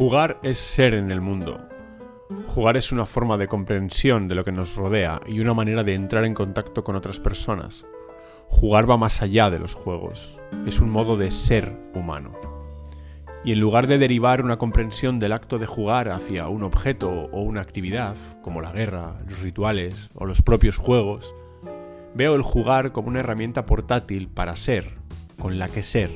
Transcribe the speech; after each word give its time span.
Jugar 0.00 0.40
es 0.42 0.56
ser 0.56 0.94
en 0.94 1.10
el 1.10 1.20
mundo. 1.20 1.60
Jugar 2.46 2.78
es 2.78 2.90
una 2.90 3.04
forma 3.04 3.36
de 3.36 3.48
comprensión 3.48 4.28
de 4.28 4.34
lo 4.34 4.44
que 4.44 4.50
nos 4.50 4.74
rodea 4.74 5.20
y 5.26 5.40
una 5.40 5.52
manera 5.52 5.84
de 5.84 5.92
entrar 5.92 6.24
en 6.24 6.32
contacto 6.32 6.82
con 6.82 6.96
otras 6.96 7.20
personas. 7.20 7.84
Jugar 8.48 8.90
va 8.90 8.96
más 8.96 9.20
allá 9.20 9.50
de 9.50 9.58
los 9.58 9.74
juegos. 9.74 10.38
Es 10.64 10.80
un 10.80 10.88
modo 10.88 11.18
de 11.18 11.30
ser 11.30 11.76
humano. 11.94 12.32
Y 13.44 13.52
en 13.52 13.60
lugar 13.60 13.88
de 13.88 13.98
derivar 13.98 14.42
una 14.42 14.56
comprensión 14.56 15.18
del 15.18 15.32
acto 15.32 15.58
de 15.58 15.66
jugar 15.66 16.08
hacia 16.08 16.48
un 16.48 16.62
objeto 16.62 17.10
o 17.10 17.42
una 17.42 17.60
actividad, 17.60 18.16
como 18.40 18.62
la 18.62 18.72
guerra, 18.72 19.18
los 19.28 19.40
rituales 19.40 20.08
o 20.14 20.24
los 20.24 20.40
propios 20.40 20.78
juegos, 20.78 21.34
veo 22.14 22.36
el 22.36 22.42
jugar 22.42 22.92
como 22.92 23.08
una 23.08 23.20
herramienta 23.20 23.66
portátil 23.66 24.28
para 24.28 24.56
ser, 24.56 24.94
con 25.38 25.58
la 25.58 25.68
que 25.68 25.82
ser 25.82 26.08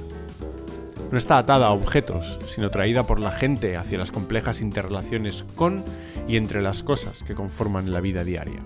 no 1.11 1.19
está 1.19 1.39
atada 1.39 1.67
a 1.67 1.73
objetos, 1.73 2.39
sino 2.49 2.71
traída 2.71 3.07
por 3.07 3.21
la 3.21 3.31
gente 3.31 3.77
hacia 3.77 3.99
las 3.99 4.13
complejas 4.13 4.61
interrelaciones 4.61 5.45
con 5.57 5.85
y 6.29 6.37
entre 6.37 6.63
las 6.63 6.83
cosas 6.83 7.23
que 7.23 7.35
conforman 7.35 7.93
la 7.93 8.01
vida 8.01 8.25
diaria. 8.25 8.61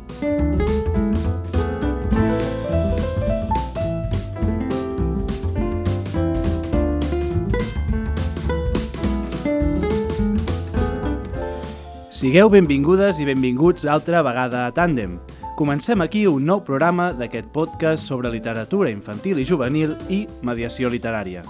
Sigueu 12.19 12.48
benvingudes 12.50 13.20
i 13.23 13.25
benvinguts 13.28 13.84
altra 13.86 14.25
vegada 14.27 14.64
a 14.66 14.73
Tàndem. 14.75 15.20
Comencem 15.55 16.02
aquí 16.02 16.25
un 16.27 16.48
nou 16.50 16.64
programa 16.66 17.12
d'aquest 17.14 17.52
podcast 17.55 18.02
sobre 18.11 18.33
literatura 18.34 18.91
infantil 18.91 19.39
i 19.39 19.47
juvenil 19.47 19.95
i 20.11 20.25
mediació 20.42 20.91
literària. 20.91 21.45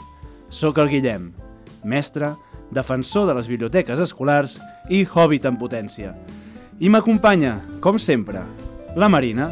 Soc 0.48 0.78
el 0.80 0.88
Guillem, 0.88 1.32
mestre, 1.84 2.32
defensor 2.70 3.26
de 3.28 3.34
les 3.36 3.48
biblioteques 3.48 4.00
escolars 4.00 4.58
i 4.88 5.04
hobbit 5.04 5.48
en 5.48 5.58
potència. 5.60 6.14
I 6.80 6.88
m'acompanya, 6.88 7.58
com 7.84 7.98
sempre, 8.00 8.44
la 8.96 9.10
Marina, 9.12 9.50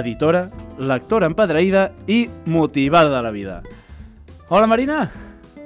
editora, 0.00 0.46
lectora 0.78 1.28
empadreïda 1.28 1.90
i 2.08 2.22
motivada 2.46 3.12
de 3.16 3.22
la 3.26 3.34
vida. 3.34 3.60
Hola 4.48 4.70
Marina, 4.70 5.04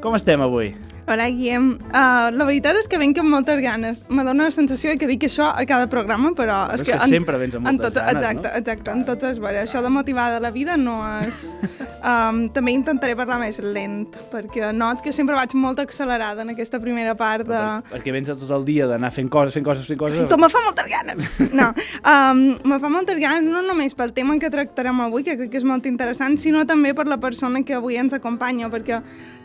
com 0.03 0.17
estem 0.19 0.43
avui? 0.43 0.75
Hola, 1.07 1.27
Guillem. 1.29 1.73
Uh, 1.93 2.31
la 2.33 2.45
veritat 2.49 2.79
és 2.81 2.87
que 2.89 2.97
venc 2.97 3.19
amb 3.21 3.29
moltes 3.29 3.59
ganes. 3.61 4.01
Me 4.09 4.25
dóna 4.25 4.47
la 4.49 4.55
sensació 4.55 4.95
que 4.97 5.09
dic 5.11 5.27
això 5.29 5.51
a 5.53 5.65
cada 5.69 5.85
programa, 5.93 6.31
però... 6.37 6.63
és, 6.73 6.81
és 6.81 6.89
que, 6.89 6.97
que 6.97 7.09
sempre 7.13 7.37
vens 7.41 7.59
amb 7.59 7.69
moltes 7.69 7.93
tot, 7.93 7.99
ganes, 8.01 8.23
exacte, 8.23 8.49
no? 8.49 8.61
Exacte, 8.63 8.95
en 8.95 9.03
tots 9.11 9.29
és 9.29 9.41
vera. 9.43 9.67
Això 9.69 9.83
de 9.85 9.91
motivar 9.93 10.31
de 10.33 10.41
la 10.45 10.53
vida 10.55 10.79
no 10.81 11.01
és... 11.25 11.45
Um, 12.05 12.51
també 12.53 12.75
intentaré 12.77 13.15
parlar 13.17 13.39
més 13.41 13.57
lent, 13.65 14.11
perquè 14.29 14.67
not 14.77 15.01
que 15.01 15.09
sempre 15.17 15.33
vaig 15.39 15.55
molt 15.57 15.79
accelerada 15.81 16.43
en 16.45 16.51
aquesta 16.53 16.77
primera 16.77 17.15
part 17.17 17.47
de... 17.49 17.61
Per, 17.87 17.95
perquè 17.95 18.13
vens 18.13 18.29
tot 18.29 18.51
el 18.53 18.67
dia 18.69 18.85
d'anar 18.91 19.09
fent 19.15 19.31
coses, 19.33 19.57
fent 19.57 19.65
coses, 19.65 19.87
fent 19.89 20.03
coses... 20.03 20.21
I 20.21 20.29
tot 20.29 20.43
me 20.43 20.51
fa 20.53 20.61
moltes 20.67 20.91
ganes! 20.91 21.25
No, 21.57 21.71
um, 22.05 22.43
me 22.69 22.77
fa 22.83 22.91
moltes 22.93 23.17
ganes 23.23 23.49
no 23.49 23.63
només 23.65 23.97
pel 23.97 24.13
tema 24.13 24.37
que 24.43 24.53
tractarem 24.53 25.01
avui, 25.01 25.25
que 25.25 25.39
crec 25.39 25.55
que 25.55 25.63
és 25.63 25.65
molt 25.65 25.89
interessant, 25.89 26.37
sinó 26.43 26.67
també 26.69 26.93
per 26.93 27.07
la 27.09 27.17
persona 27.23 27.65
que 27.65 27.79
avui 27.79 27.97
ens 27.97 28.13
acompanya, 28.21 28.69
perquè 28.69 29.01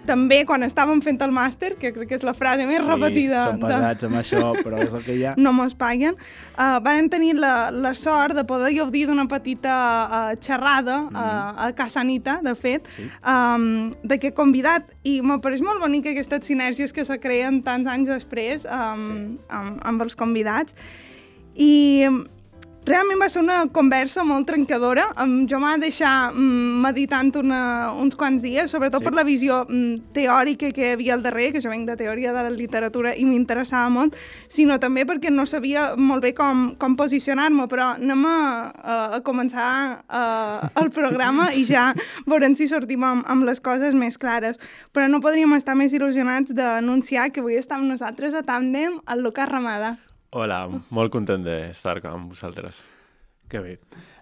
també 0.10 0.42
quan 0.50 0.66
estàvem 0.66 1.02
fent 1.06 1.20
el 1.26 1.34
màster, 1.36 1.76
que 1.80 1.92
crec 1.94 2.10
que 2.10 2.18
és 2.18 2.26
la 2.26 2.34
frase 2.38 2.66
més 2.70 2.82
repetida... 2.86 3.46
Sí, 3.46 3.54
són 3.54 3.64
pesats 3.64 4.04
de... 4.04 4.10
amb 4.10 4.20
això, 4.22 4.42
però 4.58 4.80
és 4.82 4.94
el 4.94 5.04
que 5.06 5.18
hi 5.18 5.26
ha. 5.30 5.34
No 5.46 5.54
mos 5.56 5.76
paguen. 5.78 6.18
Uh, 6.56 6.78
van 6.86 7.10
tenir 7.14 7.36
la, 7.40 7.70
la 7.72 7.94
sort 7.98 8.38
de 8.38 8.46
poder 8.50 8.72
gaudir 8.78 9.06
d'una 9.10 9.28
petita 9.32 9.76
uh, 9.76 10.32
xerrada 10.42 10.98
mm 11.04 11.10
-hmm. 11.10 11.54
uh, 11.60 11.68
a 11.68 11.72
Casa 11.78 12.02
Anita, 12.02 12.40
de 12.44 12.56
fet, 12.56 12.88
sí. 12.96 13.06
um, 13.24 13.92
d'aquest 14.04 14.36
convidat, 14.36 14.90
i 15.04 15.22
me 15.22 15.40
pareix 15.40 15.62
molt 15.62 15.80
bonic 15.82 16.08
aquestes 16.08 16.46
sinergies 16.46 16.94
que 16.94 17.06
se 17.06 17.20
creen 17.20 17.64
tants 17.64 17.88
anys 17.88 18.08
després 18.08 18.66
um, 18.66 19.00
sí. 19.00 19.40
amb, 19.50 19.80
amb 19.84 20.02
els 20.02 20.16
convidats. 20.16 20.76
I 21.56 22.10
Realment 22.90 23.20
va 23.22 23.28
ser 23.30 23.44
una 23.44 23.68
conversa 23.70 24.24
molt 24.26 24.48
trencadora. 24.50 25.04
Jo 25.50 25.60
m'ha 25.62 25.76
deixar 25.78 26.32
um, 26.34 26.80
meditant 26.82 27.30
una, 27.38 27.60
uns 27.94 28.18
quants 28.18 28.42
dies, 28.42 28.72
sobretot 28.74 29.04
sí. 29.04 29.06
per 29.06 29.14
la 29.14 29.26
visió 29.28 29.60
um, 29.68 29.92
teòrica 30.16 30.72
que 30.74 30.88
hi 30.88 30.96
havia 30.96 31.14
al 31.14 31.22
darrere, 31.22 31.52
que 31.54 31.62
jo 31.62 31.70
venc 31.70 31.86
de 31.86 32.00
teoria 32.00 32.34
de 32.34 32.48
la 32.48 32.50
literatura 32.50 33.14
i 33.14 33.28
m'interessava 33.30 33.94
molt, 33.94 34.18
sinó 34.50 34.80
també 34.82 35.06
perquè 35.06 35.30
no 35.30 35.46
sabia 35.46 35.92
molt 36.02 36.26
bé 36.26 36.34
com, 36.34 36.66
com 36.82 36.98
posicionar-me, 36.98 37.70
però 37.70 37.92
anem 38.00 38.26
a, 38.26 38.42
a, 38.74 38.98
a 39.20 39.24
començar 39.28 39.70
uh, 40.02 40.74
el 40.82 40.90
programa 40.98 41.52
i 41.54 41.68
ja 41.70 41.92
veurem 42.26 42.58
si 42.58 42.66
sortim 42.74 43.06
amb, 43.06 43.28
amb 43.30 43.46
les 43.46 43.62
coses 43.62 43.94
més 43.94 44.18
clares. 44.18 44.58
Però 44.98 45.06
no 45.06 45.22
podríem 45.22 45.54
estar 45.62 45.78
més 45.78 45.94
il·lusionats 45.94 46.58
d'anunciar 46.58 47.30
que 47.30 47.46
avui 47.46 47.62
està 47.62 47.78
amb 47.78 47.86
nosaltres 47.86 48.34
a 48.34 48.42
Tàndem 48.42 48.98
el 49.06 49.28
Lucas 49.30 49.54
Ramada. 49.54 49.94
Hola, 50.32 50.64
molt 50.94 51.12
content 51.14 51.42
d'estar 51.42 51.98
amb 52.06 52.30
vosaltres. 52.30 52.78
Que 53.50 53.60
bé. 53.60 53.80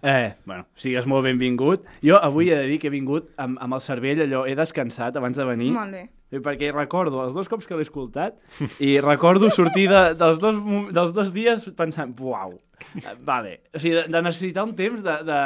Eh, 0.07 0.35
bueno, 0.45 0.63
sigues 0.79 1.05
molt 1.05 1.25
benvingut. 1.25 1.83
Jo 1.99 2.15
avui 2.23 2.47
he 2.47 2.55
de 2.55 2.67
dir 2.69 2.77
que 2.79 2.87
he 2.87 2.93
vingut 2.93 3.27
amb, 3.35 3.57
amb 3.59 3.75
el 3.75 3.81
cervell, 3.83 4.21
allò, 4.23 4.45
he 4.47 4.53
descansat 4.55 5.17
abans 5.19 5.35
de 5.35 5.43
venir. 5.49 5.73
Molt 5.75 5.91
bé. 5.91 6.05
Perquè 6.43 6.69
recordo 6.71 7.19
els 7.23 7.35
dos 7.35 7.47
cops 7.51 7.67
que 7.67 7.75
l'he 7.75 7.83
escoltat 7.83 8.39
i 8.83 8.97
recordo 9.03 9.49
sortir 9.51 9.87
de, 9.91 10.13
dels, 10.19 10.39
dos, 10.43 10.57
dels 10.95 11.13
dos 11.15 11.31
dies 11.35 11.67
pensant, 11.75 12.15
uau, 12.19 12.55
vale. 13.27 13.57
O 13.75 13.79
sigui, 13.79 13.95
de, 13.99 14.05
de 14.11 14.21
necessitar 14.23 14.63
un 14.67 14.73
temps 14.79 15.03
de, 15.03 15.15
de, 15.27 15.39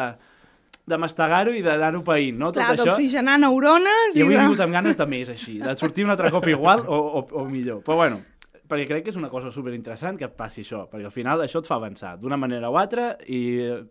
de 0.94 1.00
mastegar-ho 1.02 1.54
i 1.58 1.62
d'anar-ho 1.66 2.02
païnt, 2.06 2.38
no? 2.38 2.50
Clar, 2.54 2.72
Tot 2.74 2.84
això. 2.84 2.90
d'oxigenar 2.94 3.40
neurones 3.42 4.14
I 4.14 4.22
i 4.22 4.26
avui 4.26 4.38
he 4.38 4.38
de... 4.38 4.46
vingut 4.46 4.66
amb 4.66 4.78
ganes 4.78 4.98
de 4.98 5.10
més, 5.10 5.30
així, 5.34 5.58
de 5.62 5.78
sortir 5.78 6.06
un 6.06 6.14
altre 6.14 6.34
cop 6.34 6.50
igual 6.50 6.86
o, 6.86 7.02
o, 7.22 7.26
o 7.44 7.46
millor. 7.50 7.82
Però 7.86 7.98
bueno, 8.02 8.22
perquè 8.72 8.88
crec 8.88 9.06
que 9.06 9.12
és 9.12 9.20
una 9.20 9.30
cosa 9.32 9.52
superinteressant 9.52 10.16
que 10.20 10.30
et 10.30 10.36
passi 10.38 10.64
això, 10.64 10.86
perquè 10.88 11.10
al 11.10 11.14
final 11.14 11.44
això 11.44 11.60
et 11.60 11.68
fa 11.68 11.76
avançar, 11.76 12.16
d'una 12.22 12.40
manera 12.40 12.72
o 12.72 12.80
altra, 12.80 13.12
i... 13.28 13.42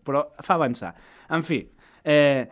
però 0.04 0.24
fa 0.40 0.56
avançar. 0.56 0.94
En 1.36 1.44
fi, 1.44 1.60
eh, 2.08 2.46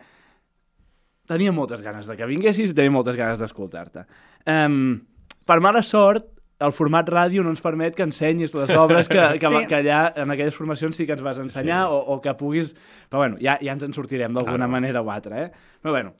tenia 1.29 1.53
moltes 1.53 1.81
ganes 1.85 2.09
de 2.09 2.17
que 2.17 2.27
vinguessis 2.29 2.73
i 2.73 2.77
tenia 2.77 2.93
moltes 2.93 3.17
ganes 3.17 3.41
d'escoltar-te. 3.41 4.05
Um, 4.49 4.99
per 5.49 5.57
mala 5.65 5.81
sort, 5.85 6.35
el 6.59 6.73
format 6.75 7.07
ràdio 7.09 7.41
no 7.45 7.53
ens 7.53 7.63
permet 7.63 7.95
que 7.95 8.03
ensenyis 8.03 8.53
les 8.57 8.73
obres 8.75 9.07
que, 9.07 9.21
que, 9.39 9.51
sí. 9.53 9.61
que 9.69 9.77
allà 9.79 10.01
en 10.19 10.33
aquelles 10.33 10.57
formacions 10.57 10.97
sí 10.99 11.07
que 11.07 11.15
ens 11.15 11.23
vas 11.23 11.39
ensenyar 11.39 11.85
sí. 11.87 11.95
o, 11.95 12.15
o 12.15 12.19
que 12.21 12.33
puguis... 12.37 12.75
Però 13.09 13.23
bueno, 13.23 13.39
ja, 13.41 13.55
ja 13.63 13.73
ens 13.73 13.85
en 13.87 13.95
sortirem 13.95 14.35
d'alguna 14.35 14.65
claro. 14.65 14.73
manera 14.75 15.01
o 15.01 15.09
altra, 15.13 15.45
eh? 15.45 15.77
Però 15.79 15.95
bueno, 15.95 16.13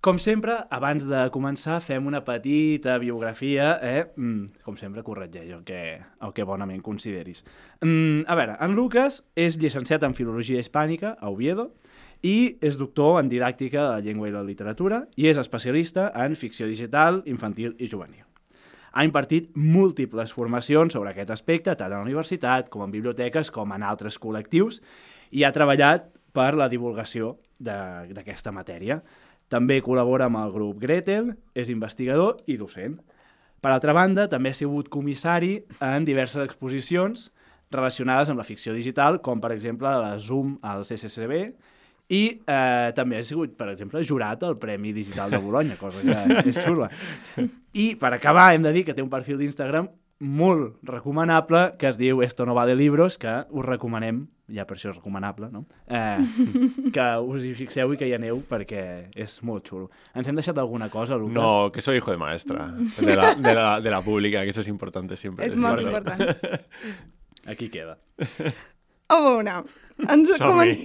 com 0.00 0.18
sempre, 0.22 0.54
abans 0.70 1.06
de 1.08 1.24
començar, 1.34 1.80
fem 1.82 2.06
una 2.06 2.22
petita 2.24 2.96
biografia, 3.02 3.72
eh? 3.82 4.04
Mm, 4.14 4.62
com 4.62 4.76
sempre, 4.78 5.02
corregeix 5.02 5.50
el 5.50 5.64
que, 5.66 5.80
el 5.98 6.34
que 6.34 6.46
bonament 6.46 6.82
consideris. 6.84 7.42
Mm, 7.80 8.26
a 8.26 8.36
veure, 8.38 8.56
en 8.62 8.76
Lucas 8.76 9.24
és 9.34 9.58
llicenciat 9.58 10.06
en 10.06 10.14
Filologia 10.14 10.62
Hispànica 10.62 11.16
a 11.18 11.32
Oviedo 11.32 11.72
i 12.22 12.56
és 12.62 12.78
doctor 12.78 13.18
en 13.20 13.28
Didàctica 13.32 13.82
de 13.82 13.90
la 13.96 14.04
Llengua 14.04 14.30
i 14.30 14.34
la 14.34 14.44
Literatura 14.46 15.02
i 15.16 15.26
és 15.30 15.40
especialista 15.42 16.12
en 16.14 16.36
ficció 16.38 16.70
digital, 16.70 17.22
infantil 17.26 17.74
i 17.78 17.90
juvenil. 17.90 18.24
Ha 18.96 19.04
impartit 19.04 19.50
múltiples 19.54 20.32
formacions 20.32 20.94
sobre 20.96 21.10
aquest 21.10 21.34
aspecte, 21.34 21.74
tant 21.76 21.92
a 21.92 21.98
la 21.98 22.04
universitat 22.06 22.70
com 22.72 22.86
en 22.86 22.94
biblioteques 22.94 23.50
com 23.52 23.74
en 23.74 23.82
altres 23.84 24.16
col·lectius, 24.22 24.80
i 25.36 25.44
ha 25.44 25.52
treballat 25.52 26.06
per 26.36 26.54
la 26.56 26.68
divulgació 26.72 27.34
d'aquesta 27.58 28.52
matèria. 28.52 29.00
També 29.52 29.78
col·labora 29.84 30.26
amb 30.26 30.40
el 30.40 30.52
grup 30.54 30.80
Gretel, 30.82 31.34
és 31.54 31.70
investigador 31.70 32.40
i 32.50 32.56
docent. 32.58 32.98
Per 33.62 33.72
altra 33.72 33.94
banda, 33.96 34.26
també 34.30 34.50
ha 34.50 34.58
sigut 34.58 34.90
comissari 34.92 35.60
en 35.82 36.04
diverses 36.06 36.42
exposicions 36.44 37.30
relacionades 37.70 38.30
amb 38.30 38.38
la 38.38 38.46
ficció 38.46 38.74
digital, 38.74 39.20
com 39.22 39.40
per 39.42 39.52
exemple 39.54 39.90
la 39.90 40.16
Zoom 40.22 40.56
al 40.62 40.84
CCCB, 40.86 41.40
i 42.14 42.22
eh, 42.46 42.92
també 42.94 43.18
ha 43.18 43.26
sigut, 43.26 43.56
per 43.58 43.72
exemple, 43.72 44.02
jurat 44.06 44.42
al 44.46 44.54
Premi 44.62 44.92
Digital 44.94 45.32
de 45.34 45.40
Bologna, 45.42 45.74
cosa 45.78 46.02
que 46.02 46.50
és 46.52 46.60
xula. 46.62 46.90
I 47.84 47.94
per 47.98 48.12
acabar 48.14 48.52
hem 48.54 48.62
de 48.66 48.72
dir 48.76 48.84
que 48.86 48.94
té 48.94 49.02
un 49.02 49.10
perfil 49.10 49.40
d'Instagram 49.40 49.88
molt 50.20 50.78
recomanable 50.86 51.74
que 51.78 51.88
es 51.90 51.98
diu 52.00 52.22
Esto 52.22 52.46
no 52.46 52.54
va 52.54 52.66
de 52.66 52.76
libros, 52.76 53.18
que 53.18 53.44
us 53.50 53.64
recomanem, 53.66 54.26
ja 54.52 54.64
per 54.66 54.76
això 54.76 54.90
és 54.92 54.98
recomanable, 54.98 55.50
no? 55.52 55.64
Eh, 55.86 56.20
que 56.94 57.06
us 57.20 57.44
hi 57.44 57.52
fixeu 57.58 57.92
i 57.92 57.98
que 58.00 58.08
hi 58.08 58.14
aneu 58.16 58.40
perquè 58.48 58.84
és 59.14 59.38
molt 59.46 59.68
xulo. 59.68 59.90
Ens 60.14 60.28
hem 60.28 60.38
deixat 60.38 60.58
alguna 60.62 60.88
cosa, 60.92 61.18
Lucas? 61.18 61.36
No, 61.36 61.72
que 61.72 61.84
soy 61.84 61.98
hijo 61.98 62.14
de 62.14 62.20
maestra, 62.22 62.70
de 62.98 63.16
la, 63.16 63.34
de 63.34 63.54
la, 63.54 63.68
de 63.80 63.90
la 63.90 64.00
pública, 64.02 64.44
que 64.44 64.54
eso 64.54 64.62
es 64.62 64.68
importante 64.72 65.16
siempre. 65.16 65.46
És 65.46 65.56
molt 65.56 65.82
important. 65.82 66.22
Aquí 67.52 67.68
queda. 67.70 67.98
A 69.08 69.16
veure, 69.22 69.52
ens 70.10 70.32
comen... 70.38 70.80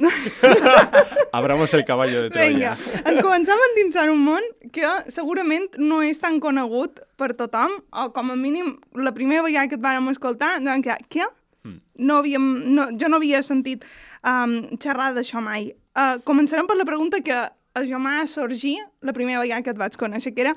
Abramos 1.33 1.73
el 1.73 1.83
caballo 1.85 2.21
de 2.21 2.29
Troya. 2.29 2.50
Vinga, 2.51 2.73
ens 3.09 3.21
comencem 3.23 3.57
a 3.57 3.69
endinsar 3.71 4.03
un 4.12 4.21
món 4.21 4.45
que 4.75 4.89
segurament 5.09 5.79
no 5.81 6.03
és 6.06 6.21
tan 6.21 6.38
conegut 6.44 7.01
per 7.18 7.31
tothom, 7.39 7.79
o 7.89 8.09
com 8.13 8.29
a 8.29 8.38
mínim 8.38 8.75
la 8.94 9.13
primera 9.15 9.41
vegada 9.47 9.71
que 9.71 9.79
et 9.79 9.81
vàrem 9.81 10.12
escoltar, 10.13 10.57
ens 10.59 10.69
vam 10.69 10.85
quedar, 10.85 11.00
què? 11.09 11.25
Mm. 11.65 11.79
No 12.06 12.19
havíem, 12.21 12.47
no, 12.77 12.91
jo 12.94 13.09
no 13.09 13.18
havia 13.18 13.41
sentit 13.47 13.88
um, 14.21 14.59
xerrar 14.77 15.15
d'això 15.17 15.41
mai. 15.41 15.71
Uh, 15.97 16.21
començarem 16.27 16.69
per 16.69 16.77
la 16.77 16.85
pregunta 16.85 17.24
que 17.25 17.41
a 17.41 17.85
jo 17.88 17.97
m'ha 18.03 18.27
sorgir 18.29 18.77
la 19.01 19.17
primera 19.17 19.41
vegada 19.41 19.65
que 19.65 19.74
et 19.74 19.81
vaig 19.81 19.97
conèixer, 19.97 20.35
que 20.35 20.45
era 20.45 20.56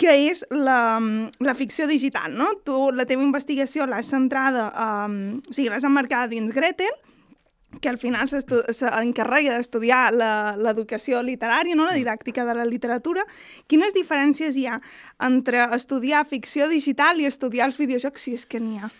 que 0.00 0.14
és 0.30 0.40
la, 0.48 0.96
la 1.44 1.54
ficció 1.58 1.84
digital, 1.90 2.32
no? 2.32 2.48
Tu, 2.64 2.76
la 2.96 3.04
teva 3.08 3.24
investigació 3.26 3.84
l'has 3.84 4.08
centrada, 4.08 4.70
um, 4.72 5.38
o 5.44 5.52
sigui, 5.52 5.68
l'has 5.68 5.84
emmarcada 5.84 6.30
dins 6.32 6.54
Gretel, 6.56 6.94
que 7.78 7.90
al 7.90 8.00
final 8.02 8.26
s'encarrega 8.26 9.54
d'estudiar 9.54 10.08
l'educació 10.58 11.20
literària, 11.22 11.76
no? 11.78 11.86
la 11.86 11.94
didàctica 11.94 12.42
de 12.48 12.56
la 12.58 12.64
literatura. 12.66 13.22
Quines 13.70 13.94
diferències 13.94 14.56
hi 14.58 14.66
ha 14.66 14.80
entre 15.22 15.68
estudiar 15.76 16.24
ficció 16.26 16.66
digital 16.72 17.20
i 17.20 17.28
estudiar 17.28 17.68
els 17.68 17.78
videojocs, 17.78 18.24
si 18.24 18.34
és 18.40 18.48
que 18.48 18.58
n'hi 18.58 18.80
ha? 18.80 18.90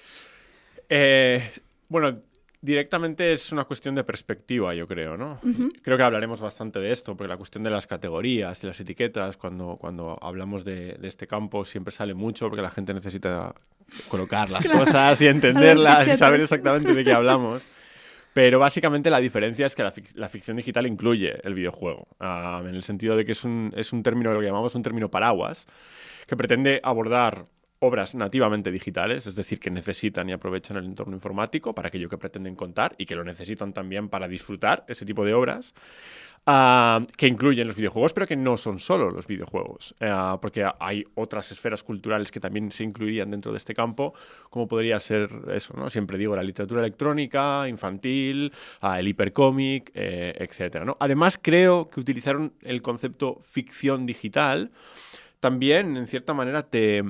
Eh, 0.87 1.43
bueno, 1.88 2.20
Directamente 2.62 3.32
es 3.32 3.52
una 3.52 3.64
cuestión 3.64 3.94
de 3.94 4.04
perspectiva, 4.04 4.74
yo 4.74 4.86
creo, 4.86 5.16
¿no? 5.16 5.40
Creo 5.82 5.96
que 5.96 6.02
hablaremos 6.02 6.42
bastante 6.42 6.78
de 6.78 6.92
esto, 6.92 7.16
porque 7.16 7.28
la 7.28 7.38
cuestión 7.38 7.64
de 7.64 7.70
las 7.70 7.86
categorías 7.86 8.62
y 8.62 8.66
las 8.66 8.78
etiquetas, 8.78 9.38
cuando, 9.38 9.78
cuando 9.80 10.18
hablamos 10.20 10.62
de, 10.62 10.98
este 11.02 11.26
campo, 11.26 11.64
siempre 11.64 11.90
sale 11.90 12.12
mucho, 12.12 12.48
porque 12.48 12.60
la 12.60 12.70
gente 12.70 12.92
necesita 12.92 13.54
colocar 14.08 14.50
las 14.50 14.68
cosas 14.68 15.18
y 15.22 15.26
entenderlas 15.28 16.06
y 16.06 16.16
saber 16.18 16.42
exactamente 16.42 16.92
de 16.92 17.02
qué 17.02 17.12
hablamos. 17.14 17.66
Pero 18.34 18.58
básicamente 18.58 19.08
la 19.08 19.20
diferencia 19.20 19.64
es 19.64 19.74
que 19.74 19.82
la, 20.14 20.28
ficción 20.28 20.58
digital 20.58 20.86
incluye 20.86 21.40
el 21.42 21.54
videojuego, 21.54 22.08
ah, 22.20 22.62
en 22.62 22.74
el 22.74 22.82
sentido 22.82 23.16
de 23.16 23.24
que 23.24 23.32
es 23.32 23.42
un, 23.42 23.72
es 23.74 23.92
un 23.94 24.02
término, 24.02 24.34
lo 24.34 24.40
que 24.40 24.46
llamamos 24.46 24.74
un 24.74 24.82
término 24.82 25.10
paraguas, 25.10 25.66
que 26.26 26.36
pretende 26.36 26.78
abordar 26.82 27.44
obras 27.81 28.15
nativamente 28.15 28.71
digitales, 28.71 29.27
es 29.27 29.35
decir, 29.35 29.59
que 29.59 29.71
necesitan 29.71 30.29
y 30.29 30.32
aprovechan 30.32 30.77
el 30.77 30.85
entorno 30.85 31.15
informático 31.15 31.75
para 31.75 31.88
aquello 31.88 32.09
que 32.09 32.19
pretenden 32.19 32.55
contar 32.55 32.94
y 32.99 33.06
que 33.06 33.15
lo 33.15 33.25
necesitan 33.25 33.73
también 33.73 34.09
para 34.09 34.29
disfrutar 34.29 34.85
ese 34.87 35.06
tipo 35.06 35.25
de 35.25 35.32
obras, 35.32 35.75
ah, 36.44 37.06
que 37.17 37.27
incluyen 37.27 37.67
los 37.67 37.77
videojuegos, 37.77 38.12
pero 38.12 38.27
que 38.27 38.37
no 38.37 38.59
son 38.59 38.79
solo 38.79 39.11
los 39.11 39.27
videojuegos, 39.27 39.94
ah, 40.03 40.38
porque 40.43 40.67
hay 40.79 41.05
otras 41.15 41.50
esferas 41.53 41.82
culturales 41.82 42.31
que 42.31 42.38
también 42.38 42.71
se 42.71 42.85
incluirían 42.85 43.31
dentro 43.31 43.50
de 43.50 43.56
este 43.56 43.73
campo, 43.73 44.12
como 44.50 44.69
podría 44.69 45.00
ser 45.00 45.31
eso, 45.55 45.73
¿no? 45.75 45.88
Siempre 45.88 46.19
digo, 46.19 46.37
la 46.37 46.43
literatura 46.43 46.82
electrónica, 46.82 47.67
infantil, 47.67 48.53
ah, 48.82 49.00
el 49.00 49.09
hipercómic, 49.09 49.91
eh, 49.94 50.35
etc. 50.38 50.93
Además, 50.99 51.38
creo 51.41 51.88
que 51.88 52.00
utilizaron 52.00 52.53
el 52.61 52.82
concepto 52.82 53.41
ficción 53.43 54.05
digital 54.05 54.71
también, 55.41 55.97
en 55.97 56.06
cierta 56.06 56.35
manera, 56.35 56.69
te 56.69 57.03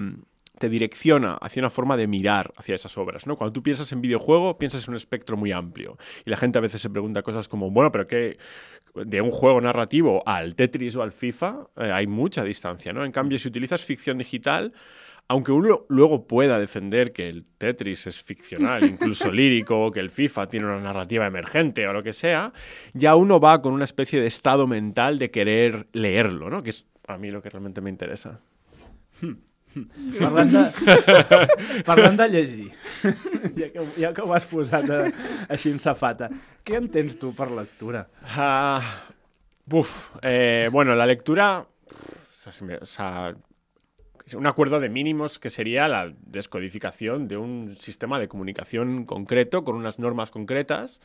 te 0.61 0.69
direcciona 0.69 1.39
hacia 1.41 1.63
una 1.63 1.71
forma 1.71 1.97
de 1.97 2.07
mirar 2.07 2.53
hacia 2.59 2.75
esas 2.75 2.99
obras. 2.99 3.27
¿no? 3.27 3.35
Cuando 3.35 3.55
tú 3.55 3.63
piensas 3.63 3.91
en 3.93 4.03
videojuego, 4.03 4.59
piensas 4.59 4.87
en 4.87 4.91
un 4.91 4.97
espectro 4.97 5.39
muy 5.39 5.53
amplio. 5.53 5.97
Y 6.27 6.29
la 6.29 6.37
gente 6.37 6.59
a 6.59 6.61
veces 6.61 6.83
se 6.83 6.91
pregunta 6.91 7.23
cosas 7.23 7.49
como, 7.49 7.71
bueno, 7.71 7.91
pero 7.91 8.07
¿qué? 8.07 8.37
De 8.95 9.23
un 9.23 9.31
juego 9.31 9.59
narrativo 9.63 10.23
al 10.27 10.55
Tetris 10.55 10.97
o 10.97 11.03
al 11.03 11.13
FIFA 11.13 11.69
eh, 11.79 11.91
hay 11.91 12.07
mucha 12.07 12.45
distancia. 12.45 12.93
¿no? 12.93 13.07
En 13.07 13.11
cambio, 13.11 13.39
si 13.39 13.49
utilizas 13.49 13.87
ficción 13.87 14.19
digital, 14.19 14.75
aunque 15.29 15.51
uno 15.51 15.87
luego 15.89 16.27
pueda 16.27 16.59
defender 16.59 17.15
que 17.15 17.31
el 17.31 17.47
Tetris 17.47 18.07
es 18.07 18.23
ficcional, 18.23 18.85
incluso 18.85 19.33
lírico, 19.33 19.91
que 19.91 20.01
el 20.01 20.11
FIFA 20.11 20.47
tiene 20.47 20.67
una 20.67 20.81
narrativa 20.81 21.27
emergente 21.27 21.89
o 21.89 21.95
lo 21.95 22.03
que 22.03 22.13
sea, 22.13 22.53
ya 22.93 23.17
uno 23.17 23.41
va 23.41 23.63
con 23.63 23.73
una 23.73 23.85
especie 23.85 24.21
de 24.21 24.27
estado 24.27 24.67
mental 24.67 25.19
de 25.19 25.31
querer 25.31 25.87
leerlo, 25.95 26.51
¿no? 26.51 26.63
que 26.63 26.69
es 26.69 26.85
a 27.07 27.17
mí 27.17 27.31
lo 27.31 27.41
que 27.41 27.49
realmente 27.49 27.81
me 27.81 27.89
interesa. 27.89 28.43
Hmm. 29.23 29.50
Parlant 30.19 30.51
de, 30.51 30.63
parlant 31.87 32.17
de 32.19 32.27
llegir, 32.33 32.71
ja 33.59 33.69
que, 33.71 33.85
ja 33.97 34.11
que 34.17 34.25
ho 34.25 34.33
has 34.35 34.49
posat 34.51 34.89
a, 34.91 35.03
així 35.53 35.71
en 35.71 35.79
safata, 35.83 36.31
què 36.67 36.81
entens 36.81 37.19
tu 37.21 37.31
per 37.37 37.51
lectura? 37.55 38.07
Uh, 38.35 38.83
buf, 39.71 40.11
eh, 40.23 40.69
bueno, 40.73 40.99
la 40.99 41.07
lectura... 41.07 41.53
O 42.41 42.87
sea, 42.87 43.35
un 44.35 44.47
acuerdo 44.47 44.81
de 44.81 44.89
mínimos 44.89 45.39
que 45.39 45.51
sería 45.51 45.89
la 45.89 46.13
descodificación 46.23 47.29
de 47.29 47.37
un 47.37 47.77
sistema 47.77 48.19
de 48.19 48.29
comunicación 48.29 49.05
concreto 49.05 49.65
con 49.65 49.77
unas 49.77 49.99
normas 49.99 50.31
concretas. 50.31 51.01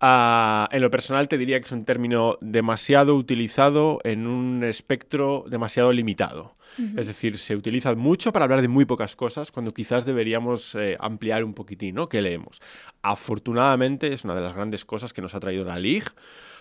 Uh, 0.00 0.70
en 0.70 0.80
lo 0.80 0.90
personal 0.90 1.26
te 1.26 1.36
diría 1.36 1.58
que 1.58 1.66
es 1.66 1.72
un 1.72 1.84
término 1.84 2.38
demasiado 2.40 3.16
utilizado 3.16 3.98
en 4.04 4.28
un 4.28 4.62
espectro 4.62 5.44
demasiado 5.48 5.92
limitado. 5.92 6.56
Es 6.96 7.08
decir, 7.08 7.38
se 7.38 7.56
utiliza 7.56 7.92
mucho 7.96 8.30
para 8.30 8.44
hablar 8.44 8.62
de 8.62 8.68
muy 8.68 8.84
pocas 8.84 9.16
cosas 9.16 9.50
cuando 9.50 9.74
quizás 9.74 10.06
deberíamos 10.06 10.76
eh, 10.76 10.96
ampliar 11.00 11.42
un 11.42 11.52
poquitín, 11.52 11.96
¿no? 11.96 12.06
¿Qué 12.06 12.22
leemos? 12.22 12.60
Afortunadamente 13.02 14.12
es 14.12 14.22
una 14.24 14.36
de 14.36 14.42
las 14.42 14.54
grandes 14.54 14.84
cosas 14.84 15.12
que 15.12 15.20
nos 15.20 15.34
ha 15.34 15.40
traído 15.40 15.64
la 15.64 15.78
LIG. 15.80 16.04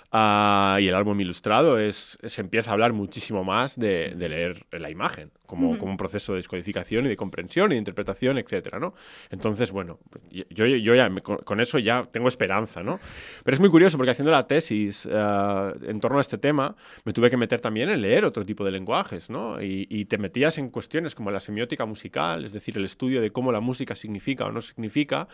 Ah, 0.09 0.77
y 0.79 0.87
el 0.87 0.95
álbum 0.95 1.19
ilustrado 1.19 1.77
es, 1.77 2.17
se 2.23 2.39
empieza 2.39 2.69
a 2.69 2.73
hablar 2.73 2.93
muchísimo 2.93 3.43
más 3.43 3.77
de, 3.77 4.15
leer 4.17 4.65
la 4.71 4.89
imagen, 4.89 5.31
como, 5.45 5.77
como, 5.77 5.91
un 5.91 5.97
proceso 5.97 6.31
de 6.31 6.37
descodificación 6.37 7.05
y 7.05 7.09
de 7.09 7.17
comprensión 7.17 7.71
y 7.71 7.75
de 7.75 7.79
interpretación, 7.79 8.37
etcétera, 8.37 8.79
¿no? 8.79 8.93
Entonces, 9.31 9.71
bueno, 9.71 9.99
yo, 10.31 10.65
yo 10.65 10.95
ya 10.95 11.09
con, 11.09 11.59
eso 11.59 11.77
ya 11.77 12.07
tengo 12.09 12.29
esperanza, 12.29 12.83
¿no? 12.83 13.01
Pero 13.43 13.55
es 13.55 13.59
muy 13.59 13.69
curioso 13.69 13.97
porque 13.97 14.11
haciendo 14.11 14.31
la 14.31 14.47
tesis 14.47 15.09
ah, 15.11 15.73
en 15.81 15.99
torno 15.99 16.19
a 16.19 16.21
este 16.21 16.37
tema, 16.37 16.77
me 17.03 17.11
tuve 17.11 17.29
que 17.29 17.35
meter 17.35 17.59
también 17.59 17.89
en 17.89 18.01
leer 18.01 18.23
otro 18.23 18.45
tipo 18.45 18.63
de 18.63 18.71
lenguajes, 18.71 19.29
¿no? 19.29 19.61
Y, 19.61 19.87
y, 19.89 20.05
te 20.05 20.17
metías 20.17 20.57
en 20.57 20.69
cuestiones 20.69 21.15
como 21.15 21.31
la 21.31 21.41
semiótica 21.41 21.85
musical, 21.85 22.45
es 22.45 22.53
decir, 22.53 22.77
el 22.77 22.85
estudio 22.85 23.19
de 23.21 23.31
cómo 23.31 23.51
la 23.51 23.59
música 23.59 23.93
significa 23.93 24.45
o 24.45 24.53
no 24.53 24.61
significa, 24.61 25.27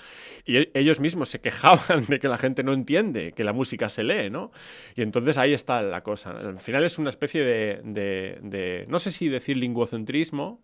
y 0.45 0.57
e, 0.57 0.71
ellos 0.73 0.99
mismos 0.99 1.29
se 1.29 1.41
quejaban 1.41 2.05
de 2.07 2.19
que 2.19 2.27
la 2.27 2.39
gente 2.39 2.63
no 2.63 2.73
entiende 2.73 3.33
que 3.33 3.43
la 3.43 3.53
música 3.53 3.87
se 3.87 4.03
lee, 4.03 4.31
¿no? 4.31 4.51
Y 4.95 5.01
entonces 5.01 5.37
ahí 5.37 5.53
está 5.53 5.81
la 5.81 6.01
cosa. 6.01 6.31
Al 6.31 6.59
final 6.59 6.83
es 6.83 6.97
una 6.97 7.09
especie 7.09 7.43
de, 7.43 8.85
no 8.87 8.99
sé 8.99 9.11
si 9.11 9.29
decir 9.29 9.57
lingüocentrismo, 9.57 10.61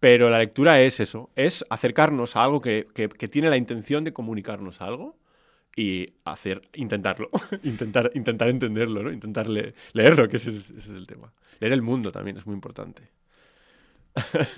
pero 0.00 0.30
la 0.30 0.38
lectura 0.38 0.80
es 0.80 0.98
eso, 1.00 1.30
es 1.36 1.64
acercarnos 1.70 2.34
a 2.36 2.42
algo 2.42 2.60
que, 2.60 2.86
tiene 3.30 3.50
la 3.50 3.56
intención 3.56 4.02
de 4.04 4.12
comunicarnos 4.12 4.80
algo 4.80 5.16
y 5.76 6.06
hacer, 6.24 6.60
intentarlo, 6.74 7.30
intentar, 7.62 8.10
intentar 8.14 8.48
entenderlo, 8.48 9.02
¿no? 9.02 9.12
intentar 9.12 9.46
leerlo, 9.48 10.28
que 10.28 10.38
ese 10.38 10.50
es 10.50 10.88
el 10.88 11.06
tema. 11.06 11.32
Leer 11.60 11.72
el 11.72 11.82
mundo 11.82 12.10
también 12.10 12.36
es 12.36 12.46
muy 12.46 12.54
importante. 12.54 13.02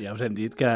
Ja 0.03 0.12
us 0.15 0.23
hem 0.25 0.35
dit 0.35 0.55
que, 0.59 0.69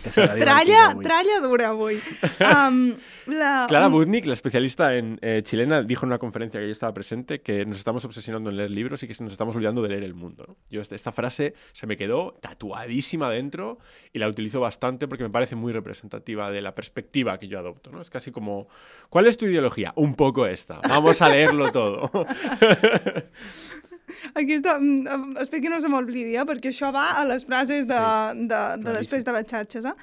que 0.00 0.10
serà 0.14 0.32
tralla, 0.40 0.78
avui. 0.90 1.04
Tralla 1.04 1.40
dura 1.44 1.72
avui. 1.74 1.98
Um, 2.42 2.96
la, 3.26 3.66
Clara 3.68 3.88
Budnik, 3.88 4.26
la 4.26 4.34
especialista 4.34 4.94
en 4.96 5.18
eh, 5.22 5.42
chilena, 5.44 5.82
dijo 5.82 6.04
en 6.04 6.10
una 6.10 6.18
conferencia 6.18 6.60
que 6.60 6.66
yo 6.66 6.72
estaba 6.72 6.92
presente 6.92 7.40
que 7.40 7.64
nos 7.64 7.78
estamos 7.78 8.04
obsesionando 8.04 8.50
en 8.50 8.56
leer 8.56 8.70
libros 8.70 9.02
y 9.02 9.08
que 9.08 9.14
nos 9.22 9.32
estamos 9.32 9.54
olvidando 9.54 9.82
de 9.82 9.88
leer 9.90 10.02
el 10.02 10.14
mundo. 10.14 10.44
¿no? 10.48 10.56
Yo 10.70 10.80
esta, 10.80 10.94
esta 10.94 11.12
frase 11.12 11.54
se 11.72 11.86
me 11.86 11.96
quedó 11.96 12.38
tatuadísima 12.40 13.30
dentro 13.30 13.78
y 14.12 14.18
la 14.18 14.28
utilizo 14.28 14.60
bastante 14.60 15.08
porque 15.08 15.24
me 15.24 15.30
parece 15.30 15.56
muy 15.56 15.72
representativa 15.72 16.50
de 16.50 16.62
la 16.62 16.74
perspectiva 16.74 17.38
que 17.38 17.48
yo 17.48 17.58
adopto. 17.58 17.90
¿no? 17.90 18.00
Es 18.00 18.10
casi 18.10 18.32
como, 18.32 18.68
¿cuál 19.08 19.26
es 19.26 19.36
tu 19.38 19.46
ideología? 19.46 19.92
Un 19.96 20.14
poco 20.14 20.46
esta. 20.46 20.80
Vamos 20.88 21.22
a 21.22 21.28
leerlo 21.28 21.70
todo. 21.70 22.10
Aquí 24.34 24.56
està, 24.58 24.78
mm, 24.78 25.36
espero 25.42 25.62
que 25.62 25.72
no 25.72 25.80
se 25.82 25.90
m'oblidi, 25.92 26.36
eh? 26.36 26.46
perquè 26.48 26.72
això 26.72 26.92
va 26.94 27.12
a 27.18 27.26
les 27.28 27.44
frases 27.48 27.86
de, 27.88 27.98
sí, 27.98 28.46
de, 28.46 28.54
de, 28.54 28.62
de 28.84 28.96
després 29.00 29.26
de 29.26 29.36
les 29.36 29.46
xarxes. 29.50 29.86
Eh? 29.88 29.94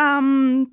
Um, 0.00 0.68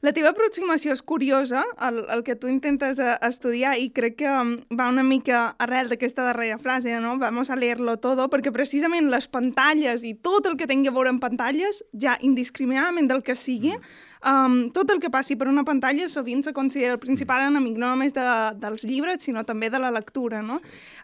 la 0.00 0.14
teva 0.16 0.30
aproximació 0.32 0.94
és 0.96 1.02
curiosa, 1.04 1.62
el, 1.84 1.98
el 2.14 2.22
que 2.24 2.38
tu 2.40 2.48
intentes 2.48 2.98
uh, 3.04 3.18
estudiar, 3.26 3.74
i 3.76 3.90
crec 3.92 4.16
que 4.22 4.30
um, 4.32 4.54
va 4.72 4.88
una 4.88 5.04
mica 5.04 5.50
arrel 5.60 5.92
d'aquesta 5.92 6.24
darrera 6.24 6.56
frase, 6.58 6.96
no? 7.04 7.18
Vamos 7.20 7.52
a 7.52 7.58
leerlo 7.60 7.98
todo, 8.00 8.30
perquè 8.32 8.52
precisament 8.54 9.10
les 9.12 9.28
pantalles 9.28 10.06
i 10.08 10.14
tot 10.16 10.48
el 10.48 10.56
que 10.56 10.70
tingui 10.70 10.88
a 10.88 10.96
veure 10.96 11.12
amb 11.12 11.20
pantalles, 11.20 11.84
ja 11.92 12.16
indiscriminadament 12.24 13.12
del 13.12 13.20
que 13.26 13.36
sigui, 13.36 13.76
mm 13.76 14.09
Um, 14.20 14.68
tot 14.76 14.90
el 14.92 15.00
que 15.00 15.08
passi 15.08 15.36
per 15.40 15.48
una 15.48 15.64
pantalla 15.64 16.08
sovint 16.12 16.42
se 16.44 16.52
considera 16.52 16.98
el 16.98 17.00
principal 17.00 17.46
enemic 17.46 17.78
no 17.80 17.88
només 17.94 18.12
de, 18.12 18.24
dels 18.60 18.84
llibres, 18.84 19.22
sinó 19.24 19.46
també 19.48 19.70
de 19.72 19.80
la 19.80 19.92
lectura, 19.94 20.42
no? 20.44 20.58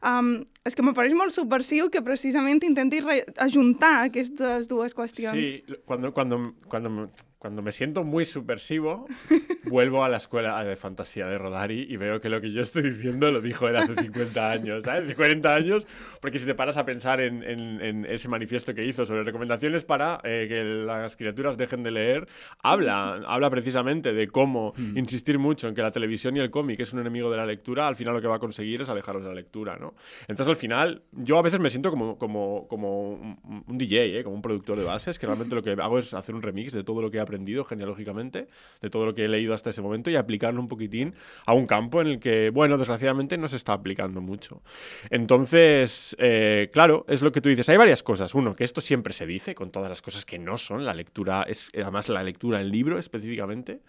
Um, 0.04 0.42
és 0.68 0.76
que 0.76 0.84
m'apareix 0.84 1.16
molt 1.16 1.32
subversiu 1.32 1.88
que 1.88 2.04
precisament 2.04 2.60
intenti 2.66 3.00
ajuntar 3.40 3.94
aquestes 4.10 4.68
dues 4.68 4.92
qüestions. 4.96 5.32
Sí, 5.32 5.78
cuando, 5.86 6.12
cuando, 6.12 6.52
cuando 6.68 7.08
cuando 7.46 7.62
me 7.62 7.70
siento 7.70 8.02
muy 8.02 8.24
subversivo, 8.24 9.06
vuelvo 9.70 10.02
a 10.02 10.08
la 10.08 10.16
escuela 10.16 10.64
de 10.64 10.74
fantasía 10.74 11.26
de 11.26 11.38
Rodari 11.38 11.86
y 11.88 11.96
veo 11.96 12.18
que 12.18 12.28
lo 12.28 12.40
que 12.40 12.50
yo 12.50 12.60
estoy 12.60 12.82
diciendo 12.90 13.30
lo 13.30 13.40
dijo 13.40 13.68
él 13.68 13.76
hace 13.76 13.94
50 13.94 14.50
años, 14.50 14.82
¿sabes? 14.82 15.06
De 15.06 15.14
40 15.14 15.54
años, 15.54 15.86
porque 16.20 16.40
si 16.40 16.46
te 16.46 16.56
paras 16.56 16.76
a 16.76 16.84
pensar 16.84 17.20
en, 17.20 17.44
en, 17.44 18.04
ese 18.06 18.28
manifiesto 18.28 18.74
que 18.74 18.84
hizo 18.84 19.06
sobre 19.06 19.22
recomendaciones 19.22 19.84
para 19.84 20.20
eh, 20.24 20.46
que 20.48 20.64
las 20.64 21.16
criaturas 21.16 21.56
dejen 21.56 21.84
de 21.84 21.92
leer, 21.92 22.26
habla, 22.64 23.05
habla 23.26 23.50
precisamente 23.50 24.12
de 24.12 24.28
cómo 24.28 24.72
mm. 24.76 24.98
insistir 24.98 25.38
mucho 25.38 25.68
en 25.68 25.74
que 25.74 25.82
la 25.82 25.90
televisión 25.90 26.36
y 26.36 26.40
el 26.40 26.50
cómic 26.50 26.80
es 26.80 26.92
un 26.92 27.00
enemigo 27.00 27.30
de 27.30 27.36
la 27.36 27.46
lectura, 27.46 27.88
al 27.88 27.96
final 27.96 28.14
lo 28.14 28.20
que 28.20 28.28
va 28.28 28.36
a 28.36 28.38
conseguir 28.38 28.82
es 28.82 28.88
alejaros 28.88 29.22
de 29.22 29.28
la 29.28 29.34
lectura, 29.34 29.76
¿no? 29.76 29.94
Entonces 30.22 30.48
al 30.48 30.56
final, 30.56 31.02
yo 31.12 31.38
a 31.38 31.42
veces 31.42 31.60
me 31.60 31.70
siento 31.70 31.90
como, 31.90 32.18
como, 32.18 32.66
como 32.68 33.36
un 33.66 33.78
DJ, 33.78 34.20
¿eh? 34.20 34.24
como 34.24 34.36
un 34.36 34.42
productor 34.42 34.78
de 34.78 34.84
bases, 34.84 35.18
que 35.18 35.26
realmente 35.26 35.54
lo 35.54 35.62
que 35.62 35.70
hago 35.70 35.98
es 35.98 36.14
hacer 36.14 36.34
un 36.34 36.42
remix 36.42 36.72
de 36.72 36.84
todo 36.84 37.02
lo 37.02 37.10
que 37.10 37.18
he 37.18 37.20
aprendido 37.20 37.64
genealógicamente, 37.64 38.48
de 38.80 38.90
todo 38.90 39.06
lo 39.06 39.14
que 39.14 39.24
he 39.24 39.28
leído 39.28 39.54
hasta 39.54 39.70
ese 39.70 39.82
momento 39.82 40.10
y 40.10 40.16
aplicarlo 40.16 40.60
un 40.60 40.68
poquitín 40.68 41.14
a 41.44 41.52
un 41.52 41.66
campo 41.66 42.00
en 42.00 42.08
el 42.08 42.18
que, 42.18 42.50
bueno, 42.50 42.78
desgraciadamente 42.78 43.38
no 43.38 43.48
se 43.48 43.56
está 43.56 43.72
aplicando 43.72 44.20
mucho. 44.20 44.62
Entonces, 45.10 46.16
eh, 46.18 46.70
claro, 46.72 47.04
es 47.08 47.22
lo 47.22 47.32
que 47.32 47.40
tú 47.40 47.48
dices. 47.48 47.68
Hay 47.68 47.76
varias 47.76 48.02
cosas. 48.02 48.34
Uno, 48.34 48.54
que 48.54 48.64
esto 48.64 48.80
siempre 48.80 49.12
se 49.12 49.26
dice, 49.26 49.54
con 49.54 49.70
todas 49.70 49.88
las 49.88 50.02
cosas 50.02 50.24
que 50.24 50.38
no 50.38 50.56
son, 50.56 50.84
la 50.84 50.94
lectura, 50.94 51.44
es 51.48 51.70
además 51.74 52.08
la 52.08 52.22
lectura 52.22 52.60
en 52.60 52.70
libro 52.70 52.95
específicamente. 52.98 53.82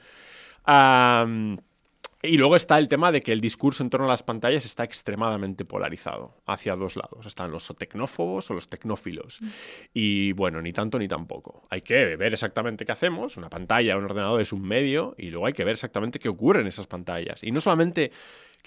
Y 2.24 2.36
luego 2.36 2.56
está 2.56 2.80
el 2.80 2.88
tema 2.88 3.12
de 3.12 3.22
que 3.22 3.32
el 3.32 3.40
discurso 3.40 3.84
en 3.84 3.92
torno 3.92 4.08
a 4.08 4.10
las 4.10 4.24
pantallas 4.24 4.66
está 4.66 4.84
extremadamente 4.84 5.66
polarizado 5.66 6.42
hacia 6.48 6.76
dos 6.76 6.96
lados. 6.96 7.28
Están 7.28 7.52
los 7.52 7.72
tecnófobos 7.78 8.50
o 8.50 8.56
los 8.56 8.68
tecnófilos. 8.68 9.40
Mm. 9.40 9.48
Y 9.94 10.32
bueno, 10.32 10.60
ni 10.60 10.74
tanto 10.74 10.98
ni 10.98 11.08
tampoco. 11.08 11.62
Hay 11.70 11.82
que 11.82 12.16
ver 12.16 12.34
exactamente 12.34 12.86
qué 12.86 12.92
hacemos. 12.92 13.38
Una 13.38 13.50
pantalla, 13.52 13.98
un 13.98 14.06
ordenador 14.06 14.42
es 14.42 14.52
un 14.52 14.64
medio 14.64 15.14
y 15.18 15.30
luego 15.30 15.46
hay 15.46 15.54
que 15.54 15.64
ver 15.64 15.74
exactamente 15.74 16.18
qué 16.18 16.28
ocurre 16.28 16.62
en 16.62 16.68
esas 16.68 16.88
pantallas. 16.88 17.44
Y 17.44 17.52
no 17.52 17.62
solamente 17.62 18.12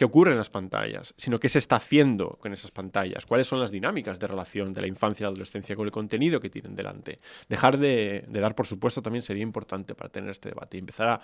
qué 0.01 0.07
ocurre 0.07 0.31
en 0.31 0.39
las 0.39 0.49
pantallas, 0.49 1.13
sino 1.19 1.39
qué 1.39 1.51
se 1.51 1.59
está 1.59 1.77
haciendo 1.77 2.39
con 2.41 2.55
esas 2.55 2.71
pantallas, 2.71 3.27
cuáles 3.27 3.47
son 3.47 3.61
las 3.61 3.71
dinámicas 3.71 4.19
de 4.19 4.27
relación 4.27 4.73
de 4.73 4.81
la 4.81 4.87
infancia 4.87 5.25
y 5.25 5.25
la 5.25 5.29
adolescencia 5.29 5.77
con 5.77 5.85
el 5.85 5.91
contenido 5.91 6.41
que 6.41 6.49
tienen 6.49 6.75
delante. 6.75 7.19
Dejar 7.51 7.77
de, 7.77 8.25
dar 8.31 8.55
por 8.55 8.67
supuesto 8.67 9.03
también 9.03 9.21
sería 9.21 9.43
importante 9.43 9.95
para 9.95 10.09
tener 10.09 10.31
este 10.31 10.49
debate 10.49 10.79
y 10.79 10.81
empezar 10.81 11.11
a, 11.11 11.21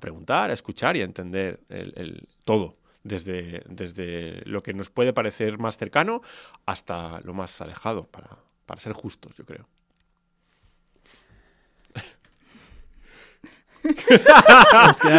preguntar, 0.00 0.50
a 0.50 0.54
escuchar 0.54 0.96
y 0.96 1.02
a 1.02 1.04
entender 1.04 1.60
el, 1.68 2.26
todo. 2.44 2.78
Desde, 3.04 3.62
desde, 3.68 4.42
lo 4.44 4.60
que 4.60 4.74
nos 4.74 4.90
puede 4.90 5.12
parecer 5.12 5.56
más 5.58 5.76
cercano 5.76 6.20
hasta 6.64 7.20
lo 7.20 7.32
más 7.32 7.60
alejado, 7.60 8.08
para, 8.08 8.30
para 8.66 8.80
ser 8.80 8.92
justos, 8.92 9.36
yo 9.36 9.46
creo. 9.46 9.68
És 13.86 15.00
que 15.02 15.16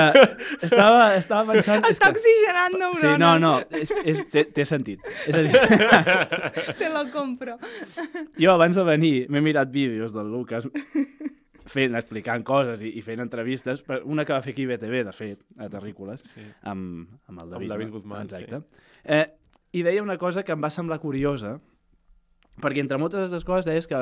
estava, 0.67 1.15
estava 1.15 1.53
pensant... 1.53 1.85
Està 1.87 2.11
que... 2.11 2.17
oxigenant 2.17 2.77
neurones. 2.77 3.03
Sí, 3.03 3.13
no, 3.21 3.31
no, 3.41 3.53
és, 3.71 3.93
és, 4.03 4.23
té, 4.31 4.65
sentit. 4.67 5.03
És 5.27 5.37
a 5.37 5.43
dir... 5.45 5.53
Te 6.81 6.91
lo 6.93 7.05
compro. 7.13 7.57
Jo 8.43 8.53
abans 8.53 8.77
de 8.77 8.85
venir 8.87 9.15
m'he 9.33 9.41
mirat 9.43 9.71
vídeos 9.73 10.13
del 10.15 10.29
Lucas 10.31 10.67
fent, 11.67 11.97
explicant 11.99 12.45
coses 12.47 12.83
i, 12.85 12.93
i 12.97 13.03
fent 13.05 13.21
entrevistes, 13.23 13.83
una 14.05 14.25
que 14.25 14.35
va 14.35 14.43
fer 14.45 14.53
aquí 14.55 14.67
a 14.67 14.73
BTV, 14.73 15.01
de 15.07 15.15
fet, 15.15 15.41
a 15.59 15.67
Terrícoles, 15.71 16.23
sí. 16.31 16.45
amb, 16.63 17.09
amb 17.27 17.43
el 17.43 17.49
David, 17.51 17.65
amb 17.65 17.73
David 17.73 17.91
Guzmán. 17.95 18.29
Exacte. 18.29 18.61
Sí. 18.61 19.01
Eh, 19.17 19.25
I 19.77 19.83
deia 19.83 20.03
una 20.03 20.17
cosa 20.17 20.45
que 20.47 20.55
em 20.55 20.63
va 20.63 20.71
semblar 20.73 21.01
curiosa, 21.03 21.57
perquè 22.63 22.81
entre 22.81 22.99
moltes 23.01 23.27
altres 23.27 23.45
coses 23.47 23.67
deies 23.67 23.89
que 23.89 23.99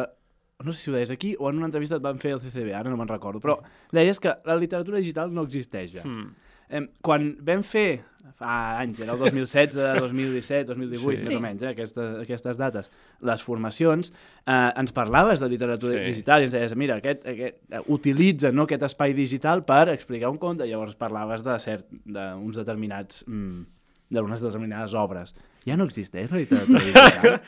no 0.63 0.71
sé 0.71 0.79
si 0.79 0.91
ho 0.91 0.95
deies 0.95 1.11
aquí 1.11 1.35
o 1.39 1.49
en 1.49 1.57
una 1.57 1.67
entrevista 1.67 1.97
et 1.99 2.03
van 2.03 2.19
fer 2.21 2.35
al 2.35 2.41
CCB, 2.41 2.71
ara 2.73 2.89
no 2.89 2.97
me'n 2.99 3.11
recordo, 3.11 3.41
però 3.43 3.57
deies 3.93 4.21
que 4.23 4.33
la 4.47 4.55
literatura 4.59 5.01
digital 5.01 5.33
no 5.33 5.43
existeix 5.47 5.97
ja. 5.97 6.05
Mm. 6.07 6.51
Eh, 6.65 6.81
quan 7.05 7.27
vam 7.45 7.61
fer, 7.61 7.99
fa 8.39 8.79
anys, 8.79 9.01
era 9.03 9.13
el 9.13 9.19
2016, 9.21 9.75
2017, 10.01 10.71
2018, 10.71 11.19
sí. 11.19 11.27
més 11.27 11.37
o 11.37 11.43
menys, 11.43 11.65
eh, 11.65 11.73
aquestes, 11.75 12.15
aquestes 12.23 12.57
dates, 12.57 12.89
les 13.29 13.43
formacions, 13.45 14.09
eh, 14.47 14.55
ens 14.55 14.95
parlaves 14.95 15.43
de 15.43 15.51
literatura 15.51 15.99
sí. 15.99 16.07
digital 16.07 16.41
i 16.41 16.49
ens 16.49 16.55
deies, 16.55 16.73
mira, 16.79 16.97
aquest, 17.03 17.27
aquest, 17.35 17.61
utilitza 17.93 18.53
no, 18.55 18.65
aquest 18.65 18.87
espai 18.89 19.13
digital 19.17 19.61
per 19.67 19.91
explicar 19.93 20.33
un 20.33 20.41
conte, 20.41 20.65
llavors 20.65 20.97
parlaves 20.97 21.45
de 21.45 21.59
cert 21.61 21.89
d'uns 22.05 22.61
determinats... 22.63 23.25
Mm, 23.27 23.71
d'unes 24.15 24.37
determinades 24.39 24.93
obres. 24.93 25.31
Ja 25.65 25.75
no 25.75 25.87
existeix 25.89 26.29
la 26.31 26.37
literatura 26.37 26.83
digital? 26.85 27.39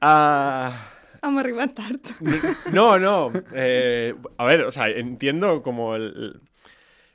uh... 0.00 0.84
Arribat 1.22 1.74
tard. 1.74 2.00
No, 2.72 2.98
no. 2.98 3.32
Eh, 3.52 4.14
a 4.36 4.44
ver, 4.44 4.62
o 4.62 4.70
sea, 4.70 4.88
entiendo 4.88 5.62
como 5.62 5.96
el. 5.96 6.38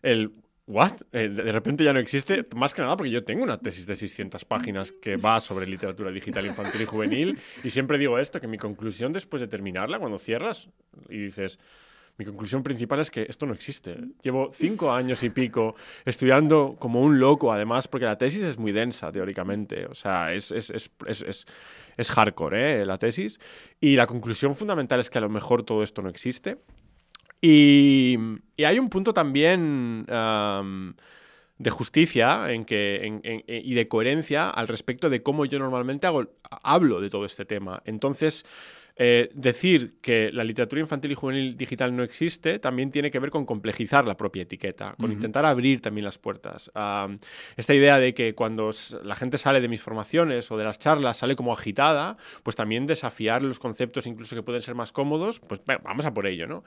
el 0.01 0.31
¿What? 0.67 1.01
Eh, 1.11 1.27
de 1.27 1.51
repente 1.51 1.83
ya 1.83 1.91
no 1.91 1.99
existe. 1.99 2.47
Más 2.55 2.73
que 2.73 2.81
nada 2.81 2.95
porque 2.95 3.11
yo 3.11 3.23
tengo 3.23 3.43
una 3.43 3.57
tesis 3.59 3.85
de 3.87 3.95
600 3.95 4.45
páginas 4.45 4.91
que 4.91 5.17
va 5.17 5.39
sobre 5.39 5.67
literatura 5.67 6.11
digital 6.11 6.45
infantil 6.45 6.81
y 6.81 6.85
juvenil. 6.85 7.39
Y 7.63 7.69
siempre 7.69 7.97
digo 7.97 8.17
esto: 8.19 8.39
que 8.39 8.47
mi 8.47 8.57
conclusión 8.57 9.11
después 9.11 9.41
de 9.41 9.47
terminarla, 9.47 9.99
cuando 9.99 10.19
cierras 10.19 10.69
y 11.09 11.17
dices. 11.17 11.59
Mi 12.17 12.25
conclusión 12.25 12.61
principal 12.61 12.99
es 12.99 13.09
que 13.09 13.25
esto 13.27 13.45
no 13.45 13.53
existe. 13.53 13.97
Llevo 14.21 14.49
cinco 14.51 14.91
años 14.91 15.23
y 15.23 15.29
pico 15.29 15.75
estudiando 16.05 16.75
como 16.77 17.01
un 17.01 17.19
loco, 17.19 17.51
además, 17.51 17.87
porque 17.87 18.05
la 18.05 18.17
tesis 18.17 18.43
es 18.43 18.59
muy 18.59 18.71
densa, 18.71 19.11
teóricamente. 19.11 19.85
O 19.87 19.95
sea, 19.95 20.33
es, 20.33 20.51
es, 20.51 21.47
es 22.01 22.11
hardcore, 22.11 22.81
¿eh? 22.81 22.85
la 22.85 22.97
tesis. 22.97 23.39
Y 23.79 23.95
la 23.95 24.07
conclusión 24.07 24.55
fundamental 24.55 24.99
es 24.99 25.09
que 25.09 25.17
a 25.17 25.21
lo 25.21 25.29
mejor 25.29 25.63
todo 25.63 25.83
esto 25.83 26.01
no 26.01 26.09
existe. 26.09 26.57
Y, 27.41 28.17
hay 28.63 28.77
un 28.77 28.89
punto 28.89 29.13
también 29.13 30.05
de 30.05 31.69
justicia 31.69 32.51
en 32.51 32.65
que, 32.65 33.43
y 33.47 33.73
de 33.73 33.87
coherencia 33.87 34.49
al 34.49 34.67
respecto 34.67 35.09
de 35.09 35.23
cómo 35.23 35.45
yo 35.45 35.57
normalmente 35.57 36.07
hago, 36.07 36.27
hablo 36.63 37.01
de 37.01 37.09
todo 37.09 37.25
este 37.25 37.45
tema. 37.45 37.81
Entonces, 37.85 38.45
eh, 38.95 39.29
decir 39.33 39.97
que 40.01 40.31
la 40.31 40.43
literatura 40.43 40.81
infantil 40.81 41.11
y 41.11 41.15
juvenil 41.15 41.55
digital 41.55 41.95
no 41.95 42.03
existe 42.03 42.59
también 42.59 42.91
tiene 42.91 43.09
que 43.09 43.19
ver 43.19 43.29
con 43.29 43.45
complejizar 43.45 44.05
la 44.05 44.17
propia 44.17 44.43
etiqueta, 44.43 44.95
con 44.99 45.11
intentar 45.11 45.45
abrir 45.45 45.81
también 45.81 46.05
las 46.05 46.17
puertas. 46.17 46.71
esta 47.57 47.73
idea 47.73 47.99
de 47.99 48.13
que 48.13 48.35
cuando 48.35 48.69
la 49.03 49.15
gente 49.15 49.37
sale 49.37 49.61
de 49.61 49.67
mis 49.67 49.81
formaciones 49.81 50.51
o 50.51 50.57
de 50.57 50.63
las 50.63 50.79
charlas 50.79 51.17
sale 51.17 51.35
como 51.35 51.53
agitada, 51.53 52.17
pues 52.43 52.55
también 52.55 52.85
desafiar 52.85 53.41
los 53.41 53.59
conceptos 53.59 54.07
incluso 54.07 54.35
que 54.35 54.43
pueden 54.43 54.61
ser 54.61 54.75
más 54.75 54.91
cómodos, 54.91 55.39
pues 55.39 55.61
vamos 55.83 56.05
a 56.05 56.13
por 56.13 56.27
ello, 56.27 56.47
¿no? 56.47 56.63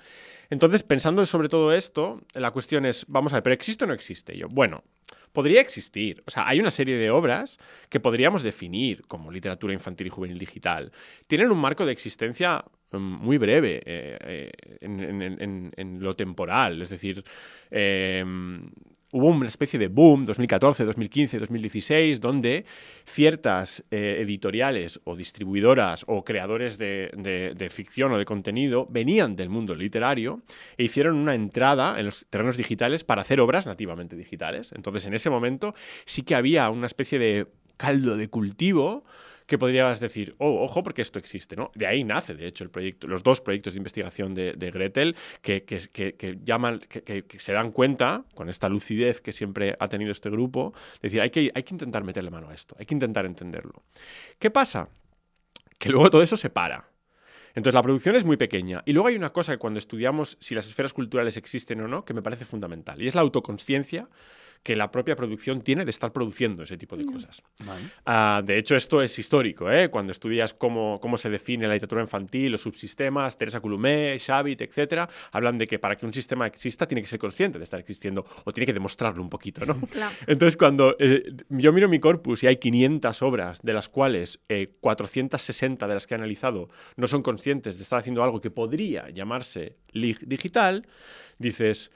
Entonces, 0.50 0.82
pensando 0.82 1.24
sobre 1.26 1.48
todo 1.48 1.72
esto, 1.72 2.20
la 2.34 2.50
cuestión 2.50 2.84
es, 2.86 3.04
vamos 3.08 3.32
a 3.32 3.36
ver, 3.36 3.42
¿pero 3.42 3.54
existe 3.54 3.84
o 3.84 3.86
no 3.86 3.94
existe? 3.94 4.36
yo, 4.36 4.48
bueno, 4.48 4.84
podría 5.34 5.60
existir. 5.60 6.22
O 6.26 6.30
sea, 6.30 6.48
hay 6.48 6.60
una 6.60 6.70
serie 6.70 6.96
de 6.96 7.10
obras 7.10 7.58
que 7.90 7.98
podríamos 7.98 8.42
definir 8.42 9.02
como 9.08 9.32
literatura 9.32 9.74
infantil 9.74 10.06
y 10.06 10.10
juvenil 10.10 10.38
digital. 10.38 10.92
Tienen 11.26 11.50
un 11.50 11.58
marco 11.58 11.84
de 11.84 11.92
existencia 11.92 12.64
mm, 12.92 12.96
muy 12.96 13.36
breve 13.36 13.82
eh, 13.84 14.16
eh, 14.20 14.52
en, 14.80 15.98
lo 16.00 16.14
temporal, 16.14 16.80
es 16.80 16.90
decir, 16.90 17.24
eh, 17.70 18.24
hubo 19.12 19.28
una 19.28 19.46
especie 19.46 19.78
de 19.78 19.88
boom 19.88 20.24
2014, 20.24 20.84
2015, 20.84 21.38
2016, 21.38 22.20
donde 22.20 22.64
ciertas 23.04 23.84
eh, 23.90 24.18
editoriales 24.20 25.00
o 25.04 25.14
distribuidoras 25.16 26.04
o 26.08 26.24
creadores 26.24 26.78
de, 26.78 27.68
ficción 27.70 28.12
o 28.12 28.18
de 28.18 28.24
contenido 28.24 28.86
venían 28.90 29.36
del 29.36 29.50
mundo 29.50 29.74
literario 29.74 30.42
e 30.76 30.84
hicieron 30.84 31.16
una 31.16 31.34
entrada 31.34 31.98
en 31.98 32.06
los 32.06 32.26
terrenos 32.28 32.56
digitales 32.56 33.04
para 33.04 33.22
hacer 33.22 33.40
obras 33.40 33.66
nativamente 33.66 34.16
digitales. 34.16 34.72
Entonces, 34.72 35.06
en 35.06 35.14
ese 35.14 35.30
momento 35.30 35.74
sí 36.04 36.22
que 36.22 36.34
había 36.34 36.68
una 36.70 36.86
especie 36.86 37.18
de 37.18 37.46
caldo 37.76 38.16
de 38.16 38.28
cultivo 38.28 39.04
que 39.46 39.58
podrías 39.58 40.00
decir, 40.00 40.34
oh, 40.38 40.62
ojo, 40.62 40.82
porque 40.82 41.02
esto 41.02 41.18
existe, 41.18 41.56
¿no? 41.56 41.70
De 41.74 41.86
ahí 41.86 42.04
nace, 42.04 42.34
de 42.34 42.46
hecho, 42.46 42.64
el 42.64 42.70
proyecto, 42.70 43.06
los 43.06 43.22
dos 43.22 43.40
proyectos 43.40 43.74
de 43.74 43.78
investigación 43.78 44.34
de, 44.34 44.54
Gretel 44.72 45.14
que, 45.42 45.64
que, 45.64 46.38
llaman, 46.42 46.80
que, 46.80 47.24
se 47.38 47.52
dan 47.52 47.70
cuenta, 47.70 48.24
con 48.34 48.48
esta 48.48 48.68
lucidez 48.68 49.20
que 49.20 49.32
siempre 49.32 49.76
ha 49.78 49.88
tenido 49.88 50.12
este 50.12 50.30
grupo, 50.30 50.72
de 51.00 51.08
decir, 51.08 51.20
hay 51.20 51.30
que, 51.30 51.50
hay 51.54 51.62
que 51.62 51.74
intentar 51.74 52.04
meterle 52.04 52.30
mano 52.30 52.48
a 52.48 52.54
esto, 52.54 52.74
hay 52.78 52.86
que 52.86 52.94
intentar 52.94 53.26
entenderlo. 53.26 53.82
¿Qué 54.38 54.50
pasa? 54.50 54.88
Que 55.78 55.90
luego 55.90 56.10
todo 56.10 56.22
eso 56.22 56.36
se 56.36 56.50
para. 56.50 56.88
Entonces 57.54 57.74
la 57.74 57.82
producción 57.82 58.16
es 58.16 58.24
muy 58.24 58.36
pequeña. 58.36 58.82
Y 58.84 58.92
luego 58.92 59.08
hay 59.08 59.16
una 59.16 59.30
cosa 59.30 59.52
que 59.52 59.58
cuando 59.58 59.78
estudiamos 59.78 60.36
si 60.40 60.54
las 60.54 60.66
esferas 60.66 60.92
culturales 60.92 61.36
existen 61.36 61.80
o 61.82 61.88
no, 61.88 62.04
que 62.04 62.14
me 62.14 62.22
parece 62.22 62.44
fundamental, 62.44 63.00
y 63.00 63.06
es 63.06 63.14
la 63.14 63.20
autoconsciencia 63.20 64.08
que 64.64 64.74
la 64.74 64.90
propia 64.90 65.14
producción 65.14 65.60
tiene 65.60 65.84
de 65.84 65.90
estar 65.90 66.10
produciendo 66.10 66.62
ese 66.62 66.78
tipo 66.78 66.96
de 66.96 67.04
cosas. 67.04 67.42
Ah, 68.06 68.40
de 68.42 68.56
hecho, 68.56 68.74
esto 68.74 69.02
es 69.02 69.18
histórico. 69.18 69.70
¿eh? 69.70 69.90
Cuando 69.90 70.10
estudias 70.10 70.54
cómo, 70.54 70.98
cómo 71.02 71.18
se 71.18 71.28
define 71.28 71.68
la 71.68 71.74
literatura 71.74 72.00
infantil, 72.00 72.50
los 72.50 72.62
subsistemas, 72.62 73.36
Teresa 73.36 73.60
Coulomé, 73.60 74.18
Xavit, 74.18 74.62
etc., 74.62 75.06
hablan 75.32 75.58
de 75.58 75.66
que 75.66 75.78
para 75.78 75.96
que 75.96 76.06
un 76.06 76.14
sistema 76.14 76.46
exista 76.46 76.86
tiene 76.86 77.02
que 77.02 77.08
ser 77.08 77.18
consciente 77.18 77.58
de 77.58 77.64
estar 77.64 77.78
existiendo 77.78 78.24
o 78.44 78.52
tiene 78.52 78.64
que 78.64 78.72
demostrarlo 78.72 79.22
un 79.22 79.28
poquito. 79.28 79.66
¿no? 79.66 79.78
Entonces, 80.26 80.56
cuando 80.56 80.96
eh, 80.98 81.30
yo 81.50 81.70
miro 81.74 81.86
mi 81.86 82.00
corpus 82.00 82.42
y 82.42 82.46
hay 82.46 82.56
500 82.56 83.20
obras, 83.20 83.60
de 83.60 83.74
las 83.74 83.90
cuales 83.90 84.40
460 84.80 85.84
eh, 85.84 85.88
de 85.88 85.94
las 85.94 86.06
que 86.06 86.14
he 86.14 86.16
analizado 86.16 86.70
no 86.96 87.06
son 87.06 87.20
conscientes 87.20 87.76
de 87.76 87.82
estar 87.82 87.98
haciendo 87.98 88.24
algo 88.24 88.40
que 88.40 88.50
podría 88.50 89.10
llamarse 89.10 89.76
digital, 89.92 90.86
dices 91.38 91.90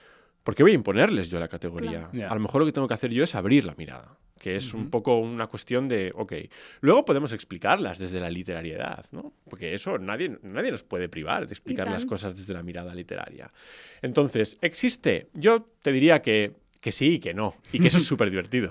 ¿Por 0.48 0.54
qué 0.54 0.62
voy 0.62 0.72
a 0.72 0.76
imponerles 0.76 1.28
yo 1.28 1.38
la 1.38 1.46
categoría? 1.46 2.08
A 2.26 2.34
lo 2.34 2.40
mejor 2.40 2.62
lo 2.62 2.64
que 2.64 2.72
tengo 2.72 2.88
que 2.88 2.94
hacer 2.94 3.10
yo 3.10 3.22
es 3.22 3.34
abrir 3.34 3.66
la 3.66 3.74
mirada, 3.74 4.16
que 4.38 4.56
es 4.56 4.72
un 4.72 4.88
poco 4.88 5.18
una 5.18 5.46
cuestión 5.46 5.88
de, 5.88 6.10
ok, 6.14 6.32
luego 6.80 7.04
podemos 7.04 7.34
explicarlas 7.34 7.98
desde 7.98 8.18
la 8.18 8.30
literariedad, 8.30 9.04
¿no? 9.12 9.34
Porque 9.50 9.74
eso 9.74 9.98
nadie, 9.98 10.38
nadie 10.42 10.70
nos 10.70 10.82
puede 10.82 11.10
privar 11.10 11.46
de 11.46 11.52
explicar 11.52 11.90
las 11.90 12.06
cosas 12.06 12.34
desde 12.34 12.54
la 12.54 12.62
mirada 12.62 12.94
literaria. 12.94 13.52
Entonces, 14.00 14.56
existe, 14.62 15.28
yo 15.34 15.66
te 15.82 15.92
diría 15.92 16.22
que 16.22 16.54
que 16.80 16.92
sí 16.92 17.14
i 17.16 17.20
que 17.20 17.34
no, 17.34 17.52
i 17.72 17.80
que 17.80 17.88
eso 17.90 17.98
és 17.98 18.06
super 18.06 18.28
divertido. 18.30 18.70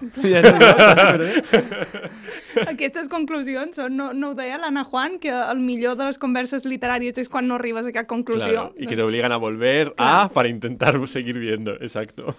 Aquestes 2.67 3.09
conclusions 3.11 3.75
són, 3.77 3.97
no, 3.99 4.11
no 4.15 4.31
ho 4.31 4.37
deia 4.37 4.57
l'Anna 4.61 4.85
Juan, 4.87 5.17
que 5.19 5.31
el 5.33 5.59
millor 5.59 5.97
de 5.99 6.07
les 6.07 6.19
converses 6.21 6.65
literàries 6.65 7.19
és 7.19 7.29
quan 7.31 7.47
no 7.49 7.57
arribes 7.59 7.89
a 7.89 7.93
cap 7.95 8.07
conclusió. 8.07 8.71
Claro, 8.71 8.75
y 8.77 8.87
que 8.87 8.95
te 8.95 9.03
obligan 9.03 9.31
a 9.31 9.37
volver 9.37 9.93
a 9.97 10.29
para 10.33 10.47
intentar 10.47 10.95
seguir 11.07 11.37
viendo, 11.37 11.73
exacto. 11.75 12.35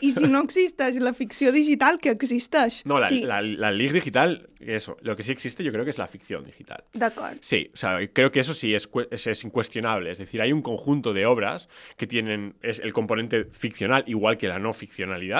I 0.00 0.10
si 0.12 0.26
no 0.26 0.40
existeix 0.46 0.98
la 1.00 1.12
ficció 1.12 1.52
digital, 1.52 1.98
que 2.00 2.10
existeix. 2.16 2.84
No, 2.86 2.98
la, 2.98 3.08
sí. 3.08 3.22
la, 3.22 3.42
la 3.42 3.70
league 3.70 3.92
digital, 3.92 4.48
eso, 4.60 4.96
lo 5.02 5.16
que 5.16 5.22
sí 5.22 5.32
existe 5.32 5.64
yo 5.64 5.72
creo 5.72 5.84
que 5.84 5.90
es 5.90 5.98
la 5.98 6.08
ficción 6.08 6.44
digital. 6.44 6.84
D'acord. 6.92 7.38
Sí, 7.40 7.70
o 7.72 7.76
sea, 7.76 7.98
creo 8.12 8.30
que 8.32 8.40
eso 8.40 8.54
sí 8.54 8.74
es, 8.74 8.88
es, 9.10 9.26
es 9.26 9.44
incuestionable. 9.44 10.10
Es 10.10 10.18
decir, 10.18 10.40
hay 10.42 10.52
un 10.52 10.62
conjunto 10.62 11.12
de 11.12 11.26
obras 11.26 11.68
que 11.96 12.06
tienen 12.06 12.54
es 12.62 12.78
el 12.78 12.92
componente 12.92 13.44
ficcional, 13.44 14.04
igual 14.06 14.36
que 14.36 14.48
la 14.48 14.58
no 14.58 14.72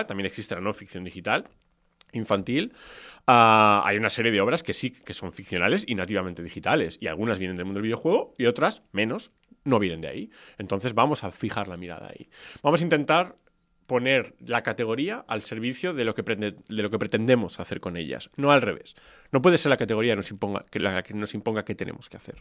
También 0.07 0.27
existe 0.27 0.55
la 0.55 0.61
no 0.61 0.73
ficción 0.73 1.05
digital, 1.05 1.45
infantil. 2.13 2.73
Ah, 3.27 3.83
hay 3.85 3.97
una 3.97 4.11
serie 4.11 4.33
de 4.33 4.41
obras 4.41 4.63
que 4.63 4.73
sí 4.73 4.91
que 4.91 5.15
son 5.15 5.33
ficcionales 5.33 5.85
y 5.87 5.95
nativamente 5.95 6.43
digitales. 6.43 6.99
Y 7.01 7.07
algunas 7.07 7.39
vienen 7.39 7.57
del 7.57 7.67
mundo 7.67 7.79
del 7.79 7.85
videojuego 7.85 8.35
y 8.39 8.47
otras, 8.47 8.83
menos, 8.93 9.33
no 9.65 9.79
vienen 9.79 10.01
de 10.01 10.09
ahí. 10.09 10.31
Entonces 10.59 10.95
vamos 10.95 11.25
a 11.25 11.31
fijar 11.31 11.69
la 11.69 11.77
mirada 11.77 12.09
ahí. 12.09 12.29
Vamos 12.63 12.81
a 12.81 12.85
intentar 12.85 13.37
poner 13.87 14.37
la 14.39 14.63
categoría 14.63 15.25
al 15.27 15.43
servicio 15.43 15.95
de 15.95 16.05
lo 16.05 16.15
que, 16.15 16.23
de 16.23 16.83
lo 16.83 16.91
que 16.91 16.99
pretendemos 16.99 17.59
hacer 17.59 17.81
con 17.81 17.97
ellas, 17.97 18.31
no 18.37 18.53
al 18.53 18.63
revés. 18.63 18.95
No 19.33 19.43
puede 19.43 19.59
ser 19.59 19.71
la 19.71 19.77
categoría 19.77 20.15
nos 20.15 20.31
imponga, 20.31 20.65
que 20.71 20.79
la 20.79 21.03
que 21.03 21.13
nos 21.13 21.35
imponga 21.35 21.65
qué 21.65 21.75
tenemos 21.75 22.09
que 22.09 22.17
hacer. 22.17 22.37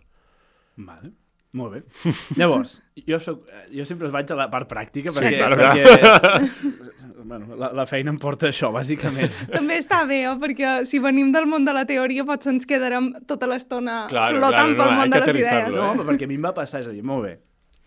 Vale. 0.76 1.12
Molt 1.58 1.74
bé. 1.74 1.80
Llavors, 2.40 2.76
jo, 3.08 3.18
soc, 3.20 3.48
jo 3.74 3.86
sempre 3.90 4.06
es 4.08 4.14
vaig 4.14 4.30
a 4.30 4.36
la 4.38 4.46
part 4.54 4.70
pràctica 4.70 5.10
Sí, 5.10 5.18
perquè, 5.18 5.38
claro, 5.40 5.58
perquè 5.58 7.24
bueno, 7.24 7.56
la, 7.58 7.72
la 7.74 7.86
feina 7.90 8.12
em 8.14 8.20
porta 8.22 8.48
això, 8.52 8.70
bàsicament. 8.74 9.32
També 9.56 9.80
està 9.82 10.04
bé, 10.10 10.22
eh? 10.30 10.36
perquè 10.42 10.74
si 10.86 11.00
venim 11.02 11.32
del 11.34 11.48
món 11.50 11.66
de 11.66 11.74
la 11.74 11.86
teoria 11.90 12.26
potser 12.28 12.54
ens 12.54 12.68
quedarem 12.70 13.12
tota 13.30 13.50
l'estona 13.50 14.04
Claro, 14.12 14.38
flotant 14.38 14.54
claro, 14.54 14.76
no, 14.76 14.78
pel 14.84 14.90
hay 14.94 14.98
món 15.02 15.10
de 15.16 15.20
les 15.24 15.36
idees. 15.36 15.48
aterrizarlo, 15.50 15.84
No, 15.84 16.04
eh? 16.04 16.08
perquè 16.12 16.28
a 16.28 16.32
mi 16.32 16.38
em 16.40 16.46
va 16.50 16.54
passar, 16.58 16.84
és 16.84 16.90
a 16.92 16.96
dir, 16.96 17.04
molt 17.06 17.26
bé, 17.28 17.38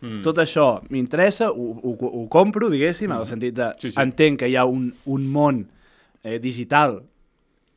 Mm. 0.03 0.19
tot 0.27 0.35
això 0.43 0.65
m'interessa, 0.91 1.53
ho, 1.55 1.67
ho, 1.79 1.93
ho 1.95 2.25
compro, 2.27 2.67
diguéssim, 2.73 3.07
en 3.13 3.21
el 3.21 3.27
sentit 3.29 3.55
de... 3.55 3.69
Sí, 3.79 3.93
sí. 3.93 4.01
Entenc 4.03 4.41
que 4.41 4.49
hi 4.51 4.57
ha 4.59 4.65
un, 4.67 4.89
un 5.07 5.29
món 5.31 5.61
eh, 6.27 6.41
digital, 6.43 6.97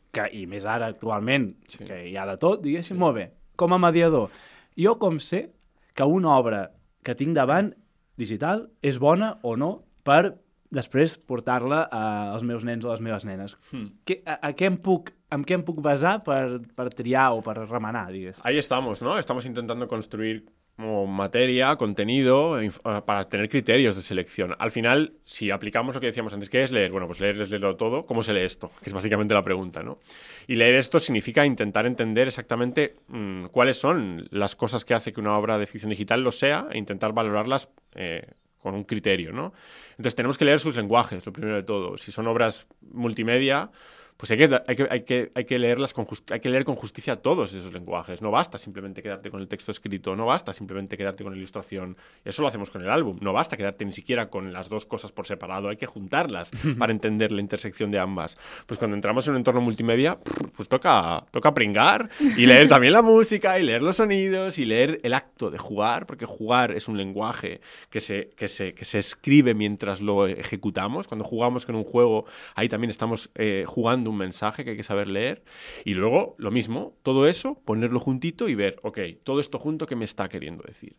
que, 0.10 0.24
i 0.34 0.48
més 0.50 0.66
ara 0.66 0.88
actualment, 0.90 1.52
Sí. 1.70 1.84
que 1.86 2.00
hi 2.10 2.16
ha 2.18 2.26
de 2.26 2.34
tot, 2.42 2.64
diguéssim, 2.66 2.98
molt 2.98 3.20
bé. 3.20 3.28
Com 3.56 3.78
a 3.78 3.78
mediador, 3.78 4.32
jo 4.74 4.96
com 4.98 5.20
sé 5.22 5.52
que 5.96 6.06
una 6.06 6.36
obra 6.36 6.62
que 7.06 7.16
tinc 7.18 7.36
davant, 7.38 7.72
digital, 8.20 8.68
és 8.84 9.00
bona 9.02 9.36
o 9.44 9.56
no 9.60 9.72
per 10.06 10.36
després 10.76 11.16
portar-la 11.18 11.86
als 12.34 12.44
meus 12.44 12.66
nens 12.68 12.86
o 12.86 12.92
a 12.92 12.96
les 12.96 13.04
meves 13.04 13.26
nenes. 13.28 13.56
Hmm. 13.72 13.94
Que, 14.08 14.20
a, 14.28 14.38
a 14.50 14.52
què 14.58 14.68
em 14.68 14.78
puc, 14.82 15.14
en 15.32 15.46
què 15.48 15.58
em 15.58 15.64
puc 15.66 15.80
basar 15.84 16.18
per, 16.26 16.60
per 16.76 16.90
triar 16.96 17.30
o 17.38 17.42
per 17.46 17.58
remenar, 17.64 18.10
digués? 18.12 18.42
Ahí 18.44 18.60
estamos, 18.60 19.02
¿no? 19.06 19.18
Estamos 19.20 19.46
intentando 19.46 19.88
construir 19.88 20.44
como 20.76 21.08
materia, 21.08 21.76
contenido, 21.78 22.60
eh, 22.60 22.70
para 23.06 23.24
tener 23.30 23.48
criterios 23.48 23.96
de 23.96 24.02
selección. 24.02 24.56
Al 24.60 24.72
final, 24.72 25.14
si 25.24 25.50
aplicamos 25.50 25.96
lo 25.96 26.02
que 26.02 26.08
decíamos 26.08 26.34
antes, 26.34 26.50
¿qué 26.50 26.64
es 26.64 26.72
leer? 26.72 26.92
Bueno, 26.92 27.08
pues 27.08 27.22
leer 27.22 27.40
es 27.40 27.50
leerlo 27.50 27.78
todo. 27.78 28.04
¿Cómo 28.04 28.24
se 28.24 28.34
lee 28.34 28.42
esto? 28.42 28.72
Que 28.82 28.90
es 28.90 28.94
básicamente 28.94 29.34
la 29.34 29.42
pregunta, 29.42 29.84
¿no? 29.84 30.00
Y 30.48 30.56
leer 30.56 30.76
esto 30.76 31.00
significa 31.00 31.46
intentar 31.46 31.86
entender 31.86 32.28
exactamente 32.28 32.96
mm, 33.08 33.46
cuáles 33.46 33.78
son 33.78 34.28
las 34.32 34.56
cosas 34.56 34.84
que 34.84 34.94
hace 34.94 35.14
que 35.14 35.22
una 35.22 35.38
obra 35.38 35.58
de 35.58 35.66
ficción 35.66 35.92
digital 35.92 36.22
lo 36.22 36.32
sea 36.32 36.68
e 36.72 36.78
intentar 36.78 37.14
valorarlas 37.14 37.70
eh, 37.94 38.28
con 38.60 38.76
un 38.76 38.84
criterio, 38.84 39.32
¿no? 39.32 39.54
Entonces 39.92 40.16
tenemos 40.16 40.38
que 40.38 40.44
leer 40.44 40.60
sus 40.60 40.76
lenguajes, 40.76 41.26
lo 41.26 41.32
primero 41.32 41.56
de 41.56 41.64
todo. 41.64 41.96
Si 41.98 42.12
son 42.12 42.28
obras 42.28 42.68
multimedia, 42.82 43.70
pues 44.18 44.32
hay 44.32 44.38
que, 44.38 44.62
hay 44.68 44.76
que, 44.76 44.88
hay 44.90 45.02
que, 45.04 45.30
hay 45.36 45.46
que 45.46 45.60
leerlas 45.60 45.94
con 45.94 46.06
just- 46.06 46.32
hay 46.32 46.40
que 46.40 46.50
leer 46.50 46.64
con 46.64 46.76
justicia 46.76 47.18
todos 47.18 47.54
esos 47.54 47.74
lenguajes. 47.74 48.22
No 48.22 48.32
basta 48.32 48.58
simplemente 48.58 49.04
quedarte 49.04 49.30
con 49.30 49.42
el 49.42 49.48
texto 49.48 49.72
escrito, 49.72 50.16
no 50.16 50.26
basta 50.26 50.54
simplemente 50.54 50.98
quedarte 50.98 51.24
con 51.24 51.34
la 51.34 51.38
ilustración. 51.38 51.98
Eso 52.24 52.42
lo 52.42 52.48
hacemos 52.48 52.70
con 52.72 52.82
el 52.82 52.90
álbum. 52.90 53.18
No 53.22 53.34
basta 53.34 53.58
quedarte 53.58 53.84
ni 53.86 53.92
siquiera 53.92 54.30
con 54.30 54.54
las 54.54 54.70
dos 54.70 54.86
cosas 54.86 55.12
por 55.12 55.28
separado, 55.28 55.68
hay 55.70 55.76
que 55.78 55.86
juntarlas 55.86 56.52
para 56.80 56.92
entender 56.94 57.32
la 57.32 57.42
intersección 57.42 57.92
de 57.92 58.00
ambas. 58.00 58.38
Pues 58.66 58.78
cuando 58.78 58.96
entramos 58.96 59.28
en 59.28 59.32
un 59.34 59.38
entorno 59.38 59.62
multimedia, 59.62 60.18
pues 60.56 60.70
toca, 60.70 61.26
toca 61.32 61.54
pringar 61.54 62.10
y 62.38 62.46
leer 62.46 62.68
también 62.70 62.94
la 62.94 63.02
música 63.02 63.60
y 63.60 63.64
leer 63.64 63.82
los 63.82 63.98
sonidos 63.98 64.58
y 64.58 64.66
leer 64.66 65.00
el 65.04 65.14
acto 65.14 65.52
de 65.52 65.58
jugar, 65.58 66.06
porque 66.06 66.26
jugar 66.26 66.72
es 66.72 66.88
un 66.88 66.98
lenguaje 66.98 67.60
que 67.90 68.00
se, 68.00 68.30
que 68.38 68.48
se, 68.48 68.74
que 68.74 68.86
se 68.86 69.00
escribe 69.00 69.54
mientras 69.54 70.00
lo 70.02 70.26
ejecutamos. 70.28 71.08
Cuando 71.08 71.26
jugamos 71.26 71.66
con 71.66 71.76
un 71.76 71.84
juego, 71.84 72.26
ahí 72.56 72.70
también 72.70 72.92
estamos 72.92 73.30
eh, 73.36 73.64
jugando 73.68 74.05
un 74.10 74.18
mensaje 74.18 74.64
que 74.64 74.72
hay 74.72 74.78
que 74.78 74.84
saber 74.84 75.08
leer. 75.08 75.44
Y 75.84 75.94
luego, 75.94 76.36
lo 76.38 76.52
mismo, 76.52 76.96
todo 77.04 77.28
eso, 77.28 77.62
ponerlo 77.66 78.00
juntito 78.00 78.50
y 78.50 78.56
ver, 78.56 78.78
ok, 78.84 79.00
todo 79.24 79.40
esto 79.40 79.60
junto, 79.60 79.86
¿qué 79.86 79.96
me 79.96 80.06
está 80.06 80.30
queriendo 80.30 80.64
decir? 80.66 80.96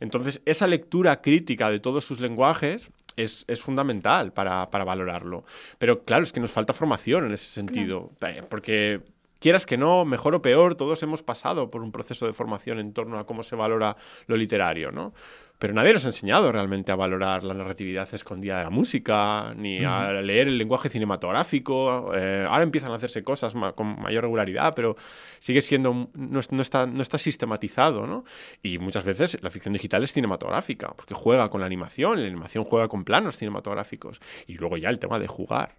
Entonces, 0.00 0.42
esa 0.44 0.66
lectura 0.66 1.20
crítica 1.20 1.70
de 1.70 1.80
todos 1.80 2.04
sus 2.04 2.20
lenguajes 2.20 2.90
es, 3.16 3.44
es 3.48 3.60
fundamental 3.60 4.32
para, 4.32 4.70
para 4.70 4.84
valorarlo. 4.84 5.44
Pero 5.78 6.04
claro, 6.04 6.22
es 6.24 6.32
que 6.32 6.40
nos 6.40 6.52
falta 6.52 6.72
formación 6.72 7.26
en 7.26 7.32
ese 7.32 7.50
sentido, 7.50 8.12
eh, 8.20 8.42
porque 8.48 9.00
quieras 9.38 9.66
que 9.66 9.76
no, 9.76 10.04
mejor 10.04 10.34
o 10.34 10.42
peor, 10.42 10.74
todos 10.74 11.02
hemos 11.02 11.22
pasado 11.22 11.68
por 11.68 11.82
un 11.82 11.92
proceso 11.92 12.26
de 12.26 12.32
formación 12.32 12.78
en 12.78 12.92
torno 12.92 13.18
a 13.18 13.26
cómo 13.26 13.42
se 13.42 13.56
valora 13.56 13.96
lo 14.26 14.36
literario, 14.36 14.90
¿no? 14.90 15.12
Pero 15.58 15.72
nadie 15.72 15.94
nos 15.94 16.04
ha 16.04 16.08
enseñado 16.08 16.52
realmente 16.52 16.92
a 16.92 16.96
valorar 16.96 17.42
la 17.42 17.54
narratividad 17.54 18.06
escondida 18.12 18.58
de 18.58 18.64
la 18.64 18.68
música, 18.70 19.54
ni 19.56 19.82
a 19.82 20.12
leer 20.20 20.48
el 20.48 20.58
lenguaje 20.58 20.90
cinematográfico. 20.90 22.12
Eh, 22.14 22.46
ahora 22.46 22.62
empiezan 22.62 22.92
a 22.92 22.96
hacerse 22.96 23.22
cosas 23.22 23.54
ma- 23.54 23.72
con 23.72 23.98
mayor 23.98 24.24
regularidad, 24.24 24.74
pero 24.76 24.96
sigue 25.38 25.62
siendo, 25.62 26.10
no, 26.12 26.40
no 26.50 26.62
está, 26.62 26.84
no 26.86 27.00
está 27.00 27.16
sistematizado, 27.16 28.06
¿no? 28.06 28.24
Y 28.62 28.78
muchas 28.78 29.06
veces 29.06 29.42
la 29.42 29.50
ficción 29.50 29.72
digital 29.72 30.04
es 30.04 30.12
cinematográfica, 30.12 30.88
porque 30.94 31.14
juega 31.14 31.48
con 31.48 31.60
la 31.60 31.66
animación, 31.66 32.20
la 32.20 32.26
animación 32.26 32.64
juega 32.64 32.88
con 32.88 33.04
planos 33.04 33.38
cinematográficos. 33.38 34.20
Y 34.46 34.58
luego 34.58 34.76
ya 34.76 34.90
el 34.90 34.98
tema 34.98 35.18
de 35.18 35.26
jugar. 35.26 35.76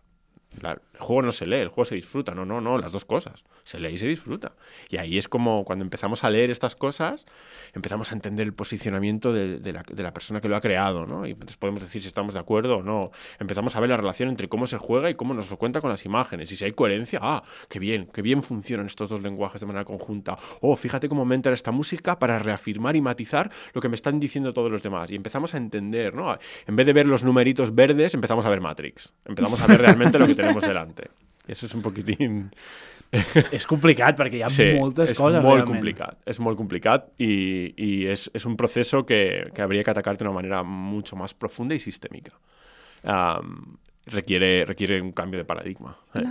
El 0.63 0.79
juego 0.99 1.21
no 1.21 1.31
se 1.31 1.45
lee, 1.45 1.57
el 1.57 1.67
juego 1.67 1.85
se 1.85 1.95
disfruta. 1.95 2.33
No, 2.33 2.45
no, 2.45 2.61
no, 2.61 2.77
las 2.77 2.91
dos 2.91 3.05
cosas. 3.05 3.43
Se 3.63 3.79
lee 3.79 3.89
y 3.89 3.97
se 3.97 4.07
disfruta. 4.07 4.53
Y 4.89 4.97
ahí 4.97 5.17
es 5.17 5.27
como 5.27 5.63
cuando 5.65 5.83
empezamos 5.83 6.23
a 6.23 6.29
leer 6.29 6.49
estas 6.49 6.75
cosas, 6.75 7.25
empezamos 7.73 8.11
a 8.11 8.15
entender 8.15 8.47
el 8.47 8.53
posicionamiento 8.53 9.31
de, 9.33 9.59
la, 9.71 10.13
persona 10.13 10.41
que 10.41 10.49
lo 10.49 10.55
ha 10.55 10.61
creado, 10.61 11.05
¿no? 11.05 11.27
Y 11.27 11.31
entonces 11.31 11.57
podemos 11.57 11.81
decir 11.81 12.01
si 12.01 12.07
estamos 12.07 12.33
de 12.33 12.39
acuerdo 12.39 12.77
o 12.77 12.83
no. 12.83 13.11
Empezamos 13.39 13.75
a 13.75 13.79
ver 13.79 13.89
la 13.89 13.97
relación 13.97 14.29
entre 14.29 14.49
cómo 14.49 14.65
se 14.65 14.77
juega 14.77 15.09
y 15.09 15.15
cómo 15.15 15.33
nos 15.33 15.51
lo 15.51 15.57
cuenta 15.57 15.81
con 15.81 15.91
las 15.91 16.05
imágenes. 16.05 16.51
Y 16.51 16.55
si 16.55 16.65
hay 16.65 16.71
coherencia, 16.71 17.19
ah, 17.21 17.43
qué 17.69 17.79
bien, 17.79 18.07
qué 18.11 18.21
bien 18.21 18.41
funcionan 18.41 18.87
estos 18.87 19.09
dos 19.09 19.21
lenguajes 19.21 19.61
de 19.61 19.67
manera 19.67 19.85
conjunta. 19.85 20.37
Oh, 20.61 20.75
fíjate 20.75 21.07
cómo 21.07 21.25
me 21.25 21.35
entra 21.35 21.53
esta 21.53 21.71
música 21.71 22.17
para 22.17 22.39
reafirmar 22.39 22.95
y 22.95 23.01
matizar 23.01 23.51
lo 23.73 23.81
que 23.81 23.89
me 23.89 23.95
están 23.95 24.19
diciendo 24.19 24.53
todos 24.53 24.71
los 24.71 24.81
demás. 24.81 25.11
Y 25.11 25.15
empezamos 25.15 25.53
a 25.53 25.57
entender, 25.57 26.15
¿no? 26.15 26.35
En 26.65 26.75
vez 26.75 26.85
de 26.85 26.93
ver 26.93 27.05
los 27.05 27.23
numeritos 27.23 27.75
verdes, 27.75 28.13
empezamos 28.15 28.45
a 28.45 28.49
ver 28.49 28.61
Matrix. 28.61 29.13
Empezamos 29.25 29.61
a 29.61 29.67
ver 29.67 29.81
realmente 29.81 30.17
lo 30.17 30.25
que 30.25 30.36
tenemos 30.37 30.63
delante. 30.63 31.09
Eso 31.47 31.65
es 31.65 31.73
un 31.75 31.81
poquitín... 31.81 32.51
És 33.55 33.63
complicat 33.63 34.17
perquè 34.19 34.35
hi 34.35 34.41
ha 34.43 34.49
Sí, 34.51 34.65
moltes 34.75 35.13
és 35.13 35.19
coses 35.19 35.39
molt 35.39 35.61
realment. 35.61 35.69
complicat, 35.69 36.17
és 36.27 36.41
molt 36.43 36.57
complicat 36.59 37.05
y, 37.17 37.71
y 37.79 37.91
es, 38.11 38.25
es 38.35 38.43
un 38.45 38.57
proceso 38.59 39.05
que, 39.07 39.43
que 39.55 39.61
habría 39.63 39.81
que 39.85 39.91
atacar 39.93 40.17
de 40.17 40.25
una 40.25 40.33
manera 40.33 40.61
mucho 40.63 41.15
más 41.15 41.33
profunda 41.33 41.73
y 41.73 41.79
sistémica. 41.79 42.33
Am, 43.03 43.77
requiere, 44.07 44.65
requiere 44.65 45.01
un 45.01 45.11
cambio 45.11 45.37
de 45.39 45.45
paradigma. 45.45 45.97
eh. 46.15 46.25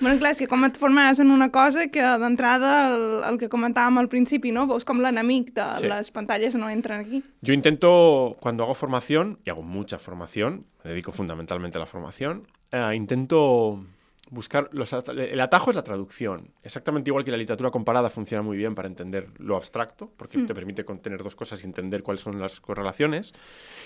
Bueno, 0.00 0.18
clar, 0.18 0.32
és 0.32 0.38
que 0.42 0.48
com 0.50 0.64
et 0.66 0.76
formaràs 0.80 1.20
en 1.22 1.30
una 1.30 1.50
cosa 1.54 1.86
que 1.92 2.02
d'entrada 2.02 2.72
el, 2.94 3.04
el 3.32 3.38
que 3.38 3.48
comentàvem 3.52 3.98
al 4.00 4.08
principi, 4.12 4.52
no? 4.52 4.66
Veus 4.66 4.84
com 4.88 5.00
l'enemic 5.00 5.52
de 5.54 5.66
Sí. 5.78 5.88
les 5.88 6.10
pantalles 6.10 6.54
no 6.56 6.68
entren 6.70 7.00
aquí. 7.00 7.22
Yo 7.40 7.54
intento, 7.54 8.36
cuando 8.40 8.64
hago 8.64 8.74
formación, 8.74 9.38
y 9.44 9.50
hago 9.50 9.62
mucha 9.62 9.98
formación, 9.98 10.64
me 10.84 10.90
dedico 10.90 11.12
fundamentalmente 11.12 11.78
a 11.78 11.80
la 11.80 11.86
formación, 11.86 12.46
eh, 12.72 12.94
intento 12.94 13.84
buscar 14.30 14.70
los 14.72 14.94
at- 14.94 15.10
el 15.10 15.40
atajo 15.42 15.70
es 15.70 15.76
la 15.76 15.84
traducción. 15.84 16.48
Exactamente 16.62 17.10
igual 17.10 17.22
que 17.22 17.30
la 17.30 17.36
literatura 17.36 17.70
comparada 17.70 18.08
funciona 18.08 18.40
muy 18.42 18.56
bien 18.56 18.74
para 18.74 18.88
entender 18.88 19.28
lo 19.38 19.56
abstracto, 19.56 20.10
porque 20.16 20.38
te 20.38 20.54
permite 20.54 20.84
contener 20.86 21.22
dos 21.22 21.36
cosas 21.36 21.62
y 21.62 21.66
entender 21.66 22.02
cuáles 22.02 22.22
son 22.22 22.40
las 22.40 22.58
correlaciones. 22.60 23.34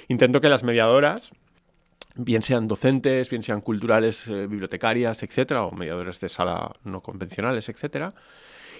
Intento 0.07 0.41
que 0.41 0.49
las 0.49 0.63
mediadoras, 0.63 1.33
bien 2.17 2.43
sean 2.43 2.67
docentes, 2.69 3.31
bien 3.31 3.43
sean 3.43 3.61
culturales, 3.61 4.29
eh, 4.29 4.47
bibliotecarias, 4.47 5.23
etcétera, 5.23 5.65
o 5.65 5.73
mediadores 5.73 6.21
de 6.21 6.29
sala 6.29 6.73
no 6.85 7.03
convencionales, 7.03 7.69
etcétera, 7.69 8.15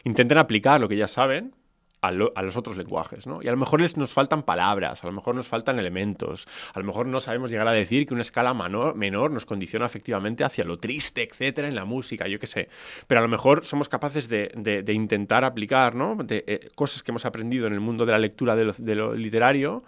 intenten 0.05 0.39
aplicar 0.39 0.81
lo 0.81 0.89
que 0.89 0.97
ya 0.97 1.09
saben 1.09 1.55
a, 2.03 2.13
lo- 2.13 2.33
a 2.37 2.43
los 2.43 2.57
otros 2.57 2.77
lenguajes, 2.77 3.27
¿no? 3.27 3.41
Y 3.43 3.49
a 3.49 3.51
lo 3.51 3.57
mejor 3.57 3.81
les, 3.81 3.97
nos 3.97 4.13
faltan 4.13 4.43
palabras, 4.43 5.03
a 5.03 5.07
lo 5.07 5.13
mejor 5.13 5.35
nos 5.35 5.49
faltan 5.49 5.79
elementos, 5.79 6.47
a 6.75 6.79
lo 6.79 6.85
mejor 6.85 7.07
no 7.07 7.21
sabemos 7.21 7.51
llegar 7.51 7.67
a 7.69 7.73
decir 7.73 8.07
que 8.07 8.15
una 8.15 8.23
escala 8.23 8.55
menor, 8.55 9.31
nos 9.31 9.47
condiciona 9.47 9.87
efectivamente 9.87 10.45
hacia 10.45 10.65
lo 10.65 10.79
triste, 10.79 11.23
etcétera, 11.23 11.69
en 11.69 11.75
la 11.75 11.85
música, 11.85 12.29
yo 12.29 12.39
qué 12.39 12.47
sé. 12.47 12.69
Pero 13.07 13.21
a 13.21 13.23
lo 13.23 13.29
mejor 13.29 13.65
somos 13.65 13.89
capaces 13.89 14.29
de, 14.29 14.85
intentar 14.93 15.45
aplicar, 15.45 15.95
¿no? 15.95 16.17
Eh, 16.29 16.69
cosas 16.75 17.03
que 17.03 17.11
hemos 17.13 17.25
aprendido 17.25 17.67
en 17.67 17.73
el 17.73 17.81
mundo 17.81 18.07
de 18.07 18.13
la 18.13 18.19
lectura 18.19 18.55
de 18.57 18.95
lo 18.95 19.15
literario 19.15 19.83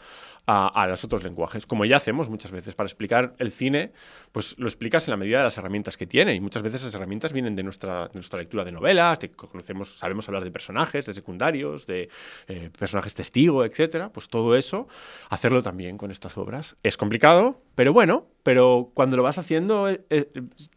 a, 0.48 0.66
a 0.66 0.86
los 0.86 1.04
otros 1.04 1.22
lenguajes, 1.22 1.66
como 1.66 1.84
ya 1.84 1.98
hacemos 1.98 2.30
muchas 2.30 2.50
veces. 2.50 2.74
Para 2.74 2.86
explicar 2.86 3.34
el 3.38 3.52
cine, 3.52 3.92
pues 4.32 4.58
lo 4.58 4.66
explicas 4.66 5.06
en 5.06 5.12
la 5.12 5.18
medida 5.18 5.38
de 5.38 5.44
las 5.44 5.58
herramientas 5.58 5.96
que 5.98 6.06
tiene, 6.06 6.34
y 6.34 6.40
muchas 6.40 6.62
veces 6.62 6.80
esas 6.80 6.94
herramientas 6.94 7.34
vienen 7.34 7.54
de 7.54 7.62
nuestra, 7.62 8.08
nuestra 8.14 8.38
lectura 8.38 8.64
de 8.64 8.72
novelas, 8.72 9.20
de 9.20 9.30
conocemos, 9.30 9.98
sabemos 9.98 10.26
hablar 10.28 10.42
de 10.42 10.50
personajes, 10.50 11.04
de 11.04 11.12
secundarios, 11.12 11.86
de 11.86 12.08
eh, 12.48 12.70
personajes 12.78 13.14
testigo, 13.14 13.62
etcétera. 13.62 14.10
Pues 14.10 14.28
todo 14.28 14.56
eso, 14.56 14.88
hacerlo 15.28 15.62
también 15.62 15.98
con 15.98 16.10
estas 16.10 16.38
obras. 16.38 16.76
Es 16.82 16.96
complicado, 16.96 17.60
pero 17.74 17.92
bueno, 17.92 18.26
pero 18.42 18.90
cuando 18.94 19.18
lo 19.18 19.22
vas 19.22 19.36
haciendo, 19.36 19.90
eh, 19.90 20.00
eh, 20.08 20.28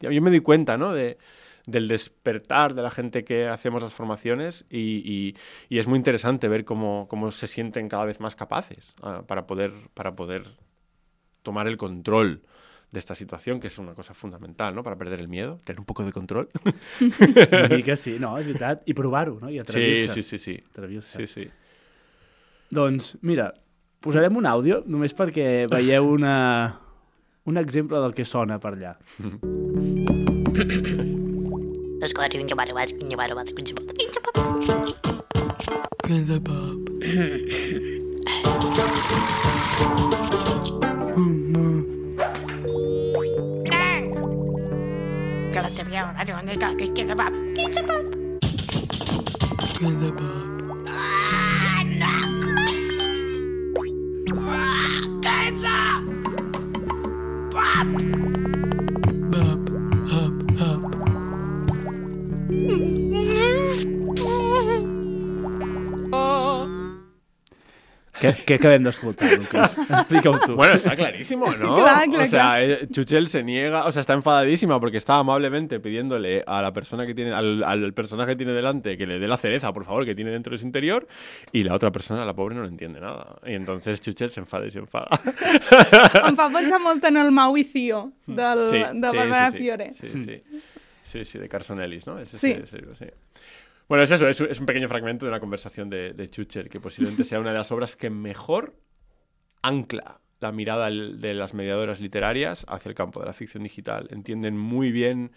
yo 0.02 0.22
me 0.22 0.30
doy 0.30 0.42
cuenta, 0.42 0.78
¿no? 0.78 0.92
De, 0.92 1.18
del 1.65 1.88
despertar 1.88 2.74
de 2.74 2.82
la 2.82 2.91
gente 2.91 3.24
que 3.24 3.47
hacemos 3.47 3.82
las 3.82 3.93
formaciones 3.93 4.65
y, 4.69 5.02
y- 5.06 5.36
y 5.69 5.80
es 5.80 5.88
muy 5.88 5.97
interesante 5.97 6.47
ver 6.47 6.65
cómo, 6.65 7.08
cómo 7.10 7.32
se 7.32 7.47
sienten 7.47 7.88
cada 7.89 8.06
vez 8.06 8.19
más 8.19 8.36
capaces 8.36 8.95
ah, 9.04 9.24
para, 9.28 9.45
poder, 9.47 9.71
para 9.93 10.15
poder 10.15 10.43
tomar 11.43 11.67
el 11.67 11.78
control 11.78 12.41
de 12.91 13.00
esta 13.00 13.15
situación, 13.15 13.62
que 13.62 13.67
es 13.67 13.78
una 13.78 13.93
cosa 13.93 14.13
fundamental, 14.13 14.76
¿no? 14.76 14.84
Para 14.84 14.97
perder 14.97 15.21
el 15.21 15.30
miedo, 15.30 15.58
tener 15.63 15.80
un 15.80 15.86
poco 15.86 16.04
de 16.04 16.12
control. 16.12 16.50
Una 17.52 17.69
mica 17.69 17.95
sí, 17.95 18.17
no, 18.19 18.38
és 18.38 18.45
veritat. 18.45 18.82
I 18.86 18.93
provar-ho, 18.93 19.38
no? 19.39 19.50
I 19.50 19.54
Sí, 19.56 19.60
atrevir-se. 19.62 20.13
sí, 20.15 20.24
sí, 20.24 20.38
sí. 20.39 20.63
Atrevir-se. 20.74 21.26
Sí, 21.26 21.43
sí. 21.45 21.50
Doncs, 22.69 23.17
mira, 23.21 23.54
posarem 24.04 24.36
un 24.36 24.45
àudio 24.45 24.84
només 24.88 25.15
perquè 25.15 25.69
veieu 25.71 26.12
una, 26.17 26.36
un 27.47 27.58
exemple 27.63 27.97
del 28.04 28.12
que 28.13 28.26
sona 28.28 28.60
per 28.60 28.74
allà. 28.76 28.97
Kebab. 47.06 47.34
Kebab. 47.70 48.04
Kebab. 49.78 50.61
Què, 68.22 68.32
què 68.46 68.56
acabem 68.60 68.84
d'escoltar, 68.86 69.32
Lucas? 69.40 69.74
Explica-ho 69.90 70.38
tu. 70.46 70.54
Bueno, 70.56 70.76
está 70.76 70.96
clarísimo, 70.96 71.52
¿no? 71.58 71.76
Claro, 71.82 72.12
claro, 72.12 72.24
o 72.24 72.28
sea, 72.28 72.62
eh, 72.64 72.88
Chuchel 72.92 73.28
se 73.28 73.42
niega, 73.44 73.86
o 73.86 73.92
sea, 73.92 74.02
está 74.02 74.14
enfadadísima 74.14 74.80
porque 74.80 74.98
está 74.98 75.16
amablemente 75.18 75.80
pidiéndole 75.80 76.44
a 76.46 76.62
la 76.62 76.72
persona 76.72 77.08
que 77.08 77.16
tiene, 77.16 77.32
al, 77.34 77.64
al 77.64 77.94
personaje 77.94 78.32
que 78.34 78.36
tiene 78.36 78.54
delante, 78.54 78.98
que 78.98 79.08
le 79.08 79.18
dé 79.18 79.28
la 79.28 79.38
cereza, 79.38 79.74
por 79.74 79.86
favor, 79.86 80.06
que 80.06 80.14
tiene 80.14 80.30
dentro 80.32 80.52
de 80.52 80.60
su 80.60 80.66
interior, 80.66 81.08
y 81.52 81.64
la 81.64 81.74
otra 81.74 81.92
persona, 81.92 82.24
la 82.26 82.34
pobre, 82.36 82.56
no 82.56 82.62
lo 82.62 82.68
entiende 82.68 83.00
nada. 83.02 83.38
Y 83.46 83.54
entonces 83.54 84.00
Chuchel 84.02 84.30
se 84.30 84.40
enfada 84.42 84.68
y 84.68 84.72
se 84.72 84.80
enfada. 84.80 85.10
Em 86.28 86.36
fa 86.38 86.50
pensar 86.54 86.80
molt 86.82 87.04
en 87.10 87.18
el 87.18 87.32
Mauricio 87.32 88.12
del, 88.28 88.68
Sí, 88.70 88.78
de 88.78 89.10
sí, 89.10 89.18
Barbara 89.18 89.50
sí, 89.52 89.58
sí. 89.58 89.64
Fiore. 89.64 89.92
Sí, 89.92 90.08
sí. 90.08 90.44
Sí, 91.04 91.26
sí, 91.26 91.40
de 91.40 91.50
Carson 91.50 91.82
Ellis, 91.82 92.06
¿no? 92.08 92.20
Ese 92.20 92.38
Sí. 92.38 92.54
sí. 92.54 92.62
ese, 92.64 92.78
sí. 93.00 93.06
Bueno, 93.91 94.06
es 94.06 94.12
eso, 94.12 94.25
es, 94.30 94.39
un- 94.39 94.65
pequeño 94.65 94.88
fragmento 94.88 95.25
de 95.25 95.32
una 95.32 95.41
conversación 95.41 95.89
de, 95.89 96.13
de 96.13 96.30
Chuchel, 96.30 96.69
que 96.69 96.80
posiblemente 96.80 97.25
sea 97.25 97.41
una 97.41 97.49
de 97.51 97.58
las 97.58 97.73
obras 97.73 97.97
que 97.97 98.10
mejor 98.10 98.73
ancla 99.62 100.21
la 100.39 100.54
mirada 100.54 100.89
de 100.89 101.34
las 101.34 101.54
mediadoras 101.54 101.99
literarias 101.99 102.65
hacia 102.69 102.88
el 102.88 102.95
campo 102.95 103.19
de 103.19 103.25
la 103.25 103.34
ficción 103.34 103.63
digital. 103.63 104.08
Entienden 104.12 104.58
muy 104.58 104.93
bien 104.93 105.34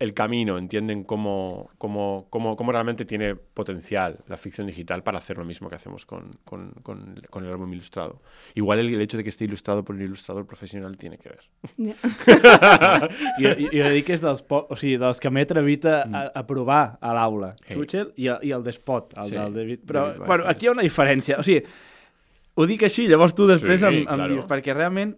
el 0.00 0.14
camino, 0.14 0.58
entienden 0.58 1.04
cómo, 1.04 1.68
cómo, 1.78 2.26
cómo, 2.30 2.56
cómo 2.56 2.72
realmente 2.72 3.04
tiene 3.04 3.36
potencial 3.36 4.18
la 4.26 4.36
ficción 4.36 4.66
digital 4.66 5.02
para 5.04 5.18
hacer 5.18 5.38
lo 5.38 5.44
mismo 5.44 5.68
que 5.68 5.76
hacemos 5.76 6.06
con, 6.06 6.30
con- 6.44 6.72
con- 6.82 7.20
con 7.30 7.44
el 7.44 7.50
álbum 7.52 7.72
ilustrado. 7.72 8.20
Igual 8.54 8.80
el, 8.80 8.92
el 8.94 9.00
hecho 9.00 9.16
de 9.16 9.22
que 9.22 9.28
esté 9.28 9.44
ilustrado 9.44 9.84
por 9.84 9.94
un 9.94 10.02
ilustrador 10.02 10.46
profesional 10.46 10.96
tiene 10.96 11.18
que 11.18 11.28
ver. 11.28 11.40
Ja. 11.78 13.08
Jo, 13.38 13.48
jo, 13.72 13.88
dic 13.92 14.06
que 14.08 14.16
és 14.16 14.22
dels, 14.24 14.42
po... 14.42 14.62
o 14.70 14.76
sigui, 14.78 14.96
dels 15.00 15.20
que 15.22 15.30
m'he 15.30 15.44
atrevit 15.46 15.86
a, 15.86 16.00
a, 16.02 16.22
a 16.40 16.44
provar 16.48 16.96
a 17.00 17.12
l'aula. 17.16 17.52
Hey. 17.66 17.78
I, 18.16 18.28
el- 18.32 18.38
i 18.48 18.52
el 18.56 18.64
Despot, 18.66 19.14
el 19.18 19.28
Sí, 19.30 19.36
del 19.36 19.54
David. 19.54 19.84
Però, 19.86 20.06
David 20.12 20.26
bueno, 20.26 20.48
aquí 20.50 20.66
hi 20.66 20.70
ha 20.72 20.74
una 20.76 20.86
diferència. 20.86 21.38
O 21.38 21.46
sigui, 21.46 21.62
ho 22.54 22.66
dic 22.68 22.82
així, 22.88 23.06
llavors 23.08 23.34
tu 23.38 23.46
després 23.48 23.80
Sí, 23.80 23.86
em, 23.86 24.00
em 24.02 24.08
claro. 24.08 24.32
dius, 24.34 24.48
perquè 24.50 24.74
realment 24.76 25.14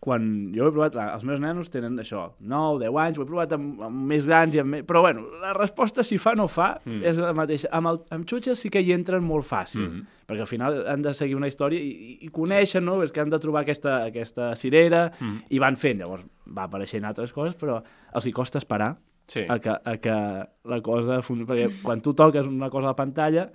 quan 0.00 0.52
jo 0.56 0.64
ho 0.64 0.68
he 0.70 0.72
provat, 0.72 0.94
els 0.96 1.24
meus 1.28 1.40
nanos 1.42 1.68
tenen 1.68 1.98
això, 2.00 2.30
9, 2.40 2.78
10 2.86 2.96
anys, 3.02 3.18
ho 3.18 3.22
he 3.22 3.28
provat 3.28 3.52
amb, 3.52 3.82
amb 3.84 4.06
més 4.08 4.24
grans 4.26 4.54
i 4.56 4.60
amb 4.62 4.70
més... 4.72 4.84
Però 4.88 5.02
bueno, 5.04 5.26
la 5.42 5.52
resposta 5.52 6.02
si 6.02 6.16
fa 6.18 6.32
o 6.32 6.38
no 6.40 6.46
fa 6.48 6.70
Mm. 6.86 7.02
és 7.04 7.18
la 7.20 7.34
mateixa. 7.36 7.68
Amb, 7.76 7.86
el, 7.90 7.98
amb 8.16 8.24
Xutxa 8.24 8.54
sí 8.56 8.70
que 8.72 8.80
hi 8.80 8.94
entren 8.96 9.22
molt 9.22 9.44
fàcil, 9.44 9.82
Mhm. 9.84 10.06
perquè 10.26 10.40
al 10.40 10.46
final 10.48 10.86
han 10.88 11.02
de 11.02 11.12
seguir 11.12 11.36
una 11.36 11.48
història 11.48 11.78
i, 11.78 12.16
i, 12.22 12.28
coneixen, 12.28 12.82
no? 12.84 13.02
És 13.02 13.12
que 13.12 13.20
han 13.20 13.28
de 13.28 13.38
trobar 13.38 13.60
aquesta, 13.62 14.04
aquesta 14.06 14.54
cirera 14.56 15.10
Mhm. 15.20 15.42
i 15.50 15.58
van 15.58 15.76
fent. 15.76 16.00
Llavors 16.00 16.24
va 16.48 16.62
apareixent 16.64 17.04
altres 17.04 17.32
coses, 17.32 17.54
però 17.58 17.82
els 18.14 18.26
hi 18.26 18.32
costa 18.32 18.56
esperar 18.58 18.96
Sí. 19.26 19.44
a 19.48 19.58
que, 19.60 19.68
a 19.84 19.96
que 19.98 20.48
la 20.64 20.80
cosa. 20.80 21.20
Perquè 21.20 21.82
quan 21.82 22.00
tu 22.00 22.14
toques 22.14 22.46
una 22.46 22.70
cosa 22.70 22.86
a 22.86 22.90
la 22.92 22.96
pantalla 22.96 23.50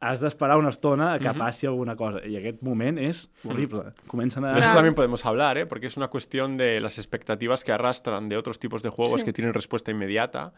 has 0.00 0.18
d'esperar 0.20 0.56
una 0.58 0.70
estona 0.70 1.12
a 1.14 1.18
que 1.18 1.28
Mhm. 1.28 1.38
passi 1.38 1.66
alguna 1.66 1.94
cosa. 1.94 2.24
I 2.26 2.36
aquest 2.36 2.62
moment 2.62 2.98
és 2.98 3.30
horrible. 3.44 3.92
Comencen 4.08 4.44
a... 4.46 4.52
De 4.52 4.60
eso 4.60 4.72
también 4.72 4.94
podemos 4.94 5.24
hablar, 5.26 5.58
¿eh? 5.58 5.66
porque 5.66 5.86
es 5.88 5.96
una 5.98 6.08
cuestión 6.08 6.56
de 6.56 6.80
las 6.80 6.98
expectativas 6.98 7.64
que 7.64 7.72
arrastran 7.72 8.28
de 8.28 8.36
otros 8.38 8.58
tipos 8.58 8.82
de 8.82 8.88
juegos 8.88 9.20
Sí. 9.20 9.26
que 9.26 9.32
tienen 9.34 9.52
respuesta 9.52 9.90
inmediata 9.90 10.52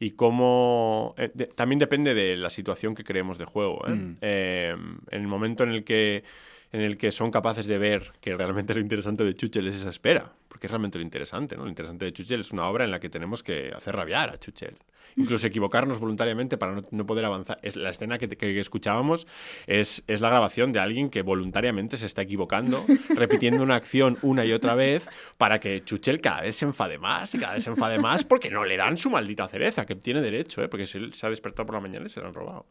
y 0.00 0.10
cómo... 0.12 1.14
eh, 1.18 1.30
de- 1.34 1.46
también 1.46 1.78
depende 1.78 2.14
de 2.14 2.36
la 2.36 2.50
situación 2.50 2.94
que 2.96 3.04
creemos 3.04 3.38
de 3.38 3.44
juego. 3.44 3.86
¿eh? 3.86 3.90
Mm. 3.92 4.14
Eh, 4.22 4.76
en 5.10 5.20
el 5.22 5.28
momento 5.28 5.62
en 5.62 5.70
el 5.70 5.84
que 5.84 6.24
en 6.72 6.82
el 6.82 6.96
que 6.96 7.10
son 7.10 7.32
capaces 7.32 7.66
de 7.66 7.78
ver 7.78 8.12
que 8.20 8.36
realmente 8.36 8.72
lo 8.74 8.80
interesante 8.80 9.24
de 9.24 9.34
Chuchel 9.34 9.66
es 9.66 9.74
esa 9.74 9.88
espera, 9.88 10.32
porque 10.48 10.68
es 10.68 10.70
realmente 10.70 10.98
lo 10.98 11.02
interesante, 11.04 11.56
¿no? 11.56 11.64
Lo 11.64 11.68
interesante 11.68 12.04
de 12.04 12.12
Chuchel 12.12 12.40
es 12.42 12.52
una 12.52 12.66
obra 12.68 12.84
en 12.84 12.92
la 12.92 13.00
que 13.00 13.08
tenemos 13.08 13.42
que 13.42 13.72
hacer 13.74 13.96
rabiar 13.96 14.30
a 14.30 14.38
Chuchel, 14.38 14.76
incluso 15.16 15.46
equivocarnos 15.46 15.98
voluntariamente 15.98 16.56
para 16.58 16.72
no, 16.72 16.82
no 16.90 17.06
poder 17.06 17.24
avanzar. 17.24 17.56
Es 17.62 17.76
la 17.76 17.90
escena 17.90 18.18
que, 18.18 18.28
que- 18.28 18.60
escuchábamos 18.60 19.26
es, 19.66 20.04
es 20.06 20.20
la 20.20 20.28
grabación 20.28 20.72
de 20.72 20.80
alguien 20.80 21.10
que 21.10 21.22
voluntariamente 21.22 21.96
se 21.96 22.06
está 22.06 22.22
equivocando, 22.22 22.84
repitiendo 23.16 23.62
una 23.62 23.76
acción 23.76 24.18
una 24.22 24.44
y 24.44 24.52
otra 24.52 24.74
vez 24.74 25.08
para 25.38 25.58
que 25.60 25.82
Chuchel 25.84 26.20
cada 26.20 26.42
vez 26.42 26.56
se 26.56 26.64
enfade 26.66 26.98
más 26.98 27.34
y 27.34 27.38
cada 27.38 27.54
vez 27.54 27.64
se 27.64 27.70
enfade 27.70 27.98
más 27.98 28.24
porque 28.24 28.50
no 28.50 28.64
le 28.64 28.76
dan 28.76 28.96
su 28.96 29.10
maldita 29.10 29.48
cereza, 29.48 29.86
que 29.86 29.94
tiene 29.96 30.20
derecho, 30.20 30.62
¿eh? 30.62 30.68
porque 30.68 30.86
si 30.86 30.98
él 30.98 31.14
se 31.14 31.26
ha 31.26 31.30
despertado 31.30 31.66
por 31.66 31.74
la 31.76 31.80
mañana 31.80 32.06
y 32.06 32.08
se 32.08 32.20
lo 32.20 32.26
han 32.28 32.34
robado. 32.34 32.66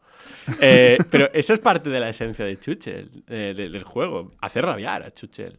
Eh, 0.60 0.98
pero 1.10 1.30
esa 1.32 1.54
es 1.54 1.60
parte 1.60 1.90
de 1.90 2.00
la 2.00 2.08
esencia 2.08 2.44
de 2.44 2.58
Chuchel, 2.58 3.24
eh, 3.28 3.54
de- 3.56 3.68
del 3.68 3.82
juego, 3.84 4.30
hacer 4.40 4.64
rabiar 4.64 5.02
a 5.02 5.12
Chuchel. 5.12 5.58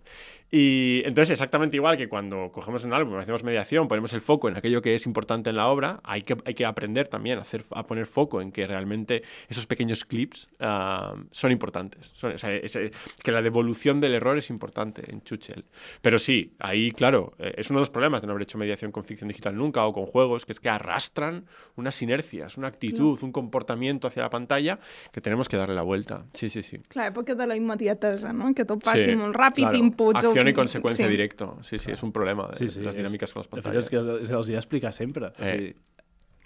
Y 0.54 1.02
entonces 1.06 1.32
exactamente 1.32 1.78
igual 1.78 1.96
que 1.96 2.10
cuando 2.10 2.52
cogemos 2.52 2.84
un 2.84 2.92
álbum, 2.92 3.16
hacemos 3.16 3.42
mediación, 3.46 3.88
ponemos 3.88 4.12
el 4.12 4.20
foco 4.20 4.50
en 4.50 4.58
aquello 4.58 4.82
que 4.82 4.96
es 4.96 5.06
importante 5.06 5.50
en 5.50 5.56
la 5.56 5.68
obra, 5.70 6.02
hay 6.04 6.24
que, 6.24 6.36
hay 6.44 6.54
que 6.54 6.66
aprender 6.66 7.08
también 7.08 7.38
a, 7.38 7.42
hacer, 7.42 7.64
a 7.72 7.88
poner 7.88 8.06
foco 8.06 8.42
en 8.42 8.52
que 8.52 8.68
realmente 8.68 9.24
esos 9.48 9.66
pequeños 9.66 10.04
clips 10.04 10.50
ah, 10.60 11.16
son 11.32 11.54
importantes. 11.54 12.12
Son- 12.14 12.34
o 12.34 12.38
sea, 12.38 12.54
ese- 12.54 12.92
que 13.24 13.32
la 13.32 13.42
devolución 13.42 14.02
del 14.02 14.14
error 14.14 14.38
es 14.38 14.50
importante 14.50 15.10
en 15.10 15.22
Chuchel. 15.24 15.64
Pero 16.02 16.20
sí, 16.20 16.54
ahí, 16.60 16.92
claro, 16.92 17.34
eh, 17.40 17.54
es 17.56 17.70
uno 17.70 17.80
de 17.80 17.84
los 17.84 17.90
problemas 17.90 18.20
de 18.22 18.28
no 18.28 18.32
haber 18.34 18.44
hecho 18.44 18.58
mediación 18.58 18.92
con 18.92 19.06
ficción 19.06 19.30
digital 19.30 19.56
nunca 19.56 19.86
o 19.86 19.94
con 19.94 20.06
juegos, 20.06 20.46
que 20.46 20.52
es 20.52 20.60
que 20.60 20.68
arrastran 20.68 21.46
unas 21.78 22.02
inercias, 22.02 22.58
una 22.58 22.68
actitud, 22.68 23.18
un 23.24 23.32
comportamiento 23.32 24.08
hacia 24.10 24.24
la 24.24 24.30
pantalla 24.30 24.80
que 25.14 25.22
tenemos 25.22 25.48
que 25.48 25.56
darle 25.56 25.76
la 25.76 25.84
vuelta. 25.84 26.26
Sí, 26.34 26.50
sí, 26.50 26.62
sí. 26.62 26.78
Clar, 26.90 27.14
època 27.14 27.36
de 27.36 27.48
la 27.48 27.56
immediatesa, 27.56 28.34
no? 28.34 28.54
Que 28.54 28.66
tot 28.66 28.84
passi 28.84 29.12
Sí, 29.12 29.16
molt 29.16 29.34
ràpid, 29.34 29.64
claro. 29.64 29.78
inputs... 29.78 30.41
Acción 30.42 30.48
y 30.48 30.52
o- 30.52 30.56
consecuencia 30.56 31.06
sí. 31.06 31.12
directo. 31.12 31.58
Sí, 31.62 31.80
sí, 31.80 31.92
es 31.92 32.04
un 32.04 32.12
problema 32.12 32.50
de, 32.58 32.66
de 32.68 32.82
las 32.82 32.96
dinámicas 32.96 33.32
con 33.34 33.44
De 33.44 33.62
fet, 33.62 33.76
és 33.76 33.90
que 33.90 34.02
se'ls 34.26 34.50
hi 34.50 34.54
ha 34.54 34.60
d'explicar 34.62 34.92
sempre. 34.94 35.32
Eh. 35.40 35.74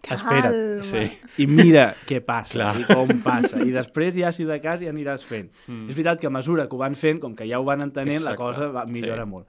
Espera't. 0.05 0.51
Calma. 0.53 0.83
Sí. 0.85 1.07
I 1.41 1.47
mira 1.49 1.87
què 2.05 2.19
passa 2.21 2.59
Clar. 2.59 2.75
i 2.77 2.83
com 2.85 3.09
passa. 3.25 3.57
I 3.65 3.71
després 3.73 4.13
ja, 4.19 4.29
si 4.35 4.45
de 4.45 4.59
cas, 4.61 4.79
ja 4.83 4.91
aniràs 4.93 5.23
fent. 5.25 5.47
Mm. 5.65 5.87
És 5.89 5.95
veritat 5.97 6.19
que 6.21 6.27
a 6.29 6.33
mesura 6.33 6.67
que 6.69 6.75
ho 6.77 6.81
van 6.83 6.93
fent, 6.99 7.19
com 7.23 7.33
que 7.35 7.47
ja 7.49 7.57
ho 7.59 7.65
van 7.65 7.81
entenent, 7.81 8.21
la 8.21 8.35
Exacte. 8.35 8.43
cosa 8.43 8.67
va, 8.69 8.85
millora 8.85 9.23
Sí. 9.25 9.29
molt. 9.31 9.47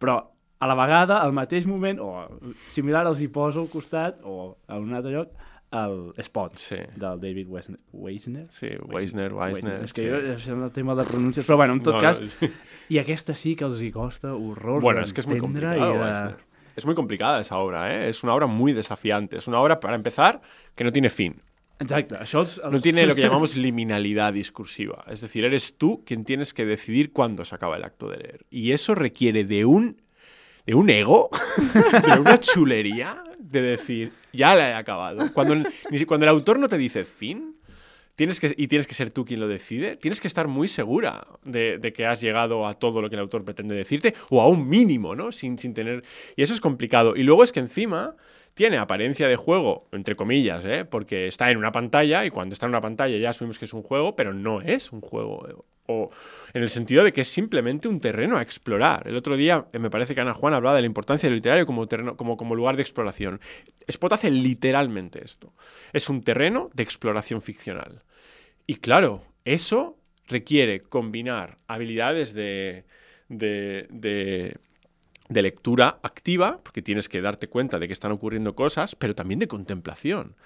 Però 0.00 0.16
a 0.58 0.66
la 0.70 0.74
vegada, 0.78 1.18
al 1.20 1.34
mateix 1.36 1.66
moment, 1.66 2.00
o 2.00 2.14
similar 2.66 3.04
els 3.06 3.20
hi 3.20 3.28
poso 3.28 3.60
al 3.60 3.68
costat, 3.68 4.20
o 4.24 4.56
a 4.66 4.78
un 4.80 4.94
altre 4.94 5.12
lloc, 5.12 5.28
el 5.74 6.12
Spot, 6.16 6.56
Sí. 6.56 6.76
del 6.96 7.20
David 7.20 7.48
Weisner. 7.48 7.78
Weisner? 7.92 8.46
Sí, 8.50 8.68
Weisner, 8.88 9.32
Weisner. 9.34 9.82
És 9.84 9.92
que 9.92 10.02
sí. 10.38 10.48
jo 10.48 10.56
no 10.56 10.70
tinc 10.70 10.86
molt 10.86 11.00
de 11.02 11.06
pronúncies, 11.08 11.46
però 11.46 11.56
bueno, 11.56 11.74
en 11.74 11.82
tot 11.82 11.94
No, 11.96 12.00
cas, 12.00 12.20
no, 12.20 12.28
sí. 12.28 12.50
i 12.94 12.98
aquesta 13.02 13.34
sí 13.34 13.54
que 13.56 13.64
els 13.66 13.80
hi 13.82 13.90
costa 13.92 14.34
horrors 14.34 14.82
Bueno, 14.82 15.02
es 15.02 15.12
que 15.12 15.20
es 15.20 15.26
muy 15.26 15.38
complicado. 15.38 15.92
de... 16.04 16.34
Es 16.76 16.86
muy 16.86 16.94
complicada 16.96 17.40
esa 17.40 17.58
obra, 17.58 17.94
¿eh? 17.94 18.08
Es 18.08 18.24
una 18.24 18.34
obra 18.34 18.46
muy 18.48 18.72
desafiante. 18.72 19.36
Es 19.36 19.46
una 19.46 19.60
obra, 19.60 19.78
para 19.78 19.94
empezar, 19.94 20.40
que 20.74 20.82
no 20.82 20.90
tiene 20.92 21.08
fin. 21.08 21.36
Els... 21.78 22.60
No 22.70 22.80
tiene 22.80 23.06
lo 23.06 23.14
que 23.14 23.20
llamamos 23.20 23.56
liminalidad 23.56 24.32
discursiva. 24.32 25.04
Es 25.08 25.20
decir, 25.20 25.44
eres 25.44 25.76
tú 25.76 26.02
quien 26.04 26.24
tienes 26.24 26.54
que 26.54 26.64
decidir 26.64 27.12
cuándo 27.12 27.44
se 27.44 27.54
acaba 27.54 27.76
el 27.76 27.84
acto 27.84 28.08
de 28.08 28.16
leer. 28.18 28.46
Y 28.50 28.72
eso 28.72 28.94
requiere 28.94 29.44
de 29.44 29.64
un, 29.64 30.00
de 30.66 30.74
un 30.74 30.88
ego, 30.90 31.30
de 32.14 32.20
una 32.20 32.40
chulería, 32.40 33.22
de 33.60 33.70
decir, 33.70 34.12
ya 34.32 34.54
la 34.54 34.70
he 34.70 34.74
acabado. 34.74 35.32
Cuando, 35.32 35.68
si- 35.90 36.04
cuando 36.06 36.24
el 36.24 36.30
autor 36.30 36.58
no 36.58 36.68
te 36.68 36.78
dice 36.78 37.04
fin, 37.04 37.56
tienes 38.16 38.38
que, 38.40 38.54
y 38.56 38.68
tienes 38.68 38.86
que 38.86 38.94
ser 38.94 39.10
tú 39.10 39.24
quien 39.24 39.40
lo 39.40 39.48
decide, 39.48 39.96
tienes 39.96 40.20
que 40.20 40.28
estar 40.28 40.46
muy 40.48 40.68
segura 40.68 41.26
de, 41.44 41.78
de 41.78 41.92
que 41.92 42.06
has 42.06 42.20
llegado 42.20 42.66
a 42.66 42.74
todo 42.74 43.02
lo 43.02 43.08
que 43.10 43.16
el 43.16 43.20
autor 43.20 43.44
pretende 43.44 43.74
decirte, 43.74 44.14
o 44.30 44.40
a 44.40 44.48
un 44.48 44.68
mínimo, 44.68 45.16
¿no? 45.16 45.32
Sin, 45.32 45.58
sin 45.58 45.74
tener... 45.74 46.04
Y 46.36 46.42
eso 46.42 46.54
es 46.54 46.60
complicado. 46.60 47.16
Y 47.16 47.22
luego 47.24 47.42
es 47.42 47.50
que 47.52 47.60
encima 47.60 48.14
tiene 48.54 48.78
apariencia 48.78 49.28
de 49.28 49.36
juego, 49.36 49.88
entre 49.92 50.14
comillas, 50.14 50.64
¿eh? 50.64 50.84
porque 50.84 51.26
está 51.26 51.50
en 51.50 51.58
una 51.58 51.72
pantalla 51.72 52.24
y 52.24 52.30
cuando 52.30 52.52
está 52.52 52.66
en 52.66 52.70
una 52.70 52.80
pantalla 52.80 53.16
ya 53.18 53.30
asumimos 53.30 53.58
que 53.58 53.64
es 53.64 53.74
un 53.74 53.82
juego, 53.82 54.14
pero 54.16 54.32
no 54.32 54.60
es 54.62 54.92
un 54.92 55.00
juego. 55.00 55.64
O 55.86 56.08
en 56.54 56.62
el 56.62 56.70
sentido 56.70 57.04
de 57.04 57.12
que 57.12 57.20
es 57.22 57.28
simplemente 57.28 57.88
un 57.88 58.00
terreno 58.00 58.38
a 58.38 58.42
explorar. 58.42 59.06
El 59.06 59.16
otro 59.16 59.36
día 59.36 59.66
me 59.72 59.90
parece 59.90 60.14
que 60.14 60.20
Ana 60.22 60.32
Juan 60.32 60.54
hablaba 60.54 60.76
de 60.76 60.82
la 60.82 60.86
importancia 60.86 61.28
del 61.28 61.36
literario 61.36 61.66
como, 61.66 61.86
terreno, 61.86 62.16
como, 62.16 62.36
como 62.38 62.54
lugar 62.54 62.76
de 62.76 62.82
exploración. 62.82 63.38
Spot 63.86 64.12
hace 64.12 64.30
literalmente 64.30 65.22
esto. 65.22 65.52
Es 65.92 66.08
un 66.08 66.22
terreno 66.22 66.70
de 66.72 66.84
exploración 66.84 67.42
ficcional. 67.42 68.02
Y 68.66 68.76
claro, 68.76 69.22
eso 69.44 69.98
requiere 70.26 70.80
combinar 70.80 71.56
habilidades 71.66 72.32
de, 72.32 72.84
de, 73.28 73.86
de- 73.90 74.56
de 75.28 75.42
lectura 75.42 75.98
activa, 76.02 76.60
porque 76.62 76.82
tienes 76.82 77.08
que 77.08 77.20
darte 77.20 77.48
cuenta 77.48 77.78
de 77.78 77.86
que 77.86 77.92
están 77.92 78.12
ocurriendo 78.12 78.52
cosas, 78.52 78.94
pero 78.94 79.14
también 79.14 79.40
de 79.40 79.48
contemplación. 79.48 80.36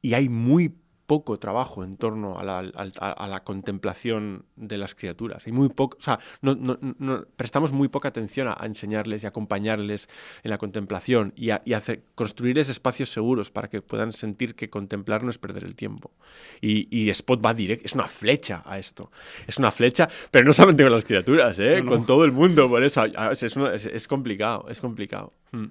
Y 0.00 0.14
hay 0.14 0.28
muy 0.28 0.74
poco 1.06 1.38
trabajo 1.38 1.84
en 1.84 1.96
torno 1.96 2.38
a 2.38 2.44
la, 2.44 2.58
al- 2.60 2.92
a- 3.00 3.10
a 3.12 3.28
la 3.28 3.42
contemplación 3.44 4.44
de 4.56 4.78
las 4.78 4.94
criaturas. 4.94 5.46
Hay 5.46 5.52
muy 5.52 5.68
poco, 5.68 5.98
o 5.98 6.00
sea, 6.00 6.18
no, 6.40 6.54
no- 6.54 6.78
no- 6.98 7.24
prestamos 7.36 7.72
muy 7.72 7.88
poca 7.88 8.08
atención 8.08 8.48
a, 8.48 8.56
a 8.58 8.66
enseñarles 8.66 9.24
y 9.24 9.26
acompañarles 9.26 10.08
en 10.42 10.50
la 10.50 10.58
contemplación 10.58 11.32
y 11.36 11.50
a, 11.50 11.60
y 11.64 11.72
hacer- 11.74 12.04
construirles 12.14 12.68
espacios 12.68 13.10
seguros 13.10 13.50
para 13.50 13.68
que 13.68 13.82
puedan 13.82 14.12
sentir 14.12 14.54
que 14.54 14.70
contemplar 14.70 15.22
no 15.24 15.30
es 15.30 15.38
perder 15.38 15.64
el 15.64 15.74
tiempo. 15.74 16.12
Y, 16.60 16.88
y 16.96 17.10
Spot 17.10 17.44
va 17.44 17.52
directo, 17.54 17.84
es 17.86 17.94
una 17.94 18.08
flecha 18.08 18.62
a 18.64 18.78
esto. 18.78 19.10
Es 19.46 19.58
una 19.58 19.70
flecha, 19.72 20.08
pero 20.30 20.46
no 20.46 20.52
solamente 20.52 20.82
con 20.84 20.92
las 20.92 21.04
criaturas, 21.04 21.58
¿eh? 21.58 21.82
con 21.84 22.06
todo 22.06 22.24
el 22.24 22.32
mundo, 22.32 22.68
por 22.68 22.82
eso. 22.82 23.04
Es, 23.04 23.42
es 23.42 23.56
una- 23.56 23.74
es- 23.74 23.86
es 23.86 24.08
complicado, 24.08 24.66
es 24.68 24.80
complicado. 24.80 25.30
Mm. 25.50 25.66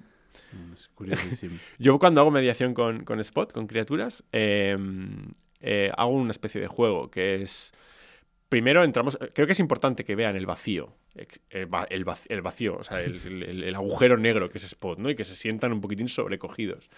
És 0.74 0.88
curiosíssim. 0.94 1.58
Yo 1.78 1.98
cuando 1.98 2.20
hago 2.20 2.30
mediación 2.30 2.74
con, 2.74 3.04
con 3.04 3.20
Spot, 3.20 3.52
con 3.52 3.66
criaturas, 3.66 4.24
eh, 4.32 4.76
eh, 5.60 5.90
hago 5.96 6.10
una 6.12 6.30
especie 6.30 6.60
de 6.60 6.66
juego 6.68 7.10
que 7.10 7.42
es... 7.42 7.72
Primero 8.48 8.84
entramos, 8.84 9.18
creo 9.32 9.46
que 9.46 9.54
es 9.54 9.60
importante 9.60 10.04
que 10.04 10.14
vean 10.14 10.36
el 10.36 10.44
vacío, 10.44 10.94
el, 11.48 11.72
va- 11.74 11.86
el 11.88 12.04
vac- 12.04 12.26
el 12.28 12.42
vacío, 12.42 12.76
o 12.76 12.82
sea, 12.82 13.00
el- 13.00 13.62
el 13.64 13.74
agujero 13.74 14.18
negro 14.18 14.50
que 14.50 14.58
es 14.58 14.64
Spot, 14.64 14.98
¿no? 14.98 15.08
Y 15.08 15.14
que 15.14 15.24
se 15.24 15.34
sientan 15.34 15.72
un 15.72 15.80
poquitín 15.80 16.06
sobrecogidos. 16.08 16.90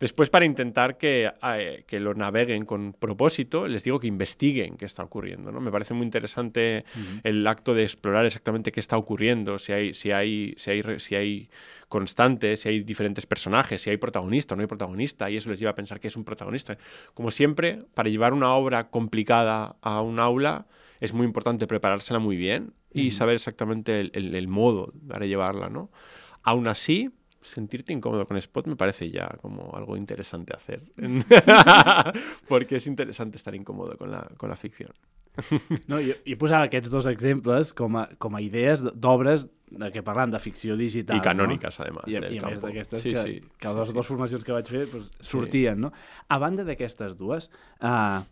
Después, 0.00 0.28
para 0.30 0.44
intentar 0.44 0.98
que, 0.98 1.30
eh, 1.56 1.84
que 1.86 2.00
lo 2.00 2.14
naveguen 2.14 2.64
con 2.64 2.92
propósito, 2.92 3.66
les 3.68 3.84
digo 3.84 3.98
que 4.00 4.06
investiguen 4.06 4.76
qué 4.76 4.84
está 4.84 5.02
ocurriendo. 5.04 5.52
¿no? 5.52 5.60
Me 5.60 5.70
parece 5.70 5.94
muy 5.94 6.04
interesante 6.04 6.84
el 7.22 7.46
acto 7.46 7.74
de 7.74 7.82
explorar 7.84 8.26
exactamente 8.26 8.72
qué 8.72 8.80
está 8.80 8.96
ocurriendo, 8.96 9.58
si 9.58 9.72
hay, 9.72 9.94
si 9.94 10.10
hay, 10.10 10.54
si 10.56 10.70
hay, 10.70 10.82
re- 10.82 11.00
si 11.00 11.14
hay 11.14 11.48
constantes, 11.88 12.60
si 12.60 12.68
hay 12.68 12.80
diferentes 12.80 13.26
personajes, 13.26 13.80
si 13.82 13.90
hay 13.90 13.96
protagonista 13.96 14.54
o 14.54 14.56
no 14.56 14.62
hay 14.62 14.66
protagonista, 14.66 15.30
y 15.30 15.36
eso 15.36 15.50
les 15.50 15.58
lleva 15.60 15.70
a 15.72 15.74
pensar 15.74 16.00
que 16.00 16.08
es 16.08 16.16
un 16.16 16.24
protagonista. 16.24 16.76
Como 17.14 17.30
siempre, 17.30 17.78
para 17.94 18.08
llevar 18.08 18.32
una 18.32 18.52
obra 18.54 18.90
complicada 18.90 19.76
a 19.80 20.00
un 20.00 20.18
aula, 20.18 20.66
es 21.00 21.12
muy 21.12 21.24
importante 21.26 21.66
preparársela 21.66 22.18
muy 22.18 22.36
bien 22.36 22.72
y 22.92 23.10
saber 23.10 23.34
exactamente 23.34 24.00
el, 24.00 24.10
el- 24.14 24.34
el 24.34 24.48
modo 24.48 24.92
para 25.08 25.26
llevarla, 25.26 25.68
¿no? 25.68 25.90
Aún 26.42 26.68
así, 26.68 27.10
sentirte 27.44 27.92
incómodo 27.92 28.26
con 28.26 28.36
Spot 28.36 28.66
me 28.66 28.76
parece 28.76 29.08
ya 29.08 29.28
como 29.40 29.74
algo 29.76 29.96
interesante 29.96 30.54
hacer. 30.54 30.82
Porque 32.48 32.76
es 32.76 32.86
interesante 32.86 33.36
estar 33.36 33.54
incómodo 33.54 33.96
con 33.96 34.10
la, 34.10 34.26
con 34.36 34.48
la 34.48 34.56
ficción. 34.56 34.90
No, 35.90 35.98
jo, 35.98 36.14
jo 36.22 36.36
posava 36.38 36.68
aquests 36.68 36.92
dos 36.92 37.08
exemples 37.10 37.72
com 37.74 37.96
a, 37.98 38.04
com 38.22 38.36
a 38.38 38.40
idees 38.42 38.84
d'obres 38.86 39.48
de 39.74 39.88
que 39.90 40.02
parlant 40.06 40.30
de 40.30 40.38
ficció 40.38 40.76
digital. 40.78 41.18
Y 41.18 41.20
canónicas, 41.20 41.80
además. 41.80 42.04
No? 42.06 42.12
I, 42.12 42.20
del 42.22 42.36
i 42.36 42.38
a 42.38 42.52
més 42.52 42.60
d'aquestes 42.62 43.02
Sí, 43.02 43.14
que, 43.14 43.24
sí, 43.24 43.40
que 43.58 43.68
sí, 43.68 43.74
les 43.80 43.90
sí. 43.90 43.96
dues 43.96 44.06
formacions 44.06 44.46
que 44.46 44.54
vaig 44.54 44.70
fer 44.70 44.84
doncs, 44.92 45.10
sortien, 45.18 45.80
no? 45.82 45.90
A 46.28 46.38
banda 46.38 46.62
d'aquestes 46.66 47.18
dues, 47.18 47.50
uh, 47.80 48.22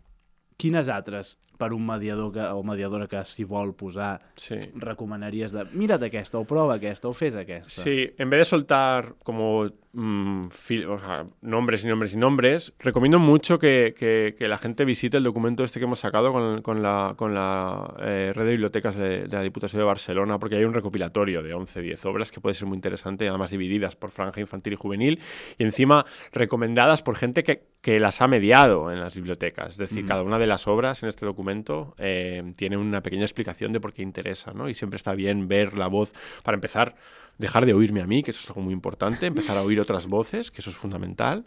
quines 0.57 0.89
altres 0.89 1.37
per 1.57 1.71
un 1.73 1.85
mediador 1.85 2.31
que, 2.33 2.41
o 2.41 2.63
mediadora 2.63 3.07
que 3.07 3.21
s'hi 3.25 3.43
vol 3.47 3.73
posar 3.77 4.19
Sí. 4.35 4.57
recomanaries 4.75 5.51
de 5.53 5.65
mira't 5.73 6.03
aquesta, 6.03 6.39
o 6.39 6.45
prova 6.45 6.75
aquesta, 6.75 7.07
o 7.07 7.13
fes 7.13 7.35
aquesta? 7.35 7.81
Sí, 7.83 8.09
en 8.17 8.29
vez 8.29 8.39
de 8.39 8.45
soltar 8.45 9.13
como 9.23 9.69
mm, 9.93 10.45
fil- 10.49 10.85
o 10.87 10.97
sea, 10.99 11.25
nombres 11.41 11.83
y 11.83 11.87
nombres 11.87 12.13
y 12.13 12.17
nombres, 12.17 12.73
recomiendo 12.79 13.19
mucho 13.19 13.59
que, 13.59 13.93
que- 13.97 14.35
que 14.37 14.47
la 14.47 14.57
gente 14.57 14.85
visite 14.85 15.17
el 15.17 15.23
documento 15.23 15.63
este 15.63 15.79
que 15.79 15.85
hemos 15.85 15.99
sacado 15.99 16.31
con, 16.33 16.61
con 16.61 16.81
la, 16.81 17.13
con 17.15 17.33
la 17.33 17.93
eh, 17.99 18.31
red 18.33 18.45
de 18.45 18.51
bibliotecas 18.51 18.95
de, 18.95 19.27
de 19.27 19.37
la 19.37 19.41
Diputación 19.43 19.79
de 19.81 19.85
Barcelona, 19.85 20.39
porque 20.39 20.55
hay 20.55 20.63
un 20.65 20.73
recopilatorio 20.73 21.43
de 21.43 21.53
11, 21.53 21.81
10 21.81 22.05
obras 22.05 22.31
que 22.31 22.41
puede 22.41 22.55
ser 22.55 22.67
muy 22.67 22.75
interesante, 22.75 23.27
además 23.29 23.51
divididas 23.51 23.95
por 23.95 24.11
franja 24.11 24.41
infantil 24.41 24.73
y 24.73 24.75
juvenil, 24.77 25.19
y 25.57 25.63
encima 25.63 26.05
recomendadas 26.31 27.01
por 27.03 27.15
gente 27.15 27.43
que, 27.43 27.63
que 27.81 27.99
las 27.99 28.21
ha 28.21 28.27
mediado 28.27 28.91
en 28.91 28.99
las 28.99 29.15
bibliotecas. 29.15 29.73
Es 29.73 29.77
decir, 29.77 30.05
cada 30.05 30.23
una 30.23 30.39
de 30.39 30.47
las 30.47 30.67
obras 30.67 31.03
en 31.03 31.09
este 31.09 31.25
documento 31.25 31.93
eh, 31.99 32.41
tiene 32.57 32.77
una 32.77 33.01
pequeña 33.01 33.23
explicación 33.23 33.71
de 33.73 33.79
por 33.79 33.93
qué 33.93 34.01
interesa, 34.01 34.53
¿no? 34.53 34.69
Y 34.69 34.73
siempre 34.73 34.97
está 34.97 35.13
bien 35.13 35.47
ver 35.47 35.77
la 35.77 35.87
voz, 35.87 36.13
para 36.43 36.55
empezar, 36.55 36.95
dejar 37.37 37.65
de 37.65 37.73
oírme 37.73 38.01
a 38.01 38.07
mí, 38.07 38.23
que 38.23 38.31
eso 38.31 38.39
es 38.41 38.49
algo 38.49 38.61
muy 38.61 38.73
importante, 38.73 39.25
empezar 39.25 39.57
a 39.57 39.61
oír 39.63 39.79
otras 39.79 40.07
voces, 40.07 40.51
que 40.51 40.61
eso 40.61 40.69
es 40.69 40.75
fundamental. 40.75 41.45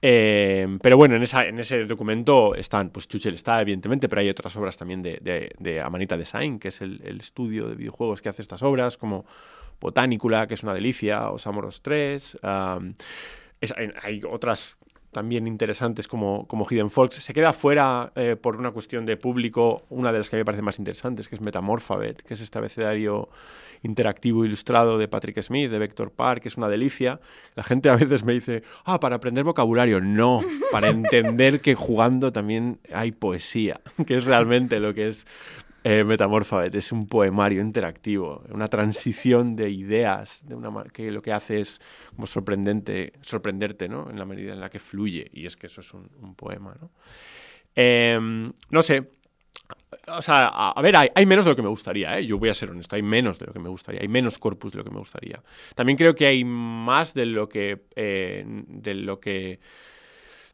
Eh, 0.00 0.78
pero 0.82 0.96
bueno, 0.96 1.16
en, 1.16 1.22
en 1.22 1.58
ese 1.58 1.84
documento 1.84 2.54
están, 2.54 2.90
pues 2.90 3.08
Chuchel 3.08 3.34
está, 3.34 3.60
evidentemente, 3.60 4.08
pero 4.08 4.20
hay 4.20 4.28
otras 4.30 4.54
obras 4.56 4.76
también 4.76 5.02
de, 5.02 5.18
de, 5.20 5.52
de 5.58 5.80
Amanita 5.80 6.16
Design, 6.16 6.58
que 6.58 6.68
es 6.68 6.80
el, 6.80 7.20
estudio 7.20 7.68
de 7.68 7.74
videojuegos 7.74 8.22
que 8.22 8.28
hace 8.28 8.42
estas 8.42 8.62
obras, 8.62 8.96
como 8.96 9.24
Botánicula, 9.80 10.46
que 10.46 10.54
es 10.54 10.62
una 10.62 10.74
delicia, 10.74 11.30
o 11.30 11.38
Samoros 11.38 11.82
3. 11.82 12.38
am, 12.42 12.94
es- 13.60 13.74
hay 14.02 14.20
otras 14.28 14.76
también 15.12 15.46
interesantes 15.46 16.06
como, 16.06 16.46
como 16.46 16.66
Hidden 16.68 16.90
Folks. 16.90 17.16
Se 17.16 17.32
queda 17.32 17.52
fuera 17.52 18.12
eh, 18.14 18.36
por 18.40 18.56
una 18.56 18.70
cuestión 18.70 19.06
de 19.06 19.16
público 19.16 19.82
una 19.88 20.12
de 20.12 20.18
las 20.18 20.30
que 20.30 20.36
me 20.36 20.44
parece 20.44 20.62
más 20.62 20.78
interesantes, 20.78 21.28
que 21.28 21.34
es 21.34 21.40
Metamorphabet, 21.40 22.22
que 22.22 22.34
es 22.34 22.40
este 22.40 22.58
abecedario 22.58 23.28
interactivo 23.82 24.44
ilustrado 24.44 24.98
de 24.98 25.08
Patrick 25.08 25.40
Smith, 25.40 25.70
de 25.70 25.78
Vector 25.78 26.10
Park, 26.10 26.42
que 26.42 26.48
es 26.48 26.56
una 26.56 26.68
delicia. 26.68 27.20
La 27.54 27.62
gente 27.62 27.88
a 27.88 27.96
veces 27.96 28.24
me 28.24 28.32
dice, 28.32 28.62
ah, 28.84 29.00
para 29.00 29.16
aprender 29.16 29.44
vocabulario. 29.44 30.00
No, 30.00 30.42
para 30.70 30.88
entender 30.88 31.60
que 31.60 31.74
jugando 31.74 32.32
también 32.32 32.78
hay 32.92 33.12
poesía, 33.12 33.80
que 34.06 34.18
es 34.18 34.24
realmente 34.24 34.80
lo 34.80 34.94
que 34.94 35.08
es 35.08 35.26
eh. 35.88 36.70
Es 36.72 36.92
un 36.92 37.06
poemario 37.06 37.60
interactivo, 37.60 38.42
una 38.50 38.68
transición 38.68 39.56
de 39.56 39.70
ideas, 39.70 40.44
que 40.92 41.10
lo 41.10 41.22
que 41.22 41.32
hace 41.32 41.60
es 41.60 41.80
sorprenderte, 42.24 43.88
¿no? 43.88 44.10
En 44.10 44.18
la 44.18 44.24
medida 44.24 44.52
en 44.52 44.60
la 44.60 44.70
que 44.70 44.78
fluye. 44.78 45.30
Y 45.32 45.46
es 45.46 45.56
que 45.56 45.66
eso 45.68 45.80
es 45.80 45.94
un, 45.94 46.34
poema, 46.34 46.76
¿no? 46.80 46.90
Em, 47.74 48.52
no 48.70 48.82
sé, 48.82 49.08
o 50.08 50.22
sea, 50.22 50.46
a, 50.48 50.82
ver, 50.82 50.96
hay, 50.96 51.08
hay 51.14 51.26
menos 51.26 51.44
de 51.44 51.50
lo 51.50 51.56
que 51.56 51.62
me 51.62 51.68
gustaría, 51.68 52.18
¿eh? 52.18 52.26
yo 52.26 52.38
voy 52.38 52.48
a 52.48 52.54
ser 52.54 52.70
honesto, 52.70 52.96
hay 52.96 53.02
menos 53.02 53.38
de 53.38 53.46
lo 53.46 53.52
que 53.52 53.58
me 53.58 53.68
gustaría, 53.68 54.00
hay 54.00 54.08
menos 54.08 54.38
corpus 54.38 54.72
de 54.72 54.78
lo 54.78 54.84
que 54.84 54.90
me 54.90 54.98
gustaría. 54.98 55.42
También 55.74 55.96
creo 55.96 56.14
que 56.14 56.26
hay 56.26 56.44
más 56.44 57.14
de 57.14 57.26
lo 57.26 57.48
que, 57.48 57.86
eh, 57.94 58.44
de 58.46 58.94
lo 58.94 59.20
que, 59.20 59.60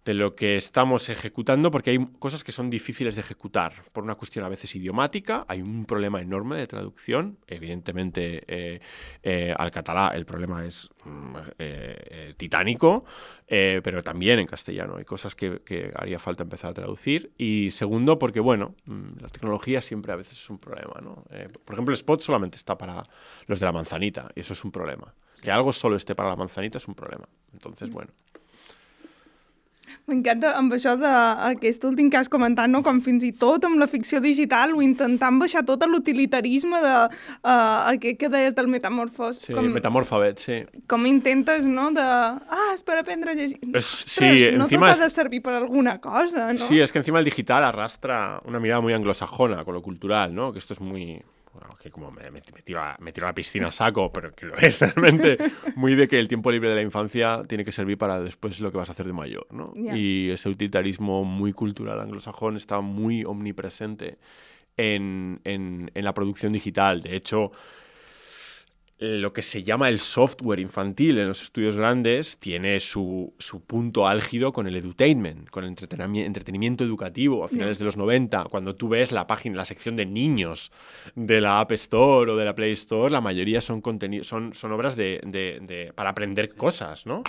de 0.04 0.14
lo 0.14 0.34
que 0.34 0.56
estamos 0.56 1.08
ejecutando, 1.08 1.70
porque 1.70 1.90
hay 1.90 2.06
cosas 2.18 2.44
que 2.44 2.52
son 2.52 2.68
difíciles 2.68 3.14
de 3.14 3.22
ejecutar 3.22 3.84
por 3.92 4.04
una 4.04 4.16
cuestión 4.16 4.44
a 4.44 4.48
veces 4.48 4.74
idiomática, 4.74 5.44
hay 5.48 5.62
un 5.62 5.86
problema 5.86 6.20
enorme 6.20 6.56
de 6.56 6.66
traducción, 6.66 7.38
evidentemente 7.46 8.42
eh, 8.46 8.80
eh, 9.22 9.54
al 9.56 9.70
catalá 9.70 10.12
el 10.14 10.26
problema 10.26 10.66
es 10.66 10.90
mm, 11.04 11.36
eh, 11.36 11.44
eh, 11.58 12.34
titánico, 12.36 13.04
pero 13.46 14.02
también 14.02 14.40
en 14.40 14.46
castellano 14.46 14.96
hay 14.96 15.04
cosas 15.04 15.34
que, 15.34 15.60
que 15.60 15.92
haría 15.94 16.18
falta 16.18 16.42
empezar 16.42 16.70
a 16.70 16.74
traducir, 16.74 17.32
y 17.38 17.70
segundo 17.70 18.18
porque, 18.18 18.40
bueno, 18.40 18.74
mm, 18.86 19.20
la 19.20 19.28
tecnología 19.28 19.80
siempre 19.80 20.12
a 20.12 20.16
veces 20.16 20.34
es 20.34 20.50
un 20.50 20.58
problema, 20.58 21.00
¿no? 21.00 21.24
Por 21.64 21.74
ejemplo, 21.74 21.94
Spot 21.94 22.20
solamente 22.20 22.56
está 22.56 22.76
para 22.76 23.02
los 23.46 23.60
de 23.60 23.66
la 23.66 23.72
manzanita, 23.72 24.30
y 24.34 24.40
eso 24.40 24.52
es 24.52 24.64
un 24.64 24.72
problema. 24.72 25.14
Que 25.40 25.50
algo 25.50 25.72
solo 25.72 25.96
esté 25.96 26.14
para 26.14 26.30
la 26.30 26.36
manzanita 26.36 26.78
es 26.78 26.88
un 26.88 26.94
problema. 26.94 27.28
Entonces, 27.52 27.90
bueno. 27.90 28.10
M'encanta 30.08 30.54
amb 30.58 30.72
això 30.76 30.94
d'aquest 31.00 31.84
últim 31.88 32.10
que 32.12 32.18
has 32.20 32.28
comentat, 32.32 32.68
no? 32.72 32.82
com 32.84 33.00
fins 33.04 33.24
i 33.24 33.32
tot 33.32 33.64
amb 33.68 33.78
la 33.80 33.86
ficció 33.90 34.20
digital 34.20 34.72
o 34.76 34.82
intentant 34.84 35.38
baixar 35.40 35.64
tot 35.64 35.82
a 35.84 35.88
l'utilitarisme 35.88 36.80
de 36.84 36.94
uh, 37.06 37.92
aquest 37.92 38.18
que 38.20 38.28
deies 38.32 38.54
del 38.56 38.68
metamorfos. 38.72 39.38
Sí, 39.44 39.52
com, 39.56 39.68
metamorfabet, 39.72 40.38
sí. 40.40 40.58
com 40.88 41.06
intentes, 41.06 41.66
no?, 41.66 41.90
de... 41.96 42.04
Ah, 42.04 42.70
és 42.74 42.84
per 42.84 42.98
aprendre 43.00 43.32
a 43.32 43.38
llegir. 43.38 43.58
Es- 43.72 43.84
Ostres, 43.84 44.12
sí, 44.18 44.56
no 44.56 44.64
encima 44.68 44.88
tot 44.88 44.94
ha 44.94 44.98
es- 44.98 45.04
de 45.06 45.10
servir 45.10 45.42
per 45.44 45.54
alguna 45.58 45.98
cosa, 46.00 46.50
no? 46.52 46.58
Sí, 46.64 46.80
es 46.80 46.92
que 46.92 46.98
encima 46.98 47.18
el 47.20 47.24
digital 47.24 47.64
arrastra 47.64 48.40
una 48.44 48.60
mirada 48.60 48.80
muy 48.80 48.92
anglosajona 48.92 49.64
con 49.64 49.74
lo 49.74 49.82
cultural, 49.82 50.34
¿no? 50.34 50.52
Que 50.52 50.58
esto 50.58 50.72
es 50.74 50.80
muy. 50.80 51.22
Bueno, 51.54 51.76
que 51.76 51.90
como 51.90 52.10
me, 52.10 52.22
tiro 52.64 52.80
a, 52.82 52.96
me 53.00 53.12
tiro 53.12 53.26
a 53.26 53.30
la 53.30 53.34
piscina 53.34 53.68
a 53.68 53.72
saco, 53.72 54.12
pero 54.12 54.34
que 54.34 54.46
lo 54.46 54.54
es 54.56 54.80
realmente. 54.80 55.38
Muy 55.76 55.94
de 55.94 56.08
que 56.08 56.18
el 56.18 56.26
tiempo 56.28 56.50
libre 56.50 56.68
de 56.70 56.74
la 56.74 56.82
infancia 56.82 57.42
tiene 57.48 57.64
que 57.64 57.70
servir 57.72 57.96
para 57.96 58.20
después 58.20 58.58
lo 58.60 58.70
que 58.72 58.78
vas 58.78 58.88
a 58.88 58.92
hacer 58.92 59.06
de 59.06 59.12
mayor, 59.12 59.46
¿no? 59.52 59.72
Y 59.96 60.30
ese 60.30 60.48
utilitarismo 60.48 61.24
muy 61.24 61.52
cultural 61.52 62.00
anglosajón 62.00 62.56
está 62.56 62.80
muy 62.80 63.24
omnipresente 63.24 64.18
en, 64.76 65.40
en- 65.44 65.90
en 65.94 66.04
la 66.04 66.12
producción 66.12 66.52
digital. 66.52 67.02
De 67.02 67.14
hecho, 67.16 67.52
lo 69.04 69.32
que 69.32 69.42
se 69.42 69.62
llama 69.62 69.88
el 69.88 70.00
software 70.00 70.58
infantil 70.60 71.18
en 71.18 71.28
los 71.28 71.42
estudios 71.42 71.76
grandes 71.76 72.38
tiene 72.38 72.80
su, 72.80 73.34
su 73.38 73.62
punto 73.62 74.06
álgido 74.08 74.52
con 74.52 74.66
el 74.66 74.76
edutainment, 74.76 75.50
con 75.50 75.64
el 75.64 75.74
entretenimi- 75.76 76.24
entretenimiento 76.24 76.84
educativo 76.84 77.44
a 77.44 77.48
finales 77.48 77.78
de 77.78 77.84
los 77.84 77.96
90. 77.96 78.44
Cuando 78.50 78.74
tú 78.74 78.88
ves 78.88 79.12
la 79.12 79.26
página, 79.26 79.56
la 79.56 79.64
sección 79.64 79.96
de 79.96 80.06
niños 80.06 80.72
de 81.14 81.40
la 81.40 81.60
App 81.60 81.72
Store 81.72 82.32
o 82.32 82.36
de 82.36 82.44
la 82.44 82.54
Play 82.54 82.72
Store, 82.72 83.10
la 83.12 83.20
mayoría 83.20 83.60
son, 83.60 83.82
son, 84.22 84.52
son 84.54 84.72
obras 84.72 84.96
de, 84.96 85.20
de- 85.24 85.60
de- 85.60 85.92
para 85.94 86.10
aprender 86.10 86.54
cosas, 86.54 87.06
¿no? 87.06 87.22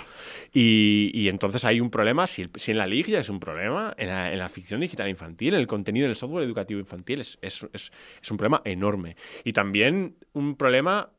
Y, 0.52 1.10
y 1.14 1.28
entonces 1.28 1.64
hay 1.64 1.80
un 1.80 1.90
problema, 1.90 2.26
si, 2.26 2.46
si 2.56 2.70
en 2.72 2.78
la 2.78 2.86
LIG 2.86 3.06
ya 3.08 3.20
es 3.20 3.28
un 3.28 3.40
problema, 3.40 3.94
en 3.98 4.08
la, 4.08 4.32
en 4.32 4.38
la 4.38 4.48
ficción 4.48 4.80
digital 4.80 5.08
infantil, 5.08 5.54
en 5.54 5.60
el 5.60 5.66
contenido 5.66 6.06
del 6.06 6.16
software 6.16 6.44
educativo 6.44 6.80
infantil 6.80 7.20
es, 7.20 7.38
es- 7.42 7.66
es- 7.72 7.92
es 8.22 8.30
un 8.30 8.36
problema 8.36 8.62
enorme. 8.64 9.16
Y 9.44 9.52
también 9.52 10.16
un 10.32 10.56
problema 10.56 11.10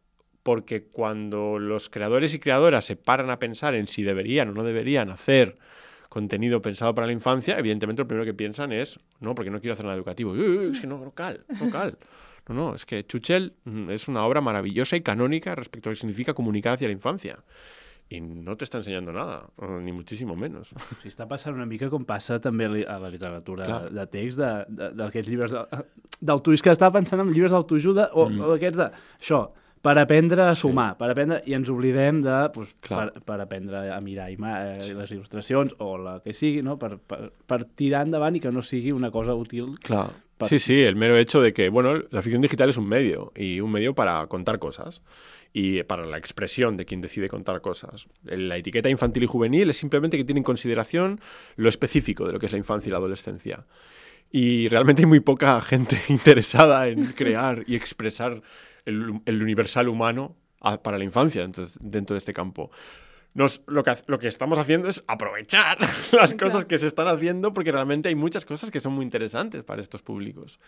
porque 0.47 0.83
cuando 0.85 1.59
los 1.59 1.89
creadores 1.89 2.33
y 2.33 2.39
creadoras 2.39 2.85
se 2.85 2.95
paran 2.95 3.29
a 3.29 3.37
pensar 3.37 3.75
en 3.75 3.85
si 3.85 4.01
deberían 4.03 4.47
o 4.47 4.53
no 4.53 4.63
deberían 4.63 5.09
hacer 5.09 5.57
contenido 6.07 6.61
pensado 6.61 6.95
para 6.95 7.05
la 7.05 7.11
infancia, 7.11 7.59
evidentemente 7.59 8.01
lo 8.03 8.07
primero 8.07 8.23
que 8.25 8.33
piensan 8.33 8.71
es, 8.71 8.97
no, 9.19 9.35
porque 9.35 9.51
no 9.51 9.59
quiero 9.59 9.73
hacer 9.73 9.83
nada 9.85 9.97
educativo. 9.97 10.33
"Eh, 10.35 10.39
eh, 10.39 10.69
es 10.71 10.79
que 10.79 10.87
no, 10.87 10.97
no 10.99 11.11
cal, 11.11 11.43
no 11.59 11.69
cal. 11.69 11.97
No, 12.47 12.55
no, 12.55 12.75
es 12.75 12.85
que 12.85 13.05
Chuchel 13.05 13.55
mm, 13.65 13.89
es 13.91 14.07
una 14.07 14.23
obra 14.23 14.39
maravillosa 14.39 14.95
y 14.95 15.01
canónica 15.01 15.53
respecto 15.53 15.89
a 15.89 15.91
lo 15.91 15.95
que 15.95 15.99
significa 15.99 16.33
comunicar 16.33 16.75
hacia 16.75 16.87
la 16.87 16.93
infancia. 16.93 17.43
Y 18.09 18.21
no 18.21 18.55
te 18.55 18.63
está 18.63 18.77
enseñando 18.77 19.11
nada, 19.11 19.49
ni 19.83 19.91
muchísimo 19.91 20.33
menos. 20.37 20.71
O 20.79 20.95
sigui, 21.01 21.11
està 21.11 21.27
passant 21.27 21.59
una 21.59 21.65
mica 21.67 21.89
com 21.91 22.05
passa 22.07 22.39
també 22.39 22.69
a 22.87 22.95
la 23.03 23.09
literatura 23.11 23.65
Clar. 23.67 23.89
de, 23.91 23.99
de 23.99 24.05
text, 24.15 24.39
de- 24.39 24.63
de- 24.79 24.91
d'aquests 24.95 25.27
llibres 25.27 25.51
de- 25.51 25.65
d'autoajuda, 26.23 26.63
que 26.63 26.71
estava 26.79 26.95
pensant 27.01 27.19
en 27.25 27.33
llibres 27.35 27.51
d'autoajuda 27.51 28.11
o, 28.15 28.29
Mm. 28.31 28.39
o 28.47 28.53
aquests 28.55 28.77
de... 28.79 28.87
Això, 29.19 29.41
per 29.87 29.95
aprendre 30.01 30.43
a 30.49 30.53
sumar, 30.59 30.89
per 30.99 31.07
aprendre, 31.13 31.39
i 31.47 31.55
ens 31.55 31.69
oblidem 31.71 32.19
de, 32.25 32.35
pues, 32.53 32.73
Clar. 32.83 33.05
per, 33.13 33.23
per 33.23 33.39
aprendre 33.45 33.85
a 33.95 34.01
mirar 34.03 34.27
ima, 34.33 34.73
eh, 34.73 34.93
les 34.99 35.11
il·lustracions 35.15 35.77
o 35.79 35.93
la 35.97 36.17
que 36.23 36.33
sigui, 36.35 36.59
no? 36.65 36.75
per, 36.81 36.97
per, 36.99 37.29
per 37.47 37.63
tirar 37.79 38.03
endavant 38.03 38.35
i 38.35 38.41
que 38.43 38.51
no 38.51 38.61
sigui 38.65 38.91
una 38.91 39.11
cosa 39.15 39.33
útil. 39.39 39.77
Claro. 39.79 40.11
Pa- 40.37 40.45
Sí, 40.45 40.59
sí, 40.59 40.81
el 40.83 40.95
mero 40.95 41.17
hecho 41.17 41.41
de 41.41 41.51
que, 41.51 41.69
bueno, 41.69 41.95
la 42.11 42.21
ficción 42.21 42.43
digital 42.43 42.69
es 42.69 42.77
un 42.77 42.87
medio 42.87 43.31
y 43.35 43.59
un 43.59 43.71
medio 43.71 43.95
para 43.95 44.27
contar 44.27 44.59
cosas 44.59 45.01
y 45.51 45.81
para 45.83 46.05
la 46.05 46.19
expresión 46.19 46.77
de 46.77 46.85
quien 46.85 47.01
decide 47.01 47.27
contar 47.27 47.59
cosas. 47.61 48.05
La 48.23 48.55
etiqueta 48.57 48.87
infantil 48.89 49.23
y 49.23 49.25
juvenil 49.25 49.69
es 49.71 49.77
simplemente 49.77 50.15
que 50.15 50.23
tiene 50.25 50.41
en 50.41 50.43
consideración 50.43 51.19
lo 51.55 51.69
específico 51.69 52.27
de 52.27 52.33
lo 52.33 52.39
que 52.39 52.45
es 52.45 52.51
la 52.51 52.59
infancia 52.59 52.89
y 52.89 52.91
la 52.91 52.97
adolescencia. 52.99 53.65
Y 54.31 54.67
realmente 54.67 55.03
hay 55.03 55.05
muy 55.05 55.19
poca 55.19 55.59
gente 55.61 56.01
interesada 56.09 56.87
en 56.87 57.07
crear 57.13 57.63
y 57.67 57.75
expresar 57.75 58.41
el, 58.85 59.21
el 59.25 59.41
universal 59.41 59.87
humano 59.87 60.35
a- 60.61 60.81
para 60.81 60.97
la 60.97 61.03
infancia 61.03 61.41
dentro, 61.41 61.65
dentro 61.79 62.13
de 62.13 62.19
este 62.19 62.33
campo. 62.33 62.69
Nos, 63.33 63.61
lo, 63.67 63.83
que, 63.83 63.93
lo 64.07 64.17
que 64.17 64.27
estamos 64.27 64.57
haciendo 64.57 64.89
es 64.89 65.03
aprovechar 65.07 65.77
las 66.11 66.33
cosas 66.33 66.65
que 66.65 66.77
se 66.79 66.87
están 66.87 67.07
haciendo 67.07 67.53
porque 67.53 67.71
realmente 67.71 68.09
hay 68.09 68.15
muchas 68.15 68.45
cosas 68.45 68.71
que 68.71 68.79
son 68.79 68.93
muy 68.93 69.03
interesantes 69.05 69.63
para 69.63 69.81
estos 69.81 70.01
públicos. 70.01 70.59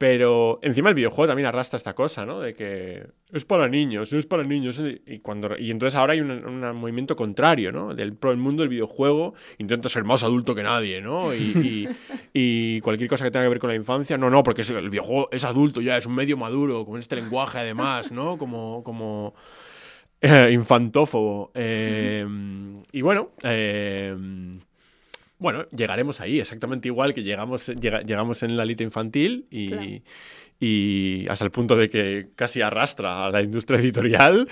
Pero 0.00 0.58
encima 0.62 0.88
el 0.88 0.94
videojuego 0.94 1.26
también 1.28 1.44
arrastra 1.46 1.76
esta 1.76 1.92
cosa, 1.94 2.24
¿no? 2.24 2.40
De 2.40 2.54
que 2.54 3.06
es 3.34 3.44
para 3.44 3.68
niños, 3.68 4.10
es 4.14 4.24
para 4.24 4.42
niños. 4.44 4.82
Y, 5.06 5.18
cuando, 5.18 5.58
y 5.58 5.70
entonces 5.70 5.94
ahora 5.94 6.14
hay 6.14 6.22
un, 6.22 6.30
un 6.30 6.60
movimiento 6.80 7.14
contrario, 7.14 7.70
¿no? 7.70 7.94
Del 7.94 8.14
pro- 8.16 8.30
el 8.30 8.38
mundo 8.38 8.62
del 8.62 8.70
videojuego 8.70 9.34
intenta 9.58 9.90
ser 9.90 10.04
más 10.04 10.24
adulto 10.24 10.54
que 10.54 10.62
nadie, 10.62 11.02
¿no? 11.02 11.34
Y, 11.34 11.38
y- 11.52 11.88
y 12.32 12.80
cualquier 12.80 13.10
cosa 13.10 13.26
que 13.26 13.30
tenga 13.30 13.44
que 13.44 13.50
ver 13.50 13.58
con 13.58 13.68
la 13.68 13.76
infancia, 13.76 14.16
no, 14.16 14.30
no, 14.30 14.42
porque 14.42 14.62
el 14.62 14.88
videojuego 14.88 15.28
es 15.32 15.44
adulto 15.44 15.82
ya, 15.82 15.98
es 15.98 16.06
un 16.06 16.14
medio 16.14 16.38
maduro, 16.38 16.86
con 16.86 16.98
este 16.98 17.16
lenguaje 17.16 17.58
además, 17.58 18.10
¿no? 18.10 18.38
Como... 18.38 18.82
como 18.82 19.34
eh, 20.22 20.48
infantófobo. 20.52 21.50
Eh, 21.54 22.26
y 22.92 23.02
bueno, 23.02 23.32
eh, 23.42 24.16
bueno, 25.40 25.66
llegaremos 25.76 26.20
ahí, 26.20 26.38
exactamente 26.38 26.86
igual 26.88 27.12
que 27.14 27.22
llegamos, 27.24 27.66
llega- 27.68 28.02
llegamos 28.02 28.42
en 28.44 28.56
la 28.56 28.64
lita 28.64 28.84
infantil 28.84 29.46
y, 29.50 29.68
Claro. 29.68 29.86
y 30.60 31.26
hasta 31.28 31.44
el 31.46 31.50
punto 31.50 31.74
de 31.76 31.88
que 31.90 32.28
casi 32.36 32.60
arrastra 32.62 33.24
a 33.26 33.30
la 33.30 33.40
industria 33.42 33.80
editorial. 33.80 34.46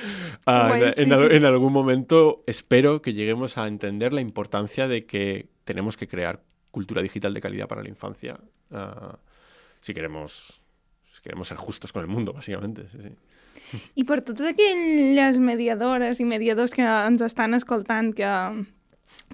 Ah, 0.46 0.68
Guay, 0.68 0.82
en, 0.82 0.92
sí, 0.92 1.02
en 1.02 1.12
al- 1.12 1.28
sí. 1.30 1.36
en 1.36 1.44
algún 1.44 1.72
momento 1.72 2.42
espero 2.46 3.02
que 3.02 3.12
lleguemos 3.12 3.58
a 3.58 3.68
entender 3.68 4.12
la 4.12 4.20
importancia 4.22 4.88
de 4.88 5.04
que 5.06 5.46
tenemos 5.64 5.96
que 5.96 6.08
crear 6.08 6.40
cultura 6.70 7.02
digital 7.02 7.32
de 7.34 7.40
calidad 7.40 7.68
para 7.68 7.82
la 7.82 7.88
infancia 7.88 8.38
ah, 8.72 9.18
si 9.80 9.92
queremos 9.94 10.60
si 11.12 11.20
queremos 11.22 11.48
ser 11.48 11.56
justos 11.56 11.92
con 11.92 12.02
el 12.02 12.08
mundo, 12.08 12.32
básicamente. 12.32 12.88
Sí, 12.88 12.98
sí. 13.02 13.10
I 13.96 14.04
per 14.04 14.22
aquelles 14.24 15.36
mediadores 15.38 16.20
i 16.20 16.24
mediadors 16.24 16.72
que 16.72 16.80
ens 16.86 17.20
estan 17.20 17.52
escoltant 17.52 18.14
que, 18.16 18.24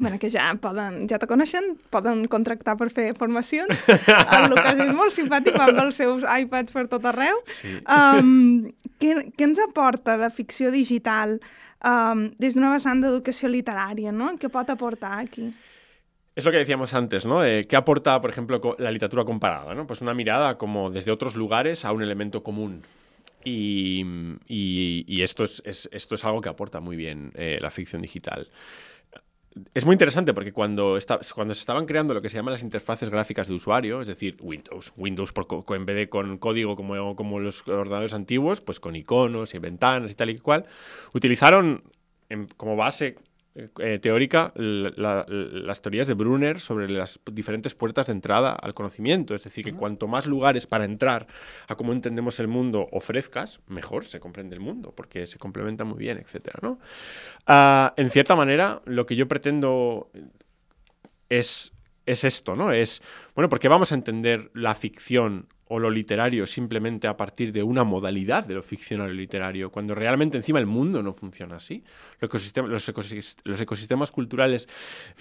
bueno, 0.01 0.19
que 0.19 0.31
ja 0.31 0.49
poden, 0.61 1.09
ja 1.09 1.19
te 1.23 1.27
coneixen, 1.31 1.77
poden 1.91 2.25
contractar 2.29 2.77
per 2.77 2.91
fer 2.91 3.13
formacions. 3.19 3.85
El 4.37 4.49
Lucas 4.51 4.81
és 4.83 4.91
molt 4.95 5.15
simpàtic, 5.15 5.57
va 5.59 5.69
amb 5.71 5.83
els 5.85 5.97
seus 6.03 6.25
iPads 6.27 6.73
per 6.75 6.87
tot 6.91 7.05
arreu. 7.13 7.39
Sí. 7.47 7.77
Um, 7.87 8.73
què, 9.01 9.15
què 9.37 9.47
ens 9.49 9.61
aporta 9.65 10.17
la 10.21 10.31
ficció 10.35 10.71
digital 10.75 11.37
um, 11.85 12.27
des 12.43 12.57
d'una 12.59 12.73
vessant 12.75 13.01
d'educació 13.05 13.49
literària, 13.53 14.11
no? 14.13 14.33
Què 14.41 14.51
pot 14.51 14.71
aportar 14.75 15.21
aquí? 15.23 15.53
Es 16.35 16.45
lo 16.45 16.51
que 16.51 16.59
decíamos 16.59 16.93
antes, 16.95 17.25
¿no? 17.25 17.45
Eh, 17.45 17.63
¿Qué 17.69 17.77
aporta, 17.77 18.21
por 18.21 18.29
ejemplo, 18.31 18.61
la 18.81 18.91
literatura 18.91 19.23
comparada? 19.25 19.73
¿no? 19.73 19.87
Pues 19.87 20.03
una 20.03 20.15
mirada 20.15 20.59
como 20.59 20.91
desde 20.91 21.13
otros 21.13 21.37
lugares 21.37 21.85
a 21.85 21.93
un 21.93 22.03
elemento 22.03 22.43
común. 22.43 22.83
Y, 23.45 24.05
y- 24.49 25.05
y 25.07 25.23
esto, 25.23 25.45
es, 25.45 25.63
es- 25.65 25.89
esto 25.93 26.15
es 26.17 26.25
algo 26.25 26.41
que 26.41 26.49
aporta 26.49 26.81
muy 26.81 26.97
bien 26.97 27.31
eh, 27.37 27.59
la 27.61 27.71
ficción 27.71 28.03
digital. 28.03 28.49
Es 29.73 29.85
muy 29.85 29.93
interesante 29.93 30.35
porque 30.35 30.53
cuando, 30.53 30.97
esta- 30.97 31.21
cuando 31.35 31.55
se 31.55 31.61
estaban 31.61 31.87
creando 31.87 32.13
lo 32.13 32.21
que 32.21 32.29
se 32.29 32.37
llaman 32.37 32.53
las 32.53 32.63
interfaces 32.65 33.09
gráficas 33.09 33.47
de 33.47 33.55
usuario, 33.55 34.01
es 34.01 34.09
decir, 34.09 34.37
Windows, 34.41 34.93
Windows 34.97 35.31
por 35.33 35.47
en 35.77 35.87
vez 35.87 35.97
de 35.97 36.09
con 36.09 36.39
código 36.39 36.75
como, 36.75 37.15
como 37.15 37.39
los 37.39 37.67
ordenadores 37.69 38.15
antiguos, 38.15 38.61
pues 38.61 38.81
con 38.81 38.97
iconos 38.97 39.55
y 39.55 39.59
ventanas 39.59 40.11
y 40.11 40.15
tal 40.15 40.31
y 40.31 40.39
cual, 40.39 40.65
utilizaron 41.13 41.83
en- 42.29 42.49
como 42.57 42.75
base 42.75 43.17
eh, 43.55 43.69
eh, 43.79 43.99
teórica 44.01 44.53
la- 44.57 44.93
la- 44.97 45.27
las 45.29 45.81
teorías 45.81 46.07
de 46.07 46.15
Brunner 46.15 46.59
sobre 46.61 46.89
las 46.89 47.21
diferentes 47.31 47.75
puertas 47.75 48.09
de 48.09 48.13
entrada 48.13 48.53
al 48.53 48.75
conocimiento. 48.75 49.35
Es 49.35 49.45
decir, 49.45 49.65
que 49.65 49.73
cuanto 49.73 50.09
más 50.09 50.27
lugares 50.27 50.67
para 50.67 50.85
entrar 50.85 51.27
a 51.69 51.75
cómo 51.77 51.93
entendemos 51.93 52.41
el 52.41 52.49
mundo 52.49 52.87
ofrezcas, 52.93 53.61
mejor 53.69 54.05
se 54.07 54.19
comprende 54.21 54.55
el 54.57 54.61
mundo, 54.61 54.93
porque 54.97 55.25
se 55.27 55.39
complementa 55.39 55.85
muy 55.85 55.99
bien, 55.99 56.19
etcétera, 56.19 56.59
¿no? 56.63 56.79
Ah, 57.47 57.95
en 57.97 58.11
cierta 58.11 58.35
manera, 58.35 58.83
lo 58.87 59.07
que 59.07 59.17
yo 59.17 59.29
pretendo 59.29 60.11
es, 61.29 61.73
es 62.07 62.25
esto, 62.25 62.57
¿no? 62.57 62.73
Es, 62.73 63.03
bueno, 63.35 63.49
porque 63.49 63.69
vamos 63.69 63.93
a 63.93 63.95
entender 63.95 64.51
la 64.55 64.75
ficción 64.75 65.47
o 65.69 65.79
lo 65.79 65.91
literario 65.91 66.47
simplemente 66.47 67.09
a 67.09 67.17
partir 67.17 67.53
de 67.53 67.63
una 67.63 67.85
modalidad 67.85 68.45
de 68.45 68.55
lo 68.55 68.63
ficcional 68.63 69.11
y 69.13 69.17
literario, 69.17 69.71
cuando 69.71 69.95
realmente 69.95 70.37
encima 70.37 70.59
el 70.59 70.67
mundo 70.67 71.03
no 71.03 71.13
funciona 71.15 71.57
así. 71.57 71.83
Los 72.21 72.29
ecosistemas, 72.29 72.71
los 72.71 72.89
ecosist- 72.89 73.41
los 73.45 73.61
ecosistemas 73.61 74.11
culturales 74.11 74.69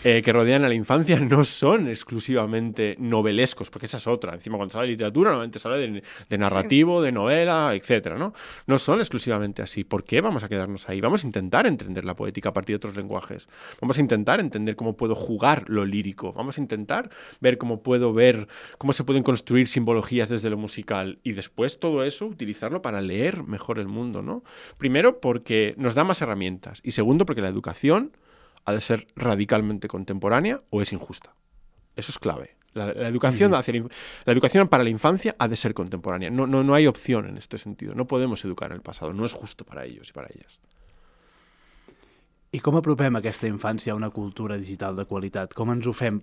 eh, 0.04 0.22
que 0.24 0.32
rodean 0.34 0.64
a 0.66 0.68
la 0.68 0.74
infancia 0.76 1.20
no 1.20 1.46
son 1.46 1.88
exclusivamente 1.88 2.96
novelescos, 3.00 3.70
porque 3.70 3.86
esa 3.86 3.98
es 3.98 4.08
otra. 4.08 4.34
Encima, 4.34 4.58
cuando 4.58 4.72
se 4.74 4.78
habla 4.78 4.88
de 4.88 4.92
literatura, 4.92 5.30
normalmente 5.30 5.60
se 5.60 5.68
habla 5.68 5.80
de, 5.80 6.04
de 6.30 6.38
narrativo, 6.38 7.02
de 7.02 7.12
novela, 7.12 7.74
etcétera, 7.74 8.18
¿no? 8.18 8.34
No 8.68 8.78
son 8.78 9.00
exclusivamente 9.00 9.62
así. 9.62 9.84
¿Por 9.84 10.04
qué 10.04 10.22
vamos 10.22 10.44
a 10.44 10.50
quedarnos 10.50 10.90
ahí? 10.90 11.00
Vamos 11.02 11.24
a 11.24 11.28
intentar 11.28 11.66
entender 11.68 12.04
la 12.06 12.16
poética 12.16 12.50
a 12.50 12.54
partir 12.54 12.74
de 12.74 12.78
otros 12.78 12.96
lenguajes. 12.96 13.48
Vamos 13.80 13.98
a 13.98 14.02
intentar 14.02 14.40
entender 14.40 14.76
cómo 14.76 14.98
puedo 14.98 15.16
jugar 15.16 15.70
lo 15.70 15.86
lírico. 15.86 16.34
Vamos 16.34 16.58
a 16.58 16.62
intentar 16.62 17.10
ver 17.40 17.58
cómo 17.58 17.82
puedo 17.82 18.14
ver 18.14 18.48
cómo 18.78 18.94
se 18.94 19.04
pueden 19.04 19.24
construir 19.24 19.68
simbologías 19.68 20.30
desde 20.34 20.50
lo 20.50 20.58
musical 20.58 21.20
y 21.24 21.34
después 21.34 21.80
todo 21.80 22.04
eso 22.04 22.26
utilizarlo 22.26 22.82
para 22.82 23.02
leer 23.02 23.44
mejor 23.44 23.80
el 23.80 23.88
mundo, 23.88 24.22
¿no? 24.22 24.44
Primero 24.78 25.22
porque 25.22 25.74
nos 25.78 25.96
da 25.96 26.04
más 26.04 26.22
herramientas 26.22 26.82
y 26.84 26.92
segundo 26.92 27.26
porque 27.26 27.42
la 27.42 27.50
educación 27.50 28.18
ha 28.66 28.74
de 28.74 28.82
ser 28.82 29.08
radicalmente 29.16 29.88
contemporánea 29.88 30.62
o 30.70 30.82
es 30.82 30.92
injusta. 30.92 31.36
Eso 31.96 32.12
es 32.12 32.20
clave. 32.20 32.58
La, 32.74 32.88
la 32.94 33.08
educación, 33.08 33.54
hacia 33.54 33.74
la, 34.26 34.34
educación 34.34 34.68
para 34.68 34.84
la 34.84 34.90
infancia 34.90 35.36
ha 35.38 35.48
de 35.48 35.56
ser 35.56 35.74
contemporánea. 35.74 36.32
No, 36.32 36.48
no, 36.48 36.64
no 36.64 36.74
hay 36.74 36.88
opción 36.88 37.28
en 37.28 37.38
este 37.38 37.58
sentido. 37.60 37.94
No 37.94 38.08
podemos 38.08 38.44
educar 38.46 38.72
en 38.72 38.78
el 38.78 38.82
pasado. 38.82 39.14
No 39.14 39.26
es 39.26 39.34
justo 39.34 39.64
para 39.64 39.86
ellos 39.86 40.10
y 40.10 40.14
para 40.14 40.28
ellas. 40.34 40.60
I 42.54 42.60
com 42.62 42.76
apropem 42.78 43.16
aquesta 43.18 43.48
infància 43.50 43.96
a 43.96 43.98
una 43.98 44.12
cultura 44.14 44.60
digital 44.62 44.94
de 44.94 45.08
qualitat? 45.10 45.56
Com 45.58 45.72
ens 45.74 45.88
ho 45.90 45.94
fem 45.98 46.20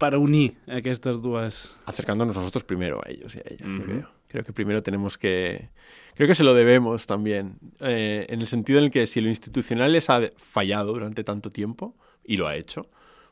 per 0.00 0.16
unir 0.16 0.56
aquestes 0.66 1.20
dues... 1.20 1.76
acercándonos 1.84 2.34
nosotros 2.34 2.64
primero 2.64 3.00
a 3.04 3.10
ellos 3.10 3.36
y 3.36 3.38
a 3.38 3.42
ellas, 3.44 3.68
yo 3.76 3.84
creo. 3.84 4.10
Creo 4.28 4.44
que 4.44 4.52
primero 4.52 4.82
tenemos 4.82 5.18
que... 5.18 5.68
Creo 6.14 6.26
que 6.26 6.34
se 6.34 6.42
lo 6.42 6.54
debemos 6.54 7.06
también, 7.06 7.58
eh, 7.80 8.26
en 8.28 8.40
el 8.40 8.46
sentido 8.46 8.78
en 8.78 8.86
el 8.86 8.90
que 8.90 9.06
si 9.06 9.20
lo 9.20 9.28
institucional 9.28 9.92
les 9.92 10.08
ha 10.08 10.22
fallado 10.36 10.92
durante 10.92 11.22
tanto 11.22 11.50
tiempo, 11.50 11.94
y 12.24 12.36
lo 12.36 12.48
ha 12.48 12.56
hecho, 12.56 12.82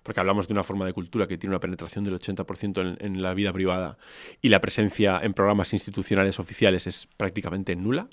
porque 0.03 0.21
hablamos 0.21 0.47
de 0.47 0.53
una 0.53 0.63
forma 0.63 0.85
de 0.85 0.93
cultura 0.93 1.27
que 1.27 1.39
tiene 1.39 1.55
una 1.55 1.61
penetración 1.61 2.05
del 2.05 2.19
80% 2.19 2.81
en, 2.81 3.05
en 3.05 3.23
la 3.23 3.33
vida 3.33 3.53
privada 3.53 3.97
y 4.43 4.49
la 4.49 4.61
presencia 4.61 5.21
en 5.23 5.35
programas 5.35 5.73
institucionales 5.73 6.39
oficiales 6.39 6.87
es 6.87 7.09
prácticamente 7.17 7.77
nula, 7.77 8.09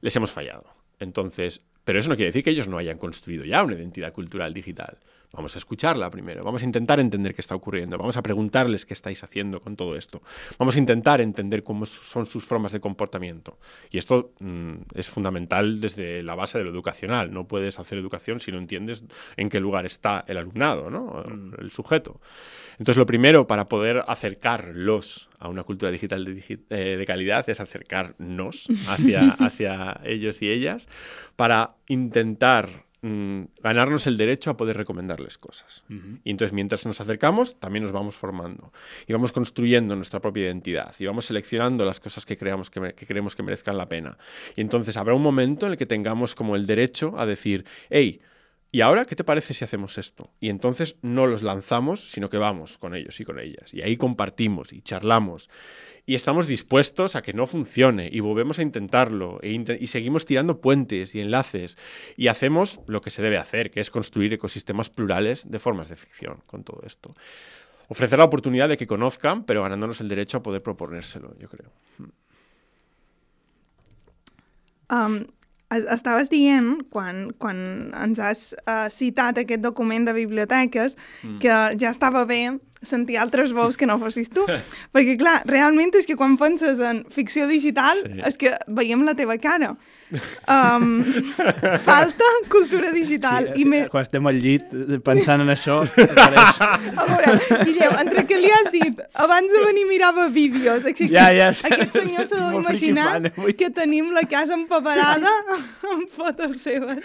les 0.00 0.14
hemos 0.14 0.30
fallado. 0.30 0.64
Entonces, 1.00 1.64
pero 1.84 1.98
eso 1.98 2.10
no 2.10 2.16
quiere 2.16 2.28
decir 2.28 2.44
que 2.44 2.50
ellos 2.50 2.68
no 2.68 2.78
hayan 2.78 2.98
construido 2.98 3.44
ya 3.44 3.64
una 3.64 3.74
identidad 3.74 4.12
cultural 4.12 4.52
digital. 4.52 4.98
Vamos 5.34 5.54
a 5.54 5.58
escucharla 5.58 6.10
primero, 6.10 6.42
vamos 6.42 6.62
a 6.62 6.64
intentar 6.64 6.98
entender 7.00 7.34
qué 7.34 7.42
está 7.42 7.54
ocurriendo, 7.54 7.98
vamos 7.98 8.16
a 8.16 8.22
preguntarles 8.22 8.86
qué 8.86 8.94
estáis 8.94 9.22
haciendo 9.22 9.60
con 9.60 9.76
todo 9.76 9.94
esto, 9.94 10.22
vamos 10.58 10.74
a 10.76 10.78
intentar 10.78 11.20
entender 11.20 11.62
cómo 11.62 11.84
son 11.84 12.24
sus 12.24 12.46
formas 12.46 12.72
de 12.72 12.80
comportamiento. 12.80 13.58
Y 13.90 13.98
esto 13.98 14.32
mm, 14.40 14.72
es 14.94 15.08
fundamental 15.10 15.82
desde 15.82 16.22
la 16.22 16.34
base 16.34 16.56
de 16.56 16.64
lo 16.64 16.70
educacional. 16.70 17.30
No 17.30 17.46
puedes 17.46 17.78
hacer 17.78 17.98
educación 17.98 18.40
si 18.40 18.50
no 18.52 18.58
entiendes 18.58 19.04
en 19.36 19.50
qué 19.50 19.60
lugar 19.60 19.84
está 19.84 20.24
el 20.26 20.38
alumnado, 20.38 20.88
¿no? 20.90 21.22
el 21.58 21.70
sujeto. 21.70 22.20
Entonces, 22.78 22.96
lo 22.96 23.04
primero 23.06 23.46
para 23.46 23.66
poder 23.66 24.00
acercarlos 24.08 25.28
a 25.38 25.48
una 25.48 25.62
cultura 25.64 25.90
digital 25.92 26.24
de, 26.24 26.36
digi- 26.36 26.60
eh, 26.70 26.96
de 26.96 27.04
calidad 27.04 27.48
es 27.50 27.60
acercarnos 27.60 28.68
hacia, 28.88 29.28
hacia 29.38 30.00
ellos 30.04 30.40
y 30.42 30.48
ellas 30.50 30.88
para 31.36 31.74
intentar 31.88 32.87
mm, 33.02 33.42
ganarnos 33.62 34.06
el 34.06 34.16
derecho 34.16 34.50
a 34.50 34.56
poder 34.56 34.76
recomendarles 34.76 35.38
cosas. 35.38 35.84
Y 36.24 36.30
entonces, 36.30 36.52
mientras 36.52 36.84
nos 36.86 37.00
acercamos, 37.00 37.58
también 37.58 37.82
nos 37.82 37.92
vamos 37.92 38.16
formando 38.16 38.72
y 39.06 39.12
vamos 39.12 39.32
construyendo 39.32 39.96
nuestra 39.96 40.20
propia 40.20 40.44
identidad 40.44 40.94
y 40.98 41.06
vamos 41.06 41.26
seleccionando 41.26 41.84
las 41.84 42.00
cosas 42.00 42.26
que 42.26 42.36
creamos 42.36 42.70
que, 42.70 42.94
que 42.94 43.06
creemos 43.06 43.34
que 43.34 43.42
merezcan 43.42 43.76
la 43.76 43.88
pena. 43.88 44.18
Y 44.56 44.60
entonces 44.60 44.96
habrá 44.96 45.14
un 45.14 45.22
momento 45.22 45.66
en 45.66 45.72
el 45.72 45.78
que 45.78 45.86
tengamos 45.86 46.34
como 46.34 46.56
el 46.56 46.66
derecho 46.66 47.14
a 47.18 47.26
decir, 47.26 47.64
hey, 47.90 48.20
¿Y 48.70 48.82
ahora 48.82 49.06
qué 49.06 49.16
te 49.16 49.24
parece 49.24 49.54
si 49.54 49.64
hacemos 49.64 49.96
esto? 49.96 50.30
Y 50.40 50.50
entonces 50.50 50.96
no 51.00 51.26
los 51.26 51.42
lanzamos, 51.42 52.10
sino 52.10 52.28
que 52.28 52.36
vamos 52.36 52.76
con 52.76 52.94
ellos 52.94 53.18
y 53.18 53.24
con 53.24 53.38
ellas. 53.40 53.72
Y 53.72 53.80
ahí 53.80 53.96
compartimos 53.96 54.74
y 54.74 54.82
charlamos. 54.82 55.48
Y 56.04 56.14
estamos 56.14 56.46
dispuestos 56.46 57.16
a 57.16 57.22
que 57.22 57.32
no 57.32 57.46
funcione 57.46 58.08
y 58.12 58.20
volvemos 58.20 58.58
a 58.58 58.62
intentarlo. 58.62 59.38
E 59.42 59.52
y 59.80 59.86
seguimos 59.86 60.26
tirando 60.26 60.60
puentes 60.60 61.14
y 61.14 61.20
enlaces. 61.20 61.78
Y 62.16 62.28
hacemos 62.28 62.80
lo 62.86 63.00
que 63.00 63.10
se 63.10 63.22
debe 63.22 63.38
hacer, 63.38 63.70
que 63.70 63.80
es 63.80 63.90
construir 63.90 64.34
ecosistemas 64.34 64.90
plurales 64.90 65.50
de 65.50 65.58
formas 65.58 65.88
de 65.88 65.96
ficción 65.96 66.42
con 66.46 66.62
todo 66.62 66.82
esto. 66.86 67.14
Ofrecer 67.88 68.18
la 68.18 68.26
oportunidad 68.26 68.68
de 68.68 68.76
que 68.76 68.86
conozcan, 68.86 69.44
pero 69.44 69.62
ganándonos 69.62 70.02
el 70.02 70.08
derecho 70.08 70.38
a 70.38 70.42
poder 70.42 70.62
proponérselo, 70.62 71.34
yo 71.38 71.48
creo. 71.48 71.70
Estaves 75.70 76.30
dient, 76.32 76.82
quan, 76.94 77.28
quan 77.38 77.58
ens 77.92 78.20
has 78.22 78.44
uh, 78.64 78.88
citat 78.92 79.42
aquest 79.42 79.62
document 79.64 80.08
de 80.08 80.14
biblioteques, 80.16 80.96
mm. 81.22 81.38
que 81.42 81.58
ja 81.80 81.92
estava 81.92 82.24
bé 82.28 82.58
sentir 82.82 83.18
altres 83.18 83.52
veus 83.56 83.76
que 83.76 83.86
no 83.86 83.98
fossis 83.98 84.30
tu. 84.30 84.44
Perquè, 84.94 85.16
clar, 85.20 85.40
realment 85.48 85.94
és 85.98 86.06
que 86.08 86.16
quan 86.16 86.36
penses 86.40 86.80
en 86.80 87.04
ficció 87.14 87.46
digital, 87.50 87.98
Sí. 88.04 88.12
sí. 88.14 88.26
és 88.28 88.36
que 88.38 88.54
veiem 88.68 89.02
la 89.06 89.14
teva 89.18 89.36
cara. 89.42 89.74
Um, 90.48 91.02
falta 91.84 92.24
cultura 92.48 92.90
digital. 92.94 93.50
Sí, 93.54 93.62
I 93.62 93.64
me... 93.68 93.80
Quan 93.92 94.06
estem 94.06 94.24
al 94.30 94.38
llit 94.40 94.70
eh, 94.72 94.96
pensant 95.04 95.42
en 95.44 95.50
això, 95.52 95.80
apareix... 95.84 96.60
A 97.02 97.04
veure, 97.10 97.34
Guillem, 97.66 97.92
entre 98.00 98.24
que 98.30 98.38
li 98.40 98.48
has 98.54 98.70
dit 98.72 99.02
abans 99.20 99.52
de 99.52 99.60
venir 99.66 99.84
mirava 99.90 100.28
vídeos, 100.32 100.86
així 100.88 101.10
Ja, 101.12 101.26
ja, 101.36 101.50
sí. 101.56 101.66
aquest 101.68 101.98
senyor 102.00 102.28
s'ha 102.30 102.40
d'imaginar 102.54 103.08
que 103.58 103.68
tenim 103.74 104.12
la 104.16 104.24
casa 104.30 104.56
empaperada 104.56 105.32
amb 105.92 106.08
fotos 106.14 106.56
seves. 106.62 107.02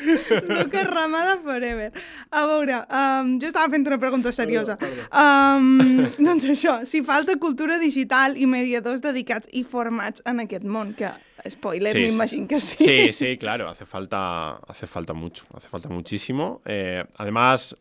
No 0.48 0.64
que 0.72 0.86
ramada 0.88 1.36
forever. 1.44 1.92
A 2.32 2.46
veure, 2.50 2.80
um, 2.88 3.36
jo 3.42 3.52
estava 3.52 3.68
fent 3.74 3.88
una 3.92 4.00
pregunta 4.00 4.32
seriosa. 4.36 4.78
Um, 5.12 5.63
doncs 6.28 6.46
això, 6.50 6.80
si 6.86 7.02
falta 7.06 7.36
cultura 7.42 7.78
digital 7.82 8.38
i 8.38 8.48
mediadors 8.50 9.02
dedicats 9.04 9.50
i 9.52 9.64
formats 9.64 10.24
en 10.30 10.40
aquest 10.44 10.66
món, 10.66 10.94
que, 10.98 11.10
spoiler, 11.50 11.92
Sí, 11.94 12.06
sí. 12.06 12.12
m'imagino 12.12 12.48
que 12.48 12.60
sí. 12.60 12.78
Sí, 12.84 13.14
sí, 13.20 13.38
claro, 13.38 13.70
hace 13.70 13.86
falta, 13.86 14.56
hace 14.68 14.88
falta 14.88 15.14
mucho, 15.14 15.44
hace 15.56 15.68
falta 15.68 15.90
muchísimo. 15.90 16.62
Eh, 16.66 17.04
además, 17.18 17.76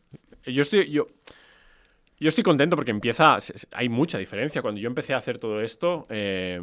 yo 0.45 0.62
estoy, 0.62 0.91
yo, 0.91 1.07
yo 2.18 2.28
estoy 2.28 2.45
contento 2.45 2.76
porque 2.76 2.91
empieza, 2.91 3.39
hay 3.72 3.89
mucha 3.89 4.18
diferencia. 4.18 4.62
Cuando 4.62 4.80
yo 4.80 4.89
empecé 4.89 5.14
a 5.14 5.18
hacer 5.18 5.39
todo 5.39 5.61
esto, 5.61 6.07
eh, 6.09 6.61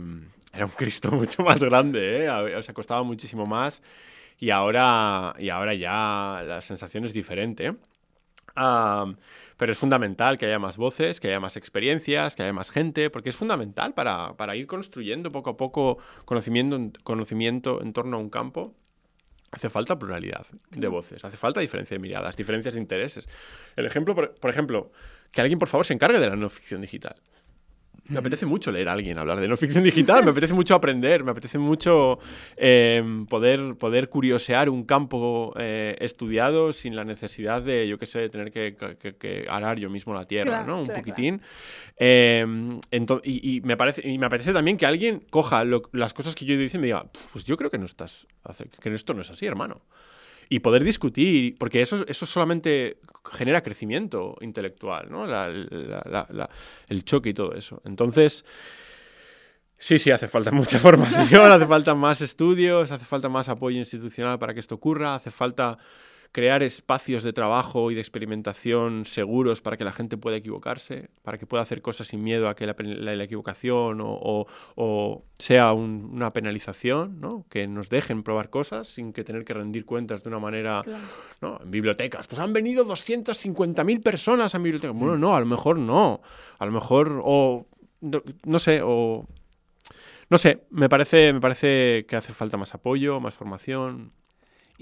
era 0.53 0.65
un 0.65 0.71
Cristo 0.71 1.11
mucho 1.11 1.43
más 1.43 1.63
grande, 1.63 2.25
¿eh? 2.25 2.29
O 2.29 2.63
sea, 2.63 2.73
costaba 2.73 3.03
muchísimo 3.03 3.45
más 3.45 3.81
y 4.39 4.51
ahora, 4.51 5.35
y 5.37 5.49
ahora 5.49 5.73
ya 5.73 6.41
la 6.45 6.61
sensación 6.61 7.03
es 7.05 7.13
diferente. 7.13 7.75
Am, 8.55 9.17
pero 9.59 9.73
es 9.73 9.77
fundamental 9.77 10.37
que 10.37 10.45
haya 10.45 10.57
más 10.57 10.77
voces, 10.77 11.19
que 11.19 11.27
haya 11.27 11.41
más 11.41 11.57
experiencias, 11.57 12.33
que 12.33 12.43
haya 12.43 12.53
más 12.53 12.71
gente, 12.71 13.09
porque 13.09 13.27
es 13.27 13.35
fundamental 13.35 13.93
para, 13.93 14.37
para 14.37 14.55
ir 14.55 14.67
construyendo 14.67 15.31
poco 15.33 15.49
a 15.49 15.57
poco 15.57 15.97
conocimiento, 16.23 16.77
en- 16.77 16.93
conocimiento 17.03 17.81
en 17.81 17.91
torno 17.91 18.15
a 18.15 18.19
un 18.21 18.29
campo. 18.29 18.73
Hace 19.51 19.69
falta 19.69 19.99
pluralidad 19.99 20.45
de 20.69 20.87
voces, 20.87 21.25
hace 21.25 21.35
falta 21.35 21.59
diferencia 21.59 21.95
de 21.95 21.99
miradas, 21.99 22.37
diferencias 22.37 22.75
de 22.75 22.79
intereses. 22.79 23.27
El 23.75 23.85
ejemplo, 23.85 24.15
por, 24.15 24.33
por 24.35 24.49
ejemplo, 24.49 24.91
que 25.33 25.41
alguien 25.41 25.59
por 25.59 25.67
favor 25.67 25.85
se 25.85 25.93
encargue 25.93 26.19
de 26.19 26.29
la 26.29 26.37
no 26.37 26.49
ficción 26.49 26.79
digital. 26.79 27.17
Me 28.09 28.19
apetece 28.19 28.45
mucho 28.45 28.71
leer 28.71 28.89
a 28.89 28.93
alguien 28.93 29.17
hablar 29.19 29.39
de 29.39 29.47
no 29.47 29.55
ficción 29.55 29.83
digital, 29.83 30.23
me 30.25 30.31
apetece 30.31 30.53
mucho 30.53 30.73
aprender, 30.75 31.23
me 31.23 31.31
apetece 31.31 31.57
mucho 31.59 32.17
eh, 32.57 33.03
poder, 33.29 33.75
poder 33.77 34.09
curiosear 34.09 34.69
un 34.69 34.83
campo 34.83 35.53
eh, 35.57 35.95
estudiado 35.99 36.73
sin 36.73 36.95
la 36.95 37.05
necesidad 37.05 37.61
de, 37.61 37.87
yo 37.87 37.97
qué 37.99 38.05
sé, 38.05 38.19
de 38.19 38.29
tener 38.29 38.51
que, 38.51 38.75
que- 38.99 39.15
que 39.15 39.45
arar 39.49 39.77
yo 39.79 39.89
mismo 39.89 40.13
la 40.13 40.25
tierra, 40.25 40.49
Claro, 40.51 40.65
¿no? 40.67 40.79
Un 40.79 40.85
claro, 40.85 41.01
poquitín. 41.01 41.41
Eh, 41.97 42.45
y, 43.23 43.57
y 43.57 43.61
me 43.61 43.77
parece, 43.77 44.07
y 44.07 44.17
me 44.17 44.25
apetece 44.25 44.53
también 44.53 44.77
que 44.77 44.85
alguien 44.85 45.21
coja 45.29 45.63
lo- 45.63 45.83
las 45.93 46.13
cosas 46.13 46.35
que 46.35 46.45
yo 46.45 46.57
dice 46.57 46.77
y 46.77 46.79
me 46.81 46.87
diga, 46.87 47.05
pues 47.31 47.45
yo 47.45 47.57
creo 47.57 47.69
que 47.69 47.77
no 47.77 47.85
estás, 47.85 48.27
que 48.81 48.89
esto 48.89 49.13
no 49.13 49.21
es 49.21 49.29
así, 49.29 49.45
hermano 49.45 49.81
y 50.49 50.59
poder 50.59 50.83
discutir, 50.83 51.55
porque 51.59 51.81
eso, 51.81 52.03
eso 52.07 52.25
solamente 52.25 52.97
genera 53.31 53.61
crecimiento 53.61 54.35
intelectual, 54.41 55.09
¿no? 55.11 55.27
La- 55.27 55.47
la- 55.49 56.49
el 56.87 57.05
choque 57.05 57.29
y 57.29 57.33
todo 57.33 57.53
eso. 57.53 57.81
Entonces, 57.85 58.43
sí, 59.77 59.99
sí, 59.99 60.09
hace 60.11 60.27
falta 60.27 60.51
mucha 60.51 60.79
formación, 60.79 61.51
hace 61.51 61.65
falta 61.67 61.93
más 61.95 62.21
estudios, 62.21 62.91
hace 62.91 63.05
falta 63.05 63.29
más 63.29 63.47
apoyo 63.49 63.77
institucional 63.77 64.39
para 64.39 64.53
que 64.53 64.59
esto 64.59 64.75
ocurra, 64.75 65.15
hace 65.15 65.31
falta 65.31 65.77
crear 66.31 66.61
espacios 66.61 67.23
de 67.23 67.33
trabajo 67.33 67.89
y 67.89 67.95
de 67.95 68.01
experimentación 68.01 69.05
seguros 69.05 69.61
para 69.61 69.77
que 69.77 69.83
la 69.83 69.91
gente 69.91 70.15
pueda 70.15 70.37
equivocarse, 70.37 71.09
para 71.23 71.39
que 71.39 71.47
pueda 71.47 71.63
hacer 71.63 71.81
cosas 71.81 72.07
sin 72.07 72.23
miedo 72.23 72.49
a 72.49 72.55
que 72.55 72.67
la, 72.67 72.75
pen- 72.75 73.03
la- 73.03 73.15
la 73.15 73.23
equivocación 73.23 73.99
o, 73.99 74.07
o- 74.11 74.45
o 74.75 75.23
sea 75.39 75.73
un- 75.73 76.09
una 76.13 76.31
penalización, 76.31 77.19
¿no? 77.19 77.45
que 77.49 77.67
nos 77.67 77.89
dejen 77.89 78.21
probar 78.21 78.49
cosas 78.51 78.87
sin 78.87 79.11
que 79.11 79.23
tener 79.23 79.43
que 79.43 79.55
rendir 79.55 79.85
cuentas 79.85 80.21
de 80.23 80.29
una 80.29 80.39
manera, 80.39 80.83
¿no? 81.41 81.59
En 81.63 81.71
bibliotecas, 81.71 82.27
pues 82.27 82.37
han 82.39 82.53
venido 82.53 82.85
250.000 82.85 84.01
personas 84.01 84.53
a 84.53 84.59
mi 84.59 84.65
biblioteca. 84.65 84.93
Bueno, 84.93 85.17
no, 85.17 85.35
a 85.35 85.39
lo 85.39 85.45
mejor 85.47 85.79
no, 85.79 86.21
a 86.59 86.65
lo 86.65 86.71
mejor, 86.71 87.21
o 87.23 87.65
no, 88.01 88.21
no 88.45 88.59
sé, 88.59 88.81
o... 88.83 89.25
No 90.29 90.37
sé, 90.37 90.67
me 90.69 90.89
parece, 90.89 91.33
me 91.33 91.41
parece 91.41 92.05
que 92.07 92.15
hace 92.15 92.33
falta 92.33 92.55
más 92.55 92.75
apoyo, 92.75 93.19
más 93.19 93.33
formación, 93.33 94.11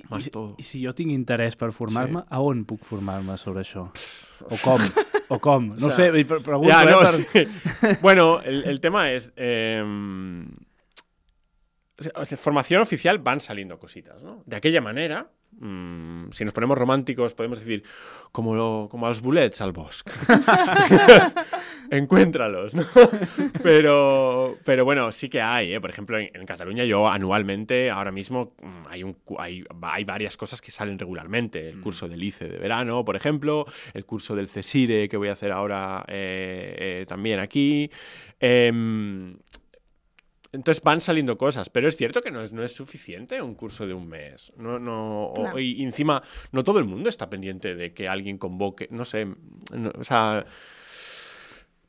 más 0.09 0.27
I, 0.27 0.29
todo. 0.29 0.55
I 0.57 0.63
si 0.63 0.83
jo 0.85 0.93
tinc 0.95 1.11
interès 1.11 1.55
per 1.55 1.71
formar-me, 1.71 2.21
Sí. 2.21 2.27
a 2.29 2.39
on 2.41 2.65
puc 2.65 2.83
formar-me 2.85 3.37
sobre 3.37 3.61
això? 3.63 3.87
O 4.49 4.57
com? 4.63 4.79
O 5.29 5.39
com? 5.43 5.65
No 5.75 5.87
O 5.87 5.89
ho 5.89 5.91
sea, 5.91 6.05
sé, 6.11 6.23
pre- 6.23 6.39
pregunto, 6.39 6.69
Ya, 6.69 6.83
eh, 6.83 6.85
no, 6.85 6.99
per... 7.01 7.09
sí. 7.11 7.97
Bueno, 8.01 8.39
el, 8.41 8.63
el 8.63 8.79
tema 8.79 9.11
es. 9.11 9.31
sea, 12.25 12.37
formación 12.37 12.81
oficial 12.81 13.17
van 13.19 13.39
saliendo 13.39 13.77
cositas, 13.79 14.21
¿no? 14.21 14.43
De 14.45 14.55
aquella 14.55 14.81
manera, 14.81 15.31
mm, 15.59 16.31
si 16.31 16.43
nos 16.45 16.53
ponemos 16.53 16.77
románticos, 16.77 17.33
podemos 17.33 17.59
decir 17.59 17.83
como, 18.31 18.55
lo- 18.55 18.87
como 18.89 19.05
a 19.05 19.09
los 19.09 19.21
bullets 19.21 19.61
al 19.61 19.71
bosque. 19.71 20.11
encuéntralos, 21.89 22.73
¿no? 22.73 22.85
pero, 23.63 24.57
pero 24.65 24.83
bueno, 24.85 25.11
sí 25.11 25.29
que 25.29 25.41
hay, 25.41 25.73
¿eh? 25.73 25.81
Por 25.81 25.89
ejemplo, 25.89 26.17
en, 26.19 26.29
en 26.33 26.45
Cataluña 26.45 26.83
yo 26.83 27.07
anualmente, 27.07 27.89
ahora 27.89 28.11
mismo, 28.11 28.53
mm, 28.61 28.87
hay, 28.89 29.03
un, 29.03 29.17
hay, 29.37 29.63
hay 29.81 30.03
varias 30.03 30.35
cosas 30.37 30.61
que 30.61 30.71
salen 30.71 30.99
regularmente. 30.99 31.69
El 31.69 31.79
curso 31.79 32.07
del 32.07 32.23
ICE 32.23 32.47
de 32.49 32.57
verano, 32.59 33.03
por 33.05 33.15
ejemplo, 33.15 33.65
el 33.93 34.05
curso 34.05 34.35
del 34.35 34.47
CESIRE 34.47 35.07
que 35.09 35.17
voy 35.17 35.29
a 35.29 35.33
hacer 35.33 35.51
ahora 35.51 36.03
eh, 36.07 36.75
eh, 37.01 37.05
también 37.07 37.39
aquí. 37.39 37.89
Entonces 40.57 40.83
van 40.83 40.99
saliendo 41.01 41.37
cosas, 41.37 41.69
pero 41.69 41.87
es 41.87 41.95
cierto 41.95 42.21
que 42.21 42.31
no 42.31 42.41
es, 42.41 42.51
no 42.51 42.63
es 42.63 42.73
suficiente 42.73 43.41
un 43.41 43.53
curso 43.53 43.85
de 43.85 43.93
un 43.93 44.07
mes. 44.09 44.51
No, 44.57 44.79
no, 44.79 45.25
o- 45.27 45.33
Claro. 45.35 45.59
y, 45.59 45.73
y 45.73 45.83
encima, 45.83 46.21
no 46.51 46.63
todo 46.63 46.79
el 46.79 46.85
mundo 46.85 47.09
está 47.09 47.29
pendiente 47.29 47.75
de 47.75 47.93
que 47.93 48.07
alguien 48.07 48.37
convoque, 48.39 48.87
no 48.91 49.05
sé, 49.05 49.27
no- 49.73 49.91
o 49.97 50.03
sea... 50.03 50.43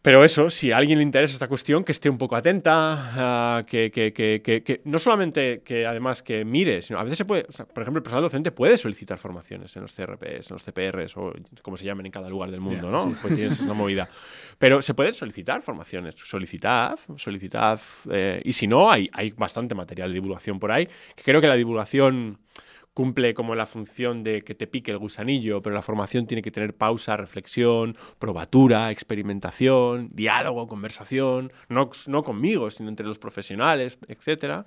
Pero 0.00 0.24
eso, 0.24 0.48
si 0.48 0.70
a 0.70 0.76
alguien 0.76 0.98
le 0.98 1.02
interesa 1.02 1.32
esta 1.34 1.48
cuestión, 1.48 1.82
que 1.82 1.90
esté 1.90 2.08
un 2.08 2.18
poco 2.18 2.36
atenta, 2.36 2.72
ah, 3.58 3.64
que, 3.66 3.90
que- 3.90 4.12
que- 4.12 4.40
que- 4.42 4.80
no 4.84 4.98
solamente 5.00 5.60
que 5.64 5.86
además 5.86 6.22
que 6.22 6.44
mire, 6.44 6.82
sino 6.82 7.00
a 7.00 7.02
veces 7.02 7.18
se 7.18 7.24
puede, 7.24 7.46
o 7.48 7.52
sea, 7.52 7.66
por 7.66 7.82
ejemplo, 7.82 7.98
el 7.98 8.02
personal 8.04 8.22
docente 8.22 8.52
puede 8.52 8.76
solicitar 8.78 9.18
formaciones 9.18 9.74
en 9.76 9.82
los 9.82 9.92
CRPs, 9.92 10.50
en 10.50 10.54
los 10.54 10.62
CPRs 10.62 11.16
o 11.16 11.32
como 11.62 11.76
se 11.76 11.84
llamen 11.84 12.06
en 12.06 12.12
cada 12.12 12.28
lugar 12.28 12.50
del 12.50 12.60
mundo, 12.60 12.90
¿no? 12.92 13.16
Pues 13.20 13.34
tienes 13.34 13.58
una 13.60 13.74
movida. 13.74 14.08
Pero 14.58 14.80
se 14.82 14.94
pueden 14.94 15.14
solicitar 15.14 15.62
formaciones, 15.62 16.14
solicitad, 16.16 16.98
solicitad, 17.16 17.80
eh, 18.10 18.40
y 18.44 18.52
si 18.52 18.68
no, 18.68 18.90
hay, 18.90 19.10
hay 19.12 19.32
bastante 19.32 19.74
material 19.74 20.10
de 20.10 20.14
divulgación 20.14 20.60
por 20.60 20.70
ahí, 20.70 20.86
que 21.16 21.22
creo 21.24 21.40
que 21.40 21.48
la 21.48 21.56
divulgación 21.56 22.38
cumple 22.98 23.32
como 23.32 23.54
la 23.54 23.64
función 23.64 24.24
de 24.24 24.42
que 24.42 24.56
te 24.56 24.66
pique 24.66 24.90
el 24.90 24.98
gusanillo, 24.98 25.62
pero 25.62 25.72
la 25.72 25.82
formación 25.82 26.26
tiene 26.26 26.42
que 26.42 26.50
tener 26.50 26.74
pausa, 26.74 27.16
reflexión, 27.16 27.94
probatura, 28.18 28.90
experimentación, 28.90 30.08
diálogo, 30.12 30.66
conversación, 30.66 31.52
no, 31.68 31.90
no 32.08 32.22
conmigo, 32.24 32.70
sino 32.72 32.88
entre 32.88 33.06
los 33.06 33.18
profesionales, 33.20 34.00
etc. 34.08 34.64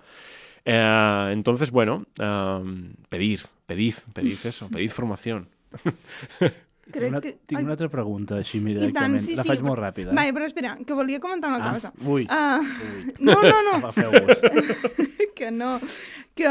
entonces, 0.64 1.72
bueno, 1.72 2.06
um, 2.20 2.94
pedir, 3.10 3.42
pedid, 3.66 3.96
pedid 4.14 4.40
eso, 4.46 4.70
pedid 4.70 4.92
formación. 4.92 5.50
Tinc 6.92 7.08
una, 7.08 7.22
que... 7.24 7.38
tinc 7.48 7.62
una 7.62 7.72
altra 7.78 7.88
pregunta, 7.88 8.36
així, 8.42 8.60
mira, 8.60 8.82
I 8.84 8.92
tant, 8.92 9.14
directament. 9.16 9.24
sí, 9.24 9.36
La 9.38 9.44
sí. 9.46 9.50
faig 9.54 9.62
molt 9.64 9.80
ràpida. 9.80 10.12
Vale, 10.18 10.34
però 10.36 10.48
espera, 10.50 10.74
que 10.88 10.96
volia 10.98 11.22
comentar 11.24 11.48
una 11.54 11.62
Ah, 11.64 11.74
cosa. 11.78 11.92
ui. 12.04 12.26
Ah, 12.28 12.60
Ui. 12.60 13.14
no, 13.28 13.36
no, 13.44 13.60
no, 13.68 13.76
Va, 13.86 13.92
feu-vos. 13.96 14.42
que 15.38 15.52
no. 15.56 15.78
Que 16.36 16.50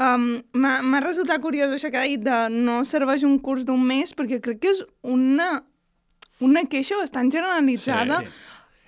um, 0.00 0.42
m'ha 0.56 1.00
resultat 1.04 1.40
curiós 1.44 1.70
això 1.76 1.90
que 1.92 2.00
ha 2.00 2.06
dit 2.08 2.22
de 2.24 2.38
no 2.50 2.80
serveix 2.88 3.22
un 3.28 3.38
curs 3.38 3.66
d'un 3.68 3.82
mes, 3.84 4.14
perquè 4.16 4.40
crec 4.40 4.60
que 4.64 4.72
és 4.72 4.80
una, 5.02 5.62
una 6.40 6.64
queixa 6.64 6.96
bastant 6.96 7.30
generalitzada 7.30 8.22
Sí, 8.24 8.26
sí. 8.26 8.32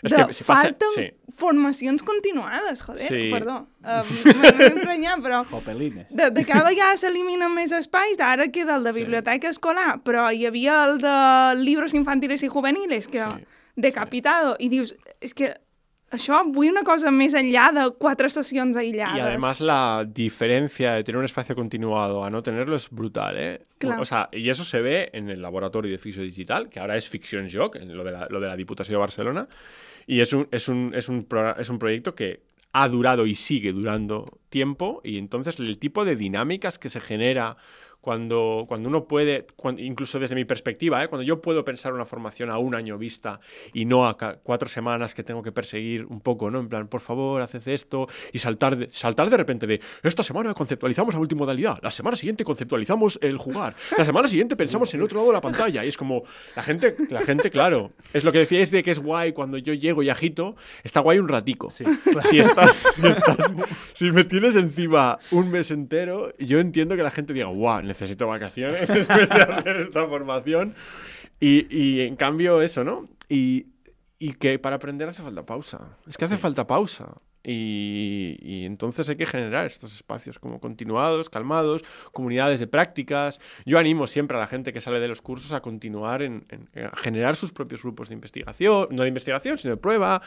de 0.02 0.08
És 0.08 0.14
que 0.18 0.32
si 0.34 0.42
passa- 0.44 0.62
falta 0.72 0.86
sí. 0.96 1.04
formacions 1.38 2.02
continuades, 2.02 2.80
joder, 2.82 3.06
Sí. 3.06 3.30
perdó. 3.30 3.68
Um, 3.84 4.08
M'he 4.58 4.66
emprenyat, 4.72 5.20
però... 5.22 5.44
De, 6.10 6.30
de 6.34 6.44
cada 6.44 6.64
vegada 6.68 6.96
s'eliminen 6.96 7.52
més 7.54 7.70
espais, 7.72 8.18
ara 8.18 8.48
queda 8.50 8.76
el 8.80 8.84
de 8.84 8.92
Sí. 8.92 9.04
biblioteca 9.04 9.48
escolar, 9.48 10.00
però 10.02 10.26
hi 10.34 10.46
havia 10.46 10.80
el 10.88 10.98
de 10.98 11.14
libros 11.62 11.94
infantiles 11.94 12.42
i 12.42 12.48
juveniles, 12.48 13.06
que 13.06 13.22
Sí. 13.30 13.44
decapitado, 13.76 14.56
i 14.58 14.68
dius, 14.68 14.96
és 15.20 15.32
que 15.34 15.54
això 16.12 16.42
vull 16.44 16.68
una 16.70 16.82
cosa 16.84 17.10
més 17.10 17.34
enllà 17.34 17.70
de 17.72 17.86
quatre 17.98 18.28
sessions 18.30 18.76
aïllades. 18.76 19.16
Y 19.16 19.20
además 19.20 19.60
la 19.60 20.04
diferencia 20.06 20.92
de 20.92 21.04
tener 21.04 21.18
un 21.18 21.24
espacio 21.24 21.56
continuado 21.56 22.22
a 22.22 22.30
no 22.30 22.42
tenerlo 22.42 22.76
es 22.76 22.90
brutal, 22.90 23.36
¿eh? 23.38 23.62
Claro. 23.78 24.02
O 24.02 24.04
sea, 24.04 24.28
y 24.30 24.48
eso 24.50 24.62
se 24.62 24.80
ve 24.80 25.10
en 25.12 25.30
el 25.30 25.40
laboratorio 25.40 25.90
de 25.90 25.98
ficción 25.98 26.26
digital, 26.26 26.68
que 26.68 26.78
ahora 26.80 26.96
es 26.96 27.08
Ficción 27.08 27.48
Joc, 27.50 27.76
lo 27.76 28.04
de 28.04 28.12
la, 28.12 28.26
lo 28.30 28.38
de 28.40 28.46
la 28.46 28.56
Diputación 28.56 28.94
de 28.94 29.00
Barcelona, 29.00 29.48
y 30.06 30.20
es 30.20 30.32
un, 30.32 30.46
es 30.50 30.68
un, 30.68 30.92
es 30.94 31.08
un, 31.08 31.22
pro- 31.22 31.56
es 31.56 31.68
un 31.70 31.78
proyecto 31.78 32.14
que 32.14 32.42
ha 32.74 32.88
durado 32.88 33.26
y 33.26 33.34
sigue 33.34 33.72
durando 33.72 34.38
tiempo, 34.48 35.00
y 35.04 35.18
entonces 35.18 35.60
el 35.60 35.78
tipo 35.78 36.04
de 36.04 36.16
dinámicas 36.16 36.78
que 36.78 36.88
se 36.88 37.00
genera 37.00 37.56
cuando, 38.02 38.64
cuando 38.68 38.88
uno 38.90 39.04
puede, 39.04 39.46
cuan- 39.56 39.78
incluso 39.78 40.18
desde 40.18 40.34
mi 40.34 40.44
perspectiva, 40.44 41.02
¿eh? 41.02 41.08
cuando 41.08 41.22
yo 41.22 41.40
puedo 41.40 41.64
pensar 41.64 41.94
una 41.94 42.04
formación 42.04 42.50
a 42.50 42.58
un 42.58 42.74
año 42.74 42.98
vista 42.98 43.40
y 43.72 43.86
no 43.86 44.06
a 44.06 44.16
cuatro 44.42 44.68
semanas 44.68 45.14
que 45.14 45.22
tengo 45.22 45.42
que 45.42 45.52
perseguir 45.52 46.04
un 46.04 46.20
poco, 46.20 46.50
¿no? 46.50 46.60
En 46.60 46.68
plan, 46.68 46.88
por 46.88 47.00
favor, 47.00 47.40
haced 47.40 47.66
esto 47.68 48.08
y 48.32 48.38
saltar 48.40 48.76
de, 48.76 48.88
saltar 48.90 49.30
de 49.30 49.36
repente 49.38 49.66
de 49.66 49.80
esta 50.02 50.22
semana 50.22 50.52
conceptualizamos 50.52 51.14
la 51.14 51.18
multimodalidad, 51.18 51.78
la 51.80 51.90
semana 51.90 52.16
siguiente 52.16 52.44
conceptualizamos 52.44 53.18
el 53.22 53.38
jugar, 53.38 53.74
la 53.96 54.04
semana 54.04 54.26
siguiente 54.28 54.56
pensamos 54.56 54.92
en 54.94 55.02
otro 55.02 55.20
lado 55.20 55.30
de 55.30 55.34
la 55.36 55.40
pantalla 55.40 55.84
y 55.84 55.88
es 55.88 55.96
como 55.96 56.24
la 56.56 56.62
gente, 56.62 56.96
la 57.08 57.20
gente, 57.22 57.50
claro, 57.50 57.92
es 58.12 58.24
lo 58.24 58.32
que 58.32 58.38
decíais 58.40 58.70
de 58.72 58.82
que 58.82 58.90
es 58.90 58.98
guay 58.98 59.32
cuando 59.32 59.58
yo 59.58 59.72
llego 59.74 60.02
y 60.02 60.10
agito, 60.10 60.56
está 60.82 60.98
guay 61.00 61.18
un 61.20 61.28
ratico. 61.28 61.70
Sí, 61.70 61.84
Si 62.28 62.40
estás, 62.40 62.84
si 62.94 63.06
estás, 63.06 63.54
si 63.94 64.10
me 64.10 64.24
tienes 64.24 64.56
encima 64.56 65.18
un 65.30 65.50
mes 65.52 65.70
entero, 65.70 66.32
yo 66.38 66.58
entiendo 66.58 66.96
que 66.96 67.02
la 67.04 67.10
gente 67.12 67.32
diga, 67.32 67.46
guau, 67.46 67.82
necesito 67.92 68.26
vacaciones 68.26 68.88
después 68.88 69.28
de 69.28 69.42
hacer 69.42 69.76
esta 69.76 70.06
formación. 70.06 70.74
Y, 71.40 71.66
y 71.76 72.00
en 72.02 72.16
cambio 72.16 72.62
eso, 72.62 72.84
¿no? 72.84 73.04
Y, 73.28 73.66
y 74.18 74.34
que 74.34 74.58
para 74.58 74.76
aprender 74.76 75.08
hace 75.08 75.22
falta 75.22 75.44
pausa. 75.44 75.98
Es 76.06 76.16
que 76.16 76.24
hace 76.24 76.36
falta 76.36 76.66
pausa. 76.66 77.12
Y, 77.44 78.38
y 78.40 78.64
entonces 78.64 79.08
hay 79.08 79.16
que 79.16 79.26
generar 79.26 79.66
estos 79.66 79.94
espacios 79.94 80.38
como 80.38 80.60
continuados, 80.60 81.28
calmados, 81.28 81.82
comunidades 82.12 82.60
de 82.60 82.66
prácticas. 82.66 83.40
Yo 83.66 83.78
animo 83.78 84.06
siempre 84.06 84.36
a 84.36 84.40
la 84.40 84.46
gente 84.46 84.72
que 84.72 84.80
sale 84.80 85.00
de 85.00 85.08
los 85.08 85.22
cursos 85.22 85.52
a 85.52 85.60
continuar 85.60 86.22
en, 86.22 86.44
en- 86.50 86.68
a 86.86 86.96
generar 86.96 87.34
sus 87.36 87.52
propios 87.52 87.82
grupos 87.82 88.08
de 88.08 88.14
investigación, 88.14 88.88
no 88.90 89.02
de 89.02 89.08
investigación, 89.08 89.58
sino 89.58 89.74
de 89.74 89.80
prueba, 89.80 90.22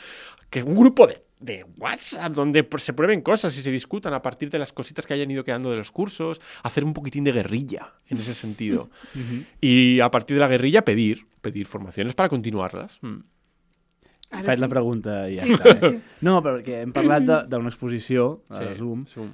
que 0.50 0.62
un 0.64 0.76
grupo 0.76 1.08
de, 1.08 1.24
de 1.40 1.66
WhatsApp 1.80 2.34
donde 2.34 2.68
se 2.78 2.94
prueben 2.94 3.22
cosas 3.22 3.58
y 3.58 3.62
se 3.62 3.72
discutan 3.72 4.14
a 4.14 4.22
partir 4.22 4.50
de 4.50 4.60
las 4.60 4.74
cositas 4.74 5.06
que 5.08 5.14
hayan 5.14 5.32
ido 5.32 5.44
quedando 5.44 5.70
de 5.72 5.78
los 5.78 5.92
cursos, 5.92 6.42
hacer 6.64 6.84
un 6.84 6.94
poquitín 6.94 7.24
de 7.24 7.32
guerrilla 7.32 7.94
en 8.10 8.18
ese 8.20 8.34
sentido. 8.34 8.90
Y 9.62 10.00
a 10.02 10.12
partir 10.12 10.36
de 10.36 10.42
la 10.42 10.48
guerrilla 10.48 10.84
pedir, 10.84 11.28
pedir 11.42 11.66
formaciones 11.66 12.14
para 12.14 12.30
continuarlas. 12.30 13.00
Mm. 13.02 13.20
Ara 14.36 14.44
Faig 14.44 14.60
la 14.60 14.68
pregunta 14.72 15.30
i 15.30 15.36
ja 15.40 15.44
Sí, 15.48 15.54
està. 15.56 15.74
sí, 15.80 15.86
Eh? 15.96 16.00
No, 16.22 16.42
perquè 16.44 16.82
hem 16.84 16.92
parlat 16.94 17.24
de- 17.24 17.42
d'una 17.50 17.70
exposició 17.72 18.42
a 18.50 18.60
Sí, 18.62 18.76
Zoom. 18.78 19.06
Zoom. 19.08 19.32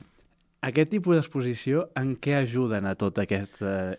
Aquest 0.61 0.91
tipus 0.91 1.15
d'exposició 1.17 1.89
en 1.95 2.15
què 2.17 2.35
ajuden 2.43 2.85
a 2.85 2.95
tot 2.95 3.17
aquest... 3.19 3.61
Eh, 3.61 3.97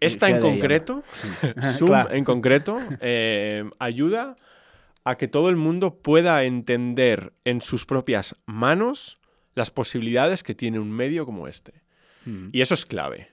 Esta 0.00 0.28
en 0.28 0.40
concreto, 0.40 1.02
Zoom 1.78 1.88
Claro. 1.94 2.10
en 2.12 2.24
concreto, 2.24 2.78
eh, 3.00 3.64
ayuda 3.78 4.36
a 5.04 5.16
que 5.16 5.28
todo 5.28 5.48
el 5.48 5.56
mundo 5.56 5.94
pueda 6.02 6.42
entender 6.44 7.32
en 7.44 7.60
sus 7.62 7.86
propias 7.86 8.34
manos 8.46 9.16
las 9.54 9.70
posibilidades 9.70 10.42
que 10.42 10.54
tiene 10.54 10.78
un 10.80 10.90
medio 10.90 11.24
como 11.26 11.46
este. 11.48 11.82
Mm. 12.26 12.48
Y 12.52 12.60
eso 12.60 12.74
es 12.74 12.84
clave. 12.86 13.28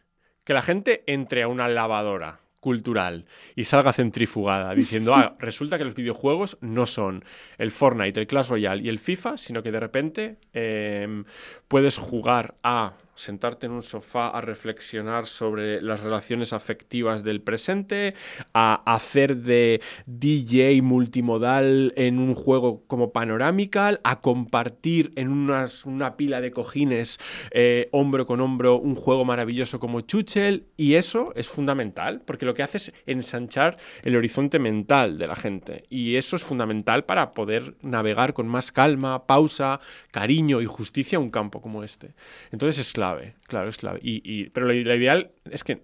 Que 0.45 0.53
la 0.53 0.61
gente 0.61 1.03
entre 1.07 1.43
a 1.43 1.47
una 1.47 1.67
lavadora 1.67 2.39
cultural 2.61 3.25
y 3.55 3.65
salga 3.65 3.91
centrifugada 3.91 4.73
diciendo, 4.73 5.13
ah, 5.13 5.33
resulta 5.39 5.77
que 5.77 5.83
los 5.83 5.95
videojuegos 5.95 6.57
no 6.61 6.85
son 6.85 7.25
el 7.57 7.71
Fortnite, 7.71 8.21
el 8.21 8.27
Clash 8.27 8.49
Royale 8.49 8.83
y 8.83 8.87
el 8.87 8.99
FIFA, 8.99 9.37
sino 9.37 9.61
que 9.61 9.71
de 9.71 9.79
repente 9.79 10.37
em, 10.53 11.25
puedes 11.67 11.97
jugar 11.97 12.55
a 12.63 12.93
sentarte 13.21 13.67
en 13.67 13.71
un 13.73 13.83
sofá 13.83 14.27
a 14.29 14.41
reflexionar 14.41 15.25
sobre 15.27 15.81
las 15.81 16.03
relaciones 16.03 16.53
afectivas 16.53 17.23
del 17.23 17.41
presente, 17.41 18.13
a 18.53 18.81
hacer 18.93 19.37
de 19.37 19.81
DJ 20.07 20.81
multimodal 20.81 21.93
en 21.95 22.17
un 22.19 22.35
juego 22.35 22.83
como 22.87 23.11
Panoramical, 23.11 23.99
a 24.03 24.21
compartir 24.21 25.11
en 25.15 25.29
unas- 25.29 25.85
una 25.85 26.17
pila 26.17 26.41
de 26.41 26.51
cojines 26.51 27.19
eh, 27.51 27.87
hombro 27.91 28.25
con 28.25 28.41
hombro 28.41 28.77
un 28.79 28.95
juego 28.95 29.25
maravilloso 29.25 29.79
como 29.79 30.01
Chuchel, 30.01 30.65
y 30.77 30.95
eso 30.95 31.31
es 31.35 31.47
fundamental, 31.49 32.21
porque 32.25 32.45
lo 32.45 32.53
que 32.53 32.63
hace 32.63 32.77
es 32.77 32.93
ensanchar 33.05 33.77
el 34.03 34.15
horizonte 34.15 34.57
mental 34.59 35.17
de 35.17 35.27
la 35.27 35.35
gente, 35.35 35.83
y 35.89 36.15
eso 36.15 36.35
es 36.35 36.43
fundamental 36.43 37.03
para 37.05 37.31
poder 37.31 37.75
navegar 37.81 38.33
con 38.33 38.47
más 38.47 38.71
calma, 38.71 39.25
pausa, 39.27 39.79
cariño 40.11 40.61
y 40.61 40.65
justicia 40.65 41.19
un 41.19 41.29
campo 41.29 41.61
como 41.61 41.83
este. 41.83 42.13
Entonces 42.51 42.87
es 42.87 42.93
clave, 42.93 43.10
claro, 43.47 43.69
es 43.69 43.77
clave. 43.77 43.99
Y, 44.03 44.21
y- 44.23 44.49
pero 44.49 44.65
lo, 44.67 44.73
lo 44.73 44.95
ideal 44.95 45.31
es 45.49 45.63
que 45.63 45.81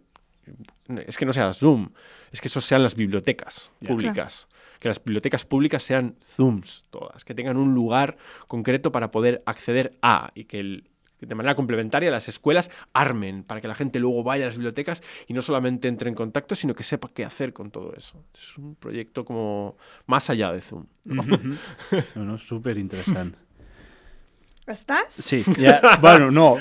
es 1.06 1.18
que 1.18 1.26
no 1.26 1.34
sea 1.34 1.52
Zoom, 1.52 1.90
es 2.32 2.40
que 2.40 2.48
eso 2.48 2.62
sean 2.62 2.82
las 2.82 2.96
bibliotecas 2.96 3.74
públicas. 3.86 4.48
Que 4.80 4.88
las 4.88 5.04
bibliotecas 5.04 5.44
públicas 5.44 5.84
sean 5.84 6.16
Zooms 6.24 6.86
todas, 6.90 7.26
que 7.26 7.34
tengan 7.36 7.58
un 7.58 7.74
lugar 7.74 8.18
concreto 8.48 8.92
para 8.94 9.12
poder 9.12 9.42
acceder 9.46 9.92
a 10.02 10.32
y 10.36 10.46
que, 10.46 10.60
el- 10.62 10.90
de 11.20 11.34
manera 11.36 11.56
complementaria 11.56 12.12
las 12.12 12.30
escuelas 12.30 12.70
armen 12.94 13.44
para 13.44 13.60
que 13.60 13.68
la 13.68 13.74
gente 13.76 14.00
luego 14.00 14.24
vaya 14.24 14.44
a 14.46 14.48
las 14.48 14.56
bibliotecas 14.56 15.02
y 15.28 15.34
no 15.34 15.42
solamente 15.42 15.88
entre 15.90 16.08
en 16.10 16.16
contacto, 16.16 16.54
sino 16.56 16.76
que 16.76 16.84
sepa 16.84 17.10
qué 17.14 17.26
hacer 17.26 17.52
con 17.54 17.70
todo 17.72 17.94
eso. 17.96 18.24
Es 18.34 18.56
un 18.58 18.76
proyecto 18.76 19.26
como 19.26 19.76
más 20.06 20.30
allá 20.30 20.54
de 20.54 20.62
Zoom. 20.62 20.86
No, 21.04 21.24
no, 22.16 22.38
super 22.38 22.78
interessant. 22.78 23.36
Estàs? 24.68 25.16
Sí, 25.24 25.46
ja... 25.56 25.80
bueno, 26.02 26.30
no. 26.30 26.58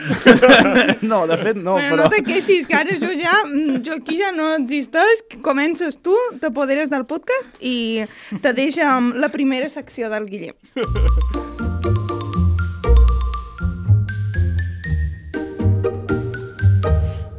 no, 1.02 1.26
de 1.26 1.36
fet 1.36 1.56
no, 1.56 1.72
Bueno, 1.72 1.96
però... 1.96 2.04
no 2.04 2.08
te 2.08 2.20
queixis, 2.22 2.66
que 2.70 2.76
ara 2.78 2.94
jo 3.00 3.08
ja, 3.18 3.32
mm, 3.48 3.80
jo 3.82 3.96
aquí 3.98 4.14
ja 4.20 4.30
no 4.30 4.52
existeix, 4.54 5.24
comences 5.42 5.98
tu, 6.06 6.14
t'apoderes 6.38 6.92
del 6.92 7.02
podcast 7.10 7.58
i 7.58 8.06
te 8.44 8.52
deixa 8.54 8.92
amb 8.92 9.18
la 9.18 9.32
primera 9.34 9.66
secció 9.74 10.06
del 10.12 10.30
Guillem. 10.30 10.54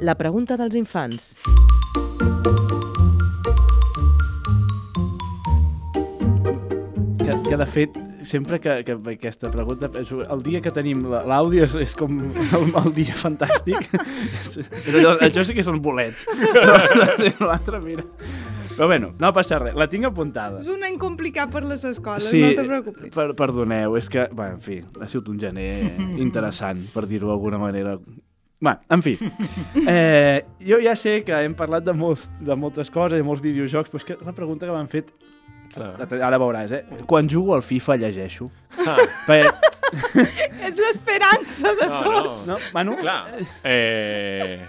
La 0.04 0.20
pregunta 0.20 0.60
dels 0.60 0.76
infants. 0.76 1.32
que, 7.28 7.50
que 7.50 7.58
de 7.58 7.66
fet, 7.66 7.98
sempre 8.28 8.60
que, 8.60 8.74
que 8.86 8.96
aquesta 9.14 9.50
pregunta, 9.52 9.88
penso, 9.92 10.22
el 10.28 10.44
dia 10.44 10.60
que 10.62 10.72
tenim 10.76 11.06
la- 11.12 11.24
l'àudio 11.28 11.64
és, 11.66 11.74
és 11.82 11.96
com 11.98 12.20
el, 12.20 12.68
el 12.84 12.92
dia 12.98 13.16
fantàstic. 13.18 13.88
Allò, 14.94 15.16
això 15.26 15.44
sí 15.48 15.56
que 15.58 15.64
són 15.66 15.80
bolets. 15.82 16.26
L'altre, 17.48 17.80
mira. 17.84 18.04
Però 18.78 18.86
bueno, 18.92 19.10
no 19.18 19.32
passa 19.34 19.58
res, 19.58 19.74
la 19.74 19.88
tinc 19.90 20.06
apuntada. 20.06 20.60
És 20.62 20.68
un 20.70 20.84
any 20.86 21.00
complicat 21.02 21.50
per 21.50 21.64
les 21.66 21.82
escoles, 21.90 22.28
Sí, 22.30 22.44
no 22.44 22.52
te 22.60 22.66
preocupis. 22.68 23.10
per, 23.16 23.32
perdoneu, 23.40 23.96
és 23.98 24.10
que, 24.14 24.28
bé, 24.38 24.52
en 24.54 24.60
fi, 24.62 24.78
ha 25.02 25.08
sigut 25.10 25.32
un 25.34 25.40
gener 25.42 25.72
interessant, 26.26 26.84
per 26.94 27.08
dir-ho 27.10 27.32
d'alguna 27.32 27.58
manera. 27.58 27.96
Bé, 28.62 28.74
en 28.94 29.02
fi, 29.06 29.16
eh, 29.88 30.44
jo 30.66 30.78
ja 30.82 30.94
sé 30.98 31.20
que 31.26 31.34
hem 31.46 31.54
parlat 31.58 31.86
de, 31.86 31.94
molts, 31.98 32.28
de 32.42 32.56
moltes 32.58 32.90
coses, 32.94 33.18
de 33.18 33.26
molts 33.26 33.42
videojocs, 33.42 33.90
però 33.94 34.02
és 34.04 34.08
que 34.12 34.18
la 34.26 34.34
pregunta 34.38 34.66
que 34.70 34.74
m'han 34.78 34.90
fet, 34.94 35.10
Clar. 35.74 36.08
ara 36.24 36.40
veuràs, 36.42 36.72
eh? 36.72 36.84
Quan 37.10 37.30
jugo 37.30 37.56
al 37.56 37.64
FIFA 37.66 37.98
llegeixo. 38.04 38.48
Ah, 38.86 38.98
Perquè, 39.28 39.74
És 40.68 40.76
l'esperança 40.80 41.74
de 41.80 41.88
no, 41.90 42.00
tots. 42.04 42.48
no. 42.50 42.58
no, 42.58 42.72
Manu? 42.76 42.98
Claro. 43.00 43.46
Eh, 43.64 44.60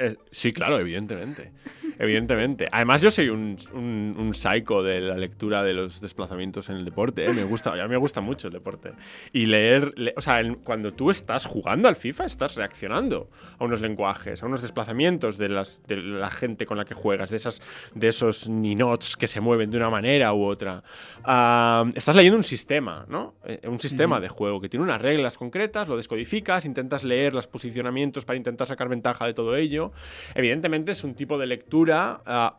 eh, 0.00 0.14
sí, 0.30 0.52
claro, 0.52 0.78
evidentemente. 0.78 1.50
Evidentemente. 1.98 2.68
Además, 2.70 3.02
yo 3.02 3.10
soy 3.10 3.28
un, 3.28 3.56
un, 3.72 4.14
un 4.18 4.34
psycho 4.34 4.82
de 4.82 5.00
la 5.00 5.16
lectura 5.16 5.62
de 5.62 5.72
los 5.72 6.00
desplazamientos 6.00 6.68
en 6.68 6.76
el 6.76 6.84
deporte. 6.84 7.24
¿eh? 7.26 7.32
Me 7.32 7.44
gusta, 7.44 7.72
a 7.72 7.82
mí 7.82 7.88
me 7.88 7.96
gusta 7.96 8.20
mucho 8.20 8.48
el 8.48 8.52
deporte. 8.52 8.92
Y 9.32 9.46
leer, 9.46 9.92
le- 9.98 10.14
o 10.16 10.20
sea, 10.20 10.40
cuando 10.64 10.92
tú 10.92 11.10
estás 11.10 11.46
jugando 11.46 11.88
al 11.88 11.96
FIFA, 11.96 12.26
estás 12.26 12.54
reaccionando 12.54 13.28
a 13.58 13.64
unos 13.64 13.80
lenguajes, 13.80 14.42
a 14.42 14.46
unos 14.46 14.62
desplazamientos 14.62 15.38
de, 15.38 15.48
las, 15.48 15.82
de 15.88 15.96
la 15.96 16.30
gente 16.30 16.66
con 16.66 16.78
la 16.78 16.84
que 16.84 16.94
juegas, 16.94 17.30
de, 17.30 17.36
esas, 17.36 17.62
de 17.94 18.08
esos 18.08 18.48
ninots 18.48 19.16
que 19.16 19.26
se 19.26 19.40
mueven 19.40 19.70
de 19.70 19.76
una 19.78 19.90
manera 19.90 20.32
u 20.34 20.44
otra. 20.44 20.82
Ah, 21.24 21.84
estás 21.94 22.14
leyendo 22.14 22.36
un 22.36 22.44
sistema, 22.44 23.06
¿no? 23.08 23.34
Eh, 23.44 23.60
un 23.66 23.78
sistema 23.80 24.20
de 24.20 24.28
juego 24.28 24.60
que 24.60 24.68
tiene 24.68 24.84
unas 24.84 25.00
reglas 25.00 25.36
concretas, 25.36 25.88
lo 25.88 25.96
descodificas, 25.96 26.64
intentas 26.64 27.02
leer 27.02 27.34
los 27.34 27.46
posicionamientos 27.48 28.24
para 28.24 28.36
intentar 28.36 28.66
sacar 28.68 28.88
ventaja 28.88 29.26
de 29.26 29.34
todo 29.34 29.56
ello. 29.56 29.90
Evidentemente 30.34 30.92
es 30.92 31.02
un 31.02 31.14
tipo 31.14 31.38
de 31.38 31.46
lectura, 31.46 31.87
ah, 31.92 32.58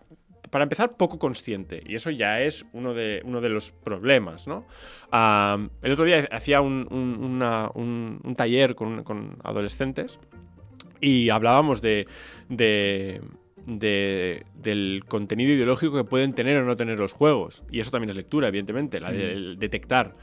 para 0.50 0.64
empezar, 0.64 0.98
poco 0.98 1.20
consciente. 1.20 1.82
Y 1.86 1.96
eso 1.96 2.10
ya 2.10 2.42
es 2.42 2.66
uno 2.74 2.94
de, 2.94 3.22
uno 3.24 3.40
de 3.42 3.50
los 3.50 3.72
problemas, 3.72 4.48
¿no? 4.48 4.66
Ah, 5.12 5.58
el 5.84 5.92
otro 5.92 6.06
día 6.06 6.28
hacía 6.32 6.62
un, 6.62 6.88
un- 6.92 7.24
una- 7.24 7.70
un- 7.76 8.20
un 8.24 8.36
taller 8.36 8.74
con, 8.76 9.04
con 9.04 9.38
adolescentes 9.44 10.20
y 11.02 11.30
hablábamos 11.30 11.82
de, 11.82 12.08
de- 12.50 13.22
de- 13.68 14.44
del 14.56 15.04
contenido 15.08 15.52
ideológico 15.54 15.96
que 15.98 16.04
pueden 16.04 16.34
tener 16.34 16.58
o 16.58 16.66
no 16.66 16.76
tener 16.76 16.98
los 17.00 17.14
juegos. 17.14 17.64
Y 17.72 17.80
eso 17.80 17.92
también 17.92 18.10
es 18.10 18.16
lectura, 18.16 18.48
evidentemente, 18.48 19.00
la 19.00 19.12
de- 19.12 19.34
el 19.34 19.60
detectar. 19.60 20.14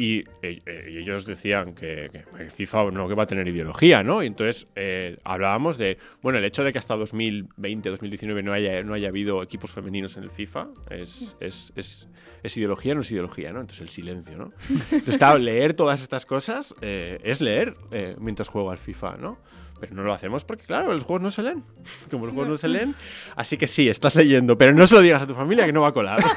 Y, 0.00 0.20
eh, 0.42 0.60
eh, 0.64 0.90
y 0.92 0.98
ellos 0.98 1.26
decían 1.26 1.74
que, 1.74 2.08
que 2.36 2.48
FIFA 2.50 2.92
no 2.92 3.08
que 3.08 3.14
va 3.16 3.24
a 3.24 3.26
tener 3.26 3.48
ideología, 3.48 4.04
¿no? 4.04 4.22
Y 4.22 4.28
entonces 4.28 4.68
eh, 4.76 5.16
hablábamos 5.24 5.76
de, 5.76 5.98
bueno, 6.22 6.38
el 6.38 6.44
hecho 6.44 6.62
de 6.62 6.70
que 6.70 6.78
hasta 6.78 6.94
2020, 6.94 7.90
2019 7.90 8.44
no 8.44 8.52
haya, 8.52 8.80
no 8.84 8.94
haya 8.94 9.08
habido 9.08 9.42
equipos 9.42 9.72
femeninos 9.72 10.16
en 10.16 10.22
el 10.22 10.30
FIFA 10.30 10.68
es, 10.90 11.36
es, 11.40 11.72
es- 11.74 12.08
es 12.44 12.56
ideología, 12.56 12.94
no 12.94 13.00
es 13.00 13.10
ideología, 13.10 13.52
¿no? 13.52 13.60
Entonces 13.60 13.80
el 13.80 13.88
silencio, 13.88 14.38
¿no? 14.38 14.50
Entonces, 14.92 15.18
claro, 15.18 15.38
leer 15.38 15.74
todas 15.74 16.00
estas 16.00 16.24
cosas 16.24 16.76
eh, 16.80 17.18
es 17.24 17.40
leer 17.40 17.74
eh, 17.90 18.14
mientras 18.20 18.46
juego 18.48 18.70
al 18.70 18.78
FIFA, 18.78 19.16
¿no? 19.16 19.38
Pero 19.80 19.94
no 19.94 20.02
lo 20.02 20.12
hacemos 20.12 20.44
porque, 20.44 20.64
claro, 20.64 20.92
los 20.92 21.04
juegos 21.04 21.22
no 21.22 21.30
se 21.30 21.42
leen. 21.42 21.62
Como 22.10 22.26
los 22.26 22.34
juegos 22.34 22.50
no 22.50 22.56
se 22.56 22.68
leen. 22.74 22.94
Así 23.36 23.56
que 23.56 23.68
sí, 23.68 23.88
estás 23.88 24.14
leyendo, 24.16 24.58
pero 24.58 24.74
no 24.74 24.86
se 24.86 24.94
lo 24.96 25.00
digas 25.02 25.22
a 25.22 25.26
tu 25.26 25.34
familia 25.34 25.66
que 25.66 25.72
no 25.72 25.82
va 25.82 25.88
a 25.88 25.92
colar. 25.92 26.22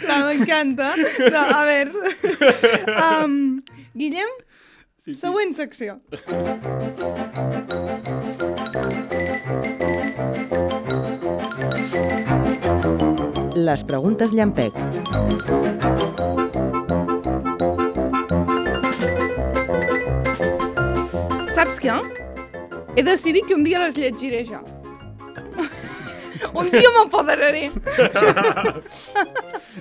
Clar, 0.00 0.24
m'encanta. 0.26 0.94
No, 1.30 1.38
a 1.38 1.64
veure... 1.64 1.92
Um, 3.24 3.62
Guillem, 3.94 4.28
Sí, 5.00 5.14
sí. 5.14 5.20
següent 5.22 5.54
secció. 5.56 6.00
Les 13.54 13.84
preguntes 13.84 14.32
llampec. 14.32 14.72
Què? 21.80 21.96
He 22.96 23.02
decidit 23.06 23.46
que 23.48 23.56
un 23.56 23.64
dia 23.64 23.80
les 23.82 23.96
llegiré 23.96 24.44
jo. 24.48 24.60
un 26.54 26.70
dia 26.72 26.90
m'apoderaré. 26.96 27.68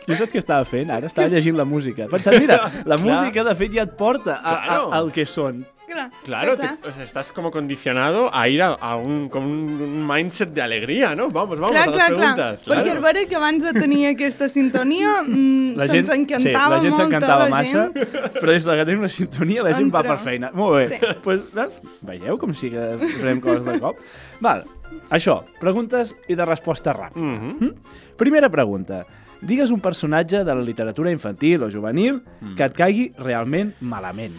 Jo 0.10 0.16
saps 0.18 0.34
què 0.34 0.40
estava 0.42 0.66
fent? 0.66 0.90
Ara 0.94 1.10
estava 1.10 1.30
llegint 1.30 1.58
la 1.58 1.66
música. 1.66 2.08
Pensant, 2.10 2.38
mira, 2.42 2.58
la 2.86 2.98
música 3.02 3.44
de 3.46 3.54
fet 3.58 3.74
ja 3.76 3.84
et 3.86 3.92
porta 3.98 4.40
a, 4.42 4.54
a, 4.58 4.78
al 5.00 5.12
que 5.14 5.26
són. 5.30 5.64
Clar, 6.00 6.12
Claro, 6.24 6.56
te- 6.56 6.62
clar. 6.62 6.78
o 6.88 6.92
sea, 6.92 7.04
estás 7.04 7.32
como 7.32 7.52
condicionado 7.52 8.34
a 8.34 8.48
ir 8.48 8.62
a, 8.62 8.70
a 8.74 8.96
un, 8.96 9.28
con 9.30 9.44
un, 9.44 9.82
un 9.82 10.08
mindset 10.08 10.50
de 10.54 10.62
alegría, 10.62 11.16
¿no? 11.16 11.28
Vamos, 11.30 11.60
vamos 11.60 11.72
clar, 11.72 11.84
a 11.84 11.92
las 11.92 11.96
clar, 11.96 12.08
clar. 12.08 12.18
preguntas. 12.36 12.66
Perquè 12.68 12.84
claro. 12.84 12.92
al 12.92 13.04
veure 13.04 13.26
que 13.28 13.36
abans 13.36 13.64
de 13.64 13.74
tenir 13.74 14.08
aquesta 14.08 14.48
sintonia 14.50 15.22
mm, 15.28 15.78
se'ns 15.90 16.10
encantava 16.16 16.80
sí, 16.80 16.88
la 16.88 16.90
gent 16.90 16.96
s'encantava 16.96 17.44
la 17.44 17.50
massa, 17.50 17.86
gent. 17.94 18.34
però 18.40 18.52
des 18.56 18.64
de 18.66 18.76
que 18.80 18.86
tenim 18.86 19.00
una 19.06 19.10
sintonia 19.14 19.64
la 19.64 19.74
gent 19.76 19.94
va 19.94 20.00
Entra. 20.02 20.16
per 20.16 20.24
feina. 20.24 20.52
Molt 20.54 20.78
bé. 20.78 20.88
Sí. 20.90 21.14
Pues, 21.24 21.48
veus? 21.54 21.80
Veieu 22.02 22.38
com 22.40 22.54
sí 22.54 22.70
que 22.72 22.86
farem 23.20 23.42
coses 23.44 23.66
de 23.66 23.80
cop? 23.80 23.98
Val, 24.40 24.64
això, 25.12 25.42
preguntes 25.60 26.16
i 26.28 26.36
de 26.36 26.46
resposta 26.46 26.94
ràpida. 26.96 27.20
Ujú. 27.20 27.74
Primera 28.18 28.50
pregunta. 28.50 29.06
Digues 29.42 29.72
un 29.72 29.80
personatge 29.80 30.42
de 30.44 30.52
la 30.56 30.62
literatura 30.62 31.12
infantil 31.14 31.64
o 31.64 31.70
juvenil 31.72 32.22
Mm. 32.42 32.56
que 32.58 32.64
et 32.66 32.74
caigui 32.76 33.06
realment 33.18 33.74
malament. 33.80 34.34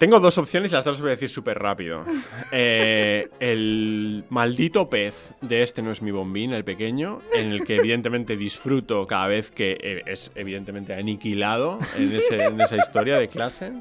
Tengo 0.00 0.18
dos 0.18 0.38
opciones 0.38 0.72
y 0.72 0.74
las 0.74 0.82
dos 0.86 0.94
las 0.94 1.02
voy 1.02 1.08
a 1.08 1.10
decir 1.10 1.28
súper 1.28 1.58
rápido. 1.58 2.06
Eh, 2.52 3.28
el 3.38 4.24
maldito 4.30 4.88
pez 4.88 5.34
de 5.42 5.62
este 5.62 5.82
no 5.82 5.90
es 5.90 6.00
mi 6.00 6.10
bombín, 6.10 6.54
el 6.54 6.64
pequeño, 6.64 7.20
en 7.34 7.52
el 7.52 7.64
que 7.66 7.76
evidentemente 7.76 8.34
disfruto 8.38 9.06
cada 9.06 9.26
vez 9.26 9.50
que 9.50 9.76
eh, 9.78 10.02
es 10.06 10.32
evidentemente 10.36 10.94
aniquilado 10.94 11.78
en, 11.98 12.14
esa 12.14 12.76
historia 12.76 13.18
de 13.18 13.28
clase. 13.28 13.72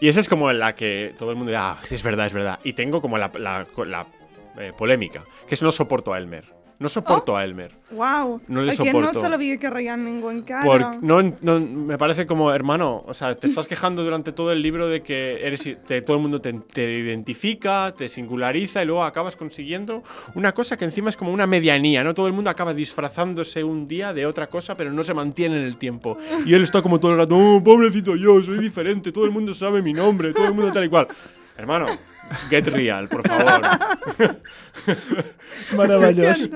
Y 0.00 0.08
esa 0.08 0.20
es 0.20 0.28
como 0.30 0.50
la 0.52 0.74
que 0.74 1.14
todo 1.18 1.32
el 1.32 1.36
mundo 1.36 1.50
dice, 1.50 1.62
ah, 1.62 1.78
es 1.90 2.02
verdad, 2.02 2.28
es 2.28 2.32
verdad. 2.32 2.58
Y 2.64 2.72
tengo 2.72 3.02
como 3.02 3.18
la, 3.18 3.30
eh, 4.56 4.72
polémica, 4.74 5.22
que 5.46 5.54
es 5.54 5.62
no 5.62 5.70
soporto 5.70 6.14
a 6.14 6.18
Elmer. 6.18 6.61
No 6.82 6.88
soporto 6.88 7.36
a 7.36 7.44
Elmer. 7.44 7.70
Uau, 7.92 8.40
No 8.48 8.62
le 8.62 8.74
soporto. 8.74 9.00
no 9.12 9.20
se 9.20 9.28
l'havia 9.30 9.56
carregat 9.58 9.98
ningú 9.98 10.30
encara. 10.30 10.64
Por- 10.64 11.02
no, 11.02 11.22
no, 11.42 11.60
me 11.60 11.96
parece 11.96 12.26
como, 12.26 12.52
hermano, 12.52 13.04
o 13.06 13.14
sea, 13.14 13.36
te 13.36 13.46
estás 13.50 13.68
quejando 13.68 14.02
durante 14.02 14.32
todo 14.32 14.50
el 14.50 14.60
libro 14.62 14.88
de 14.88 15.02
que 15.02 15.46
eres, 15.46 15.62
te- 15.86 16.02
todo 16.02 16.16
el 16.16 16.22
mundo 16.22 16.40
te, 16.40 16.52
te 16.52 16.82
identifica, 16.98 17.94
te 17.96 18.08
singulariza 18.08 18.82
y 18.82 18.86
luego 18.86 19.04
acabas 19.04 19.36
consiguiendo 19.36 20.02
una 20.34 20.52
cosa 20.52 20.76
que 20.76 20.84
encima 20.84 21.08
es 21.10 21.16
como 21.16 21.32
una 21.32 21.46
medianía, 21.46 22.02
¿no? 22.02 22.14
Todo 22.14 22.26
el 22.26 22.32
mundo 22.32 22.50
acaba 22.50 22.74
disfrazándose 22.74 23.62
un 23.62 23.86
día 23.86 24.12
de 24.12 24.26
otra 24.26 24.48
cosa, 24.48 24.76
pero 24.76 24.92
no 24.92 25.02
se 25.04 25.14
mantiene 25.14 25.58
en 25.58 25.64
el 25.64 25.76
tiempo. 25.76 26.16
Y 26.46 26.54
él 26.54 26.64
está 26.64 26.82
como 26.82 26.98
todo 26.98 27.12
el 27.12 27.18
rato, 27.18 27.36
"Oh, 27.38 27.62
pobrecito 27.62 28.16
yo, 28.16 28.42
soy 28.42 28.58
diferente, 28.58 29.12
todo 29.12 29.24
el 29.24 29.30
mundo 29.30 29.54
sabe 29.54 29.80
mi 29.82 29.92
nombre, 29.92 30.32
todo 30.32 30.46
el 30.46 30.54
mundo 30.54 30.72
tal 30.72 30.84
y 30.84 30.88
cual. 30.88 31.06
Hermano, 31.56 31.86
get 32.50 32.68
real, 32.68 33.08
por 33.08 33.26
favor. 33.26 33.60
Meravellós. 35.76 36.48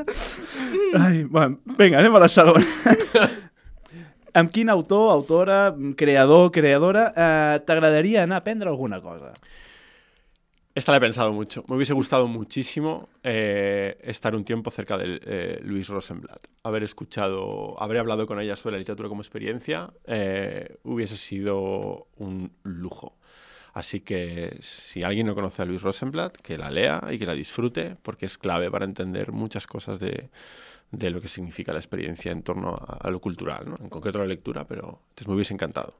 Ai, 0.94 1.24
bueno, 1.24 1.58
vinga, 1.78 1.98
anem 1.98 2.16
a 2.16 2.24
la 2.24 2.28
segona. 2.28 2.64
amb 4.36 4.52
quin 4.52 4.68
autor, 4.68 5.10
autora, 5.12 5.74
creador, 5.96 6.50
creadora 6.52 7.06
eh, 7.16 7.60
t'agradaria 7.64 8.24
anar 8.24 8.36
a 8.36 8.44
aprendre 8.44 8.68
alguna 8.68 9.00
cosa? 9.00 9.32
Esta 10.76 10.92
la 10.92 10.98
he 10.98 11.00
pensado 11.00 11.32
mucho. 11.32 11.64
Me 11.68 11.76
hubiese 11.76 11.94
gustado 11.94 12.26
muchísimo 12.26 13.08
eh, 13.22 13.96
estar 14.02 14.36
un 14.36 14.44
tiempo 14.44 14.70
cerca 14.70 14.98
de 14.98 15.22
eh, 15.24 15.60
Luis 15.62 15.88
Rosenblatt. 15.88 16.48
Haber 16.64 16.82
escuchado, 16.82 17.82
haber 17.82 17.96
hablado 17.96 18.26
con 18.26 18.38
ella 18.38 18.54
sobre 18.56 18.74
la 18.74 18.80
literatura 18.80 19.08
como 19.08 19.22
experiencia, 19.22 19.90
eh, 20.04 20.76
hubiese 20.82 21.16
sido 21.16 22.08
un 22.18 22.52
lujo. 22.62 23.16
Así 23.76 24.00
que 24.00 24.56
si 24.60 25.02
alguien 25.02 25.26
no 25.26 25.34
conoce 25.34 25.60
a 25.60 25.66
Luis 25.66 25.82
Rosenblatt, 25.82 26.38
que 26.40 26.56
la 26.56 26.70
lea 26.70 26.96
y 27.10 27.18
que 27.18 27.26
la 27.26 27.34
disfrute, 27.34 27.94
porque 28.02 28.24
es 28.24 28.38
clave 28.38 28.70
para 28.70 28.86
entender 28.86 29.32
muchas 29.32 29.66
cosas 29.66 29.98
de, 30.00 30.30
de 30.92 31.10
lo 31.10 31.20
que 31.20 31.28
significa 31.28 31.74
la 31.74 31.78
experiencia 31.78 32.32
en 32.32 32.40
torno 32.42 32.70
a, 32.74 32.96
a 33.06 33.10
lo 33.10 33.20
cultural, 33.20 33.68
¿no? 33.68 33.76
en 33.78 33.90
concreto 33.90 34.18
la 34.18 34.24
lectura, 34.24 34.64
però 34.66 34.96
me 35.28 35.34
hubiese 35.34 35.52
encantado. 35.52 35.92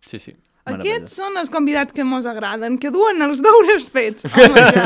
Sí, 0.00 0.18
sí. 0.18 0.34
Aquests 0.70 1.14
són 1.16 1.38
els 1.40 1.48
convidats 1.54 1.94
que 1.94 2.02
mos 2.04 2.26
agraden, 2.28 2.76
que 2.82 2.90
duen 2.92 3.22
els 3.24 3.40
deures 3.46 3.86
fets. 3.90 4.26
Home, 4.34 4.64
ja. 4.74 4.84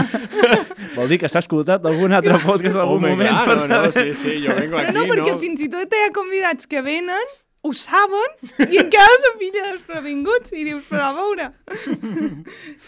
Vol 0.95 1.09
dir 1.11 1.18
que 1.22 1.28
s'ha 1.32 1.40
escoltat 1.42 1.86
algun 1.88 2.12
altre 2.14 2.36
podcast 2.45 2.76
en 2.76 2.82
algun 2.84 3.01
Home, 3.01 3.14
moment? 3.16 3.30
claro, 3.32 3.57
no, 3.66 3.80
saber- 3.90 4.12
sí, 4.14 4.20
sí, 4.20 4.36
yo 4.45 4.55
vengo 4.55 4.76
Però 4.76 4.90
aquí, 4.90 4.99
no, 4.99 5.07
perquè 5.11 5.32
¿no? 5.32 5.40
fins 5.40 5.64
i 5.64 5.70
tot 5.72 5.97
hi 5.97 6.05
ha 6.07 6.12
convidats 6.14 6.68
que 6.70 6.82
venen, 6.86 7.32
ho 7.65 7.73
saben, 7.73 8.35
i 8.69 8.79
encara 8.83 9.19
se 9.25 9.33
filla 9.41 9.67
dels 9.71 9.85
previnguts, 9.89 10.53
i 10.53 10.67
dius, 10.67 10.85
però 10.91 11.09
a 11.09 11.12
veure. 11.17 11.51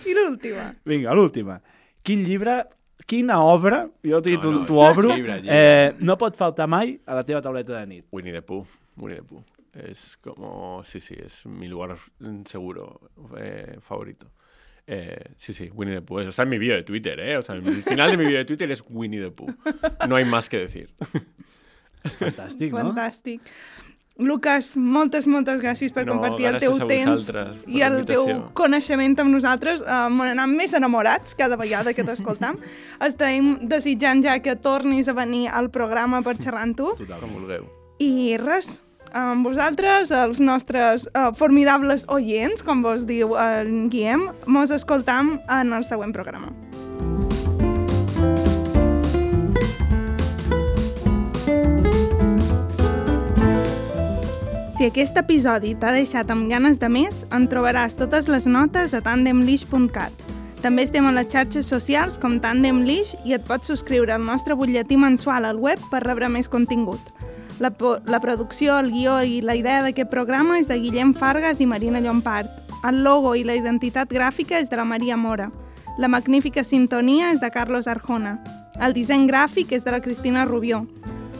I 0.04 0.16
l'última. 0.16 0.68
Vinga, 0.84 1.14
l'última. 1.16 1.56
Quin 2.04 2.24
llibre, 2.26 2.58
quina 3.08 3.40
obra, 3.42 3.86
jo 4.04 4.20
t'ho 4.20 4.36
No, 4.36 4.52
no, 4.60 4.80
obro, 4.84 5.14
llibre, 5.14 5.40
llibre. 5.40 5.56
Eh, 5.56 5.94
no 6.04 6.18
pot 6.20 6.36
faltar 6.36 6.68
mai 6.68 6.98
a 7.06 7.16
la 7.16 7.24
teva 7.24 7.40
tauleta 7.42 7.78
de 7.78 7.86
nit? 7.86 8.04
Winnie 8.12 8.36
the 8.36 8.42
Pooh, 8.44 8.66
Winnie 9.00 9.22
the 9.22 9.24
Pooh. 9.24 9.44
Es 9.76 10.16
como, 10.16 10.82
sí, 10.84 11.00
sí, 11.00 11.16
es 11.18 11.44
mi 11.46 11.68
lugar 11.68 11.96
seguro 12.44 13.00
eh, 13.38 13.78
favorito. 13.80 14.30
Eh, 14.86 15.32
sí, 15.36 15.52
sí, 15.52 15.70
Winnie 15.72 15.96
the 15.96 16.02
Pooh. 16.02 16.20
Está 16.20 16.42
en 16.44 16.50
mi 16.50 16.58
vídeo 16.58 16.76
de 16.76 16.82
Twitter, 16.82 17.18
¿eh? 17.20 17.38
O 17.38 17.42
sea, 17.42 17.54
el 17.54 17.82
final 17.82 18.10
de 18.10 18.16
mi 18.18 18.24
vídeo 18.24 18.38
de 18.38 18.44
Twitter 18.44 18.70
es 18.70 18.84
Winnie 18.88 19.20
the 19.20 19.30
Pooh. 19.30 19.54
No 20.06 20.16
hay 20.16 20.26
más 20.26 20.50
que 20.50 20.58
decir. 20.58 20.92
Fantàstic, 22.20 22.70
no? 22.70 22.92
Fantàstic. 22.92 23.40
Lucas, 24.16 24.70
moltes, 24.80 25.26
moltes 25.28 25.60
gràcies 25.60 25.92
per 25.92 26.06
No, 26.06 26.14
compartir 26.14 26.46
el 26.48 26.56
teu 26.60 26.78
temps 26.88 27.28
i 27.68 27.82
el 27.84 27.98
teu 28.08 28.24
coneixement 28.56 29.12
amb 29.20 29.34
nosaltres. 29.34 29.82
Uh, 29.84 30.06
M'han 30.08 30.32
anat 30.32 30.54
més 30.54 30.72
enamorats 30.76 31.36
cada 31.36 31.58
vegada 31.60 31.92
que 31.92 32.04
t'escoltam. 32.06 32.56
Estem 33.08 33.68
desitjant 33.68 34.24
ja 34.24 34.38
que 34.40 34.56
tornis 34.56 35.12
a 35.12 35.16
venir 35.16 35.50
al 35.52 35.68
programa 35.74 36.22
per 36.24 36.38
xerrar 36.40 36.64
amb 36.64 36.80
tu. 36.80 36.94
Com 36.96 37.36
vulgueu. 37.36 37.68
I 38.00 38.40
res, 38.40 38.78
amb 39.12 39.44
vosaltres, 39.44 40.08
els 40.08 40.40
nostres 40.40 41.10
uh, 41.12 41.28
formidables 41.36 42.08
oients, 42.08 42.64
com 42.64 42.80
vos 42.84 43.04
diu 43.04 43.36
en 43.36 43.90
Guillem, 43.92 44.30
mos 44.48 44.72
escoltam 44.72 45.36
en 45.44 45.76
el 45.76 45.84
següent 45.84 46.16
programa. 46.16 46.54
Si 54.76 54.84
aquest 54.84 55.16
episodi 55.16 55.70
t'ha 55.80 55.88
deixat 55.94 56.28
amb 56.28 56.50
ganes 56.50 56.76
de 56.76 56.90
més, 56.92 57.22
en 57.32 57.46
trobaràs 57.48 57.94
totes 57.96 58.26
les 58.28 58.44
notes 58.44 58.92
a 58.92 58.98
tandemlish.cat. 59.00 60.12
També 60.60 60.84
estem 60.84 61.06
a 61.08 61.12
les 61.16 61.30
xarxes 61.32 61.70
socials 61.72 62.18
com 62.20 62.34
Tandem 62.44 62.82
Lish 62.84 63.14
i 63.24 63.32
et 63.32 63.46
pots 63.48 63.72
subscriure 63.72 64.12
al 64.12 64.26
nostre 64.28 64.52
butlletí 64.52 64.98
mensual 65.00 65.48
al 65.48 65.62
web 65.64 65.80
per 65.88 66.02
rebre 66.04 66.28
més 66.28 66.52
contingut. 66.52 67.00
La, 67.56 67.72
la 68.04 68.20
producció, 68.20 68.76
el 68.76 68.92
guió 68.92 69.16
i 69.24 69.40
la 69.40 69.56
idea 69.56 69.80
d'aquest 69.80 70.12
programa 70.12 70.60
és 70.60 70.68
de 70.68 70.76
Guillem 70.76 71.16
Fargas 71.16 71.64
i 71.64 71.70
Marina 71.72 72.04
Llompart. 72.04 72.52
El 72.84 73.00
logo 73.00 73.32
i 73.32 73.48
la 73.48 73.56
identitat 73.56 74.12
gràfica 74.12 74.60
és 74.60 74.68
de 74.68 74.76
la 74.76 74.84
Maria 74.84 75.16
Mora. 75.16 75.48
La 75.96 76.12
magnífica 76.12 76.60
sintonia 76.60 77.32
és 77.32 77.40
de 77.40 77.48
Carlos 77.48 77.88
Arjona. 77.88 78.42
El 78.76 78.92
disseny 78.92 79.24
gràfic 79.24 79.72
és 79.72 79.88
de 79.88 79.96
la 79.96 80.04
Cristina 80.04 80.44
Rubió. 80.44 80.84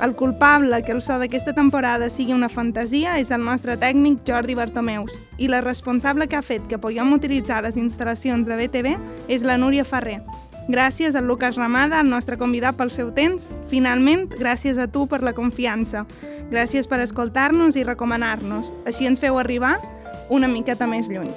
El 0.03 0.15
culpable 0.15 0.83
que 0.83 0.93
el 0.93 1.01
so 1.01 1.17
d'aquesta 1.17 1.55
temporada 1.57 2.11
sigui 2.13 2.35
una 2.37 2.51
fantasia 2.53 3.15
és 3.17 3.31
el 3.33 3.41
nostre 3.45 3.79
tècnic 3.81 4.21
Jordi 4.29 4.55
Bartomeus 4.55 5.15
i 5.41 5.49
la 5.49 5.63
responsable 5.65 6.29
que 6.29 6.37
ha 6.37 6.45
fet 6.45 6.67
que 6.69 6.79
puguem 6.79 7.15
utilitzar 7.17 7.63
les 7.65 7.79
instal·lacions 7.81 8.45
de 8.45 8.59
BTV 8.61 8.93
és 9.33 9.47
la 9.49 9.57
Núria 9.57 9.89
Ferrer. 9.89 10.21
Gràcies 10.69 11.17
al 11.17 11.25
Lucas 11.31 11.57
Ramada, 11.57 12.01
el 12.01 12.11
nostre 12.11 12.37
convidat 12.37 12.77
pel 12.77 12.93
seu 12.93 13.13
temps. 13.15 13.55
Finalment, 13.73 14.29
gràcies 14.37 14.77
a 14.77 14.89
tu 14.91 15.07
per 15.09 15.23
la 15.25 15.33
confiança. 15.33 16.05
Gràcies 16.53 16.91
per 16.91 17.01
escoltar-nos 17.01 17.81
i 17.81 17.87
recomanar-nos. 17.87 18.75
Així 18.85 19.09
ens 19.09 19.23
feu 19.23 19.39
arribar 19.41 19.79
una 20.29 20.51
miqueta 20.51 20.87
més 20.91 21.09
lluny. 21.09 21.33